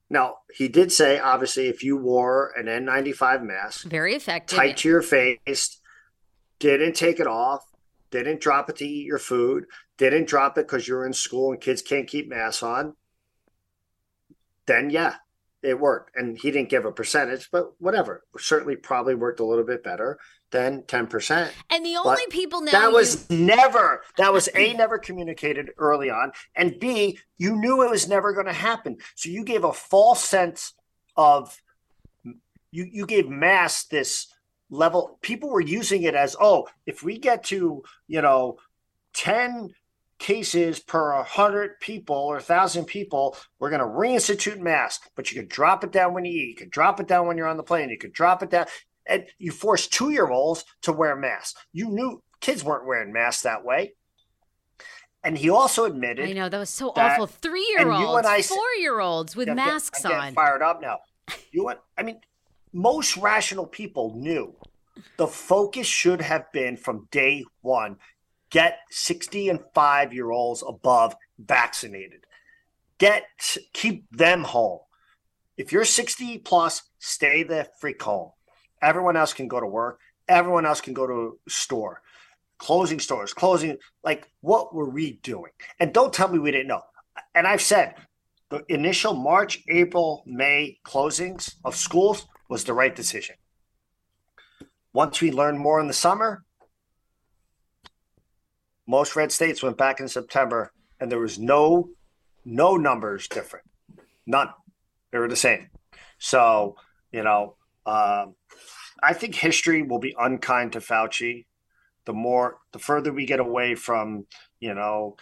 now 0.10 0.36
he 0.54 0.68
did 0.68 0.92
say 0.92 1.20
obviously 1.20 1.68
if 1.68 1.84
you 1.84 1.98
wore 1.98 2.52
an 2.58 2.66
n95 2.66 3.44
mask 3.44 3.88
Very 3.88 4.14
effective. 4.14 4.58
tight 4.58 4.78
to 4.78 4.90
your 4.90 5.02
face, 5.02 5.80
didn't 6.60 6.96
take 6.96 7.20
it 7.20 7.28
off, 7.28 7.64
didn't 8.12 8.40
drop 8.40 8.70
it 8.70 8.78
to 8.78 8.86
eat 8.86 9.06
your 9.06 9.18
food, 9.20 9.66
didn't 9.98 10.28
drop 10.28 10.58
it 10.58 10.68
because 10.68 10.88
you're 10.88 11.06
in 11.06 11.14
school 11.14 11.52
and 11.52 11.62
kids 11.62 11.82
can't 11.82 12.08
keep 12.08 12.30
masks 12.30 12.64
on, 12.64 12.96
then 14.68 14.90
yeah, 14.90 15.16
it 15.62 15.80
worked. 15.80 16.12
And 16.16 16.38
he 16.38 16.52
didn't 16.52 16.70
give 16.70 16.86
a 16.86 16.92
percentage, 16.92 17.50
but 17.52 17.72
whatever. 17.80 18.24
Certainly 18.38 18.78
probably 18.78 19.16
worked 19.16 19.40
a 19.40 19.46
little 19.46 19.66
bit 19.66 19.84
better 19.84 20.20
than 20.56 20.84
10%. 20.84 21.52
and 21.70 21.86
the 21.86 21.96
but 22.04 22.10
only 22.10 22.28
people 22.30 22.62
now 22.62 22.72
That 22.72 22.88
you- 22.90 22.94
was 22.96 23.30
never, 23.30 24.04
that 24.18 24.32
was 24.32 24.48
A, 24.56 24.74
never 24.74 24.98
communicated 24.98 25.70
early 25.78 26.10
on. 26.10 26.32
And 26.56 26.80
B, 26.80 27.20
you 27.38 27.56
knew 27.56 27.84
it 27.84 27.90
was 27.92 28.08
never 28.08 28.32
going 28.34 28.46
to 28.48 28.54
happen. 28.54 28.98
So 29.16 29.30
you 29.30 29.44
gave 29.44 29.64
a 29.66 29.74
false 29.74 30.24
sense 30.24 30.74
of, 31.18 31.62
you, 32.72 32.88
you 32.92 33.06
gave 33.06 33.28
mass 33.30 33.84
this 33.86 34.28
level. 34.70 35.20
People 35.22 35.50
were 35.50 35.62
using 35.62 36.04
it 36.04 36.16
as, 36.16 36.36
oh, 36.40 36.68
if 36.86 37.04
we 37.04 37.18
get 37.18 37.44
to, 37.46 37.84
you 38.08 38.22
know, 38.22 38.58
10 39.14 39.70
cases 40.18 40.80
per 40.80 41.14
100 41.18 41.80
people 41.82 42.16
or 42.16 42.36
1,000 42.36 42.86
people, 42.86 43.36
we're 43.60 43.70
going 43.70 43.82
to 43.82 43.86
reinstitute 43.86 44.60
mask. 44.60 45.10
But 45.16 45.32
you 45.32 45.40
could 45.42 45.50
drop 45.50 45.84
it 45.84 45.92
down 45.92 46.14
when 46.14 46.24
you 46.26 46.32
eat. 46.32 46.50
You 46.50 46.56
could 46.56 46.72
drop 46.72 47.00
it 47.02 47.08
down 47.08 47.28
when 47.28 47.38
you're 47.38 47.48
on 47.48 47.58
the 47.58 47.64
plane. 47.64 47.90
You 47.90 47.98
could 47.98 48.14
drop 48.14 48.42
it 48.42 48.50
down 48.50 48.66
and 49.08 49.26
you 49.38 49.52
forced 49.52 49.94
two 49.94 50.10
year 50.12 50.28
olds 50.28 50.66
to 50.82 50.92
wear 50.94 51.16
masks. 51.16 51.60
You 51.74 51.90
knew 51.90 52.22
kids 52.42 52.64
weren't 52.64 52.86
wearing 52.88 53.14
masks 53.14 53.44
that 53.44 53.64
way. 53.64 53.94
And 55.24 55.38
he 55.38 55.50
also 55.50 55.86
admitted 55.86 56.30
I 56.30 56.34
know 56.34 56.50
that 56.50 56.58
was 56.60 56.70
so 56.70 56.92
that- 56.96 57.14
awful. 57.14 57.28
Three 57.28 57.66
year 57.78 57.90
olds, 57.92 58.20
and 58.20 58.28
I 58.28 58.40
s- 58.40 58.48
four 58.48 58.74
year 58.80 59.00
olds 59.00 59.36
with 59.36 59.50
I'm 59.50 59.56
masks 59.56 60.06
I'm 60.06 60.12
getting 60.12 60.28
on. 60.28 60.34
Fired 60.36 60.62
up 60.62 60.82
now. 60.82 61.00
You 61.52 61.66
went. 61.66 61.80
I 61.98 62.04
mean, 62.04 62.22
most 62.74 63.18
rational 63.18 63.66
people 63.66 64.14
knew 64.16 64.56
the 65.18 65.28
focus 65.28 65.88
should 65.88 66.22
have 66.22 66.52
been 66.52 66.78
from 66.78 67.08
day 67.12 67.44
one: 67.62 67.98
get 68.52 68.80
sixty 68.92 69.50
and 69.50 69.60
five 69.74 70.14
year 70.14 70.30
olds 70.30 70.64
above 70.68 71.16
vaccinated. 71.40 72.28
Get 73.00 73.24
keep 73.74 74.06
them 74.12 74.44
home. 74.44 74.82
If 75.58 75.72
you're 75.72 75.86
sixty 75.86 76.38
plus, 76.38 76.84
stay 77.00 77.42
the 77.42 77.68
freak 77.80 78.04
home. 78.04 78.32
Everyone 78.86 79.18
else 79.18 79.34
can 79.34 79.48
go 79.48 79.60
to 79.60 79.66
work. 79.66 80.00
Everyone 80.28 80.64
else 80.64 80.80
can 80.80 80.94
go 80.94 81.08
to 81.08 81.40
a 81.48 81.50
store. 81.50 82.04
Closing 82.60 83.00
stores, 83.00 83.34
closing. 83.34 83.78
Like, 84.04 84.30
what 84.42 84.76
were 84.76 84.90
we 84.90 85.14
doing? 85.24 85.52
And 85.80 85.92
don't 85.92 86.14
tell 86.14 86.28
me 86.28 86.38
we 86.38 86.52
didn't 86.52 86.68
know. 86.68 86.84
And 87.34 87.48
I've 87.48 87.64
said 87.64 87.96
the 88.50 88.64
initial 88.70 89.16
March, 89.16 89.64
April, 89.68 90.24
May 90.28 90.78
closings 90.86 91.56
of 91.66 91.76
schools 91.76 92.28
was 92.48 92.64
the 92.64 92.74
right 92.74 92.96
decision. 92.96 93.36
Once 94.94 95.20
we 95.20 95.32
learned 95.32 95.60
more 95.60 95.80
in 95.80 95.88
the 95.88 95.94
summer, 95.94 96.44
most 98.86 99.16
red 99.16 99.32
states 99.32 99.64
went 99.64 99.78
back 99.78 100.00
in 100.00 100.08
September, 100.08 100.72
and 101.00 101.12
there 101.12 101.20
was 101.20 101.40
no 101.40 101.90
no 102.46 102.78
numbers 102.78 103.28
different. 103.28 103.66
None. 104.28 104.50
They 105.12 105.18
were 105.18 105.28
the 105.28 105.36
same. 105.36 105.70
So, 106.20 106.76
you 107.12 107.24
know, 107.24 107.56
um, 107.86 108.36
I 109.02 109.14
think 109.14 109.36
history 109.36 109.84
will 109.84 110.00
be 110.00 110.16
unkind 110.18 110.74
to 110.74 110.80
Fauci. 110.80 111.46
The 112.06 112.14
more, 112.14 112.58
the 112.72 112.80
further 112.80 113.12
we 113.12 113.26
get 113.26 113.40
away 113.40 113.76
from, 113.76 114.26
you 114.60 114.74
know, 114.74 115.18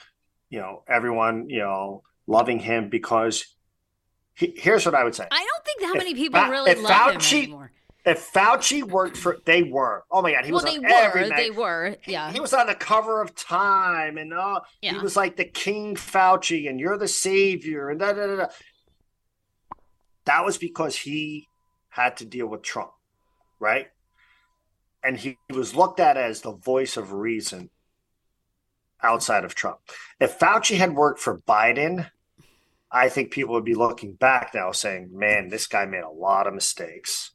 you 0.50 0.60
know, 0.60 0.84
everyone, 0.88 1.50
you 1.50 1.60
know, 1.60 2.04
loving 2.28 2.60
him 2.60 2.90
because 2.90 3.46
he, 4.36 4.54
here's 4.56 4.86
what 4.86 4.96
I 4.96 5.04
would 5.04 5.16
say. 5.16 5.28
I 5.32 5.38
don't 5.38 5.66
think 5.66 5.84
how 5.84 5.94
If 5.94 5.98
many 5.98 6.14
people 6.14 6.42
really 6.42 6.76
love 6.76 6.92
Fauci- 6.92 7.32
him 7.32 7.40
anymore. 7.44 7.72
If 8.06 8.34
Fauci 8.34 8.84
worked 8.84 9.16
for, 9.16 9.38
they 9.46 9.64
were. 9.64 10.04
Oh 10.12 10.22
my 10.22 10.34
God, 10.34 10.44
he 10.44 10.52
Well, 10.52 10.62
was 10.62 10.72
they 10.72 10.78
on 10.78 10.84
were. 10.84 11.30
They 11.36 11.52
were. 11.52 11.96
Yeah. 12.06 12.32
He 12.34 12.42
was 12.42 12.54
on 12.54 12.68
the 12.68 12.76
cover 12.76 13.22
of 13.22 13.34
Time, 13.34 14.18
and 14.18 14.34
uh, 14.34 14.60
he 14.82 14.98
was 14.98 15.16
like 15.16 15.38
the 15.38 15.46
King 15.46 15.96
Fauci, 15.96 16.70
and 16.70 16.82
you're 16.82 16.98
the 16.98 17.08
savior, 17.08 17.90
and 17.90 18.02
da 18.02 18.12
da 18.12 18.28
da. 18.28 18.36
da. 18.36 18.46
That 20.26 20.44
was 20.44 20.58
because 20.58 20.98
he 20.98 21.48
had 21.94 22.18
to 22.18 22.26
deal 22.26 22.48
with 22.48 22.64
Trump, 22.64 22.92
right? 23.60 23.88
And 25.04 25.18
he, 25.18 25.38
was 25.54 25.76
looked 25.76 26.00
at 26.00 26.18
as 26.18 26.42
the 26.42 26.54
voice 26.54 26.98
of 26.98 27.14
reason 27.14 27.70
outside 29.02 29.44
of 29.44 29.54
Trump. 29.54 29.78
If 30.20 30.40
Fauci 30.40 30.78
had 30.78 30.96
worked 30.96 31.20
for 31.20 31.40
Biden, 31.40 32.10
I 32.92 33.10
think 33.10 33.32
people 33.32 33.54
would 33.54 33.66
be 33.66 33.76
looking 33.76 34.14
back 34.14 34.52
now 34.56 34.72
saying, 34.72 35.10
man, 35.14 35.50
this 35.50 35.68
guy 35.68 35.86
made 35.86 36.04
a 36.04 36.10
lot 36.10 36.48
of 36.48 36.54
mistakes. 36.54 37.32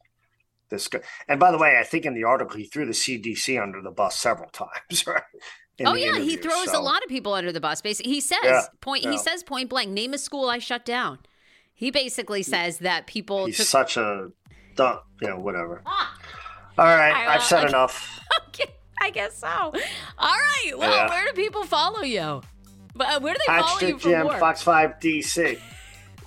This 0.71 0.89
guy, 0.89 1.01
and 1.29 1.39
by 1.39 1.51
the 1.53 1.59
way, 1.59 1.77
I 1.81 1.85
think 1.85 2.05
in 2.05 2.15
the 2.15 2.25
article 2.25 2.57
he 2.57 2.65
threw 2.65 2.85
the 2.85 2.93
CDC 2.93 3.63
under 3.63 3.81
the 3.81 3.91
bus 3.91 4.17
several 4.17 4.51
times, 4.53 5.07
right? 5.07 5.23
In 5.79 5.87
Oh 5.87 5.95
yeah, 5.95 6.19
he 6.19 6.37
throws 6.37 6.73
so- 6.73 6.81
a 6.81 6.83
lot 6.83 7.03
of 7.05 7.09
people 7.09 7.33
under 7.33 7.53
the 7.53 7.61
bus. 7.61 7.81
Basically, 7.81 8.13
he 8.13 8.21
says 8.21 8.39
Yeah, 8.43 8.63
point. 8.81 9.05
yeah. 9.05 9.13
He 9.13 9.19
says 9.19 9.45
point 9.45 9.71
blank. 9.71 9.91
Name 9.91 10.15
a 10.15 10.19
school 10.19 10.49
I 10.51 10.59
shut 10.59 10.85
down. 10.85 11.21
He 11.75 11.93
basically 11.93 12.43
says 12.43 12.79
that 12.79 13.07
people 13.07 13.47
He's 13.47 13.59
took. 13.59 13.67
such 13.67 13.97
a, 13.97 14.31
dumb, 14.79 15.01
you 15.21 15.29
know, 15.29 15.39
whatever. 15.39 15.83
Ah, 15.85 16.17
All 16.79 16.85
right, 16.87 17.13
I- 17.15 17.35
I've 17.35 17.43
said 17.43 17.65
I- 17.65 17.69
enough. 17.69 18.21
okay, 18.49 18.73
I 19.03 19.11
guess 19.11 19.37
so. 19.39 19.47
All 19.49 19.73
right. 20.19 20.73
Well, 20.77 20.91
Yeah. 20.91 21.09
where 21.11 21.27
do 21.27 21.33
people 21.35 21.65
follow 21.65 22.03
you? 22.03 22.41
But 22.95 23.09
uh, 23.09 23.21
where 23.21 23.35
do 23.35 23.41
they 23.47 23.59
follow 23.61 23.81
you 23.81 23.99
Jim? 23.99 24.29
Fox 24.39 24.63
Five 24.63 24.99
DC. 25.01 25.59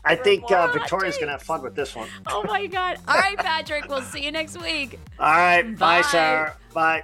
I 0.04 0.16
think 0.16 0.50
uh, 0.52 0.68
Victoria's 0.72 1.18
gonna 1.18 1.34
have 1.34 1.44
fun 1.44 1.62
with 1.62 1.76
this 1.76 1.96
one. 1.96 2.10
Oh 2.28 2.44
my 2.44 2.66
God! 2.68 2.98
All 3.08 3.18
right, 3.18 3.38
Patrick. 3.38 3.88
We'll 3.88 4.02
see 4.02 4.24
you 4.24 4.32
next 4.32 4.60
week. 4.62 5.00
All 5.20 5.28
right, 5.32 5.64
Bye. 5.78 6.02
bye 6.02 6.08
Sarah. 6.10 6.56
Bye. 6.74 7.04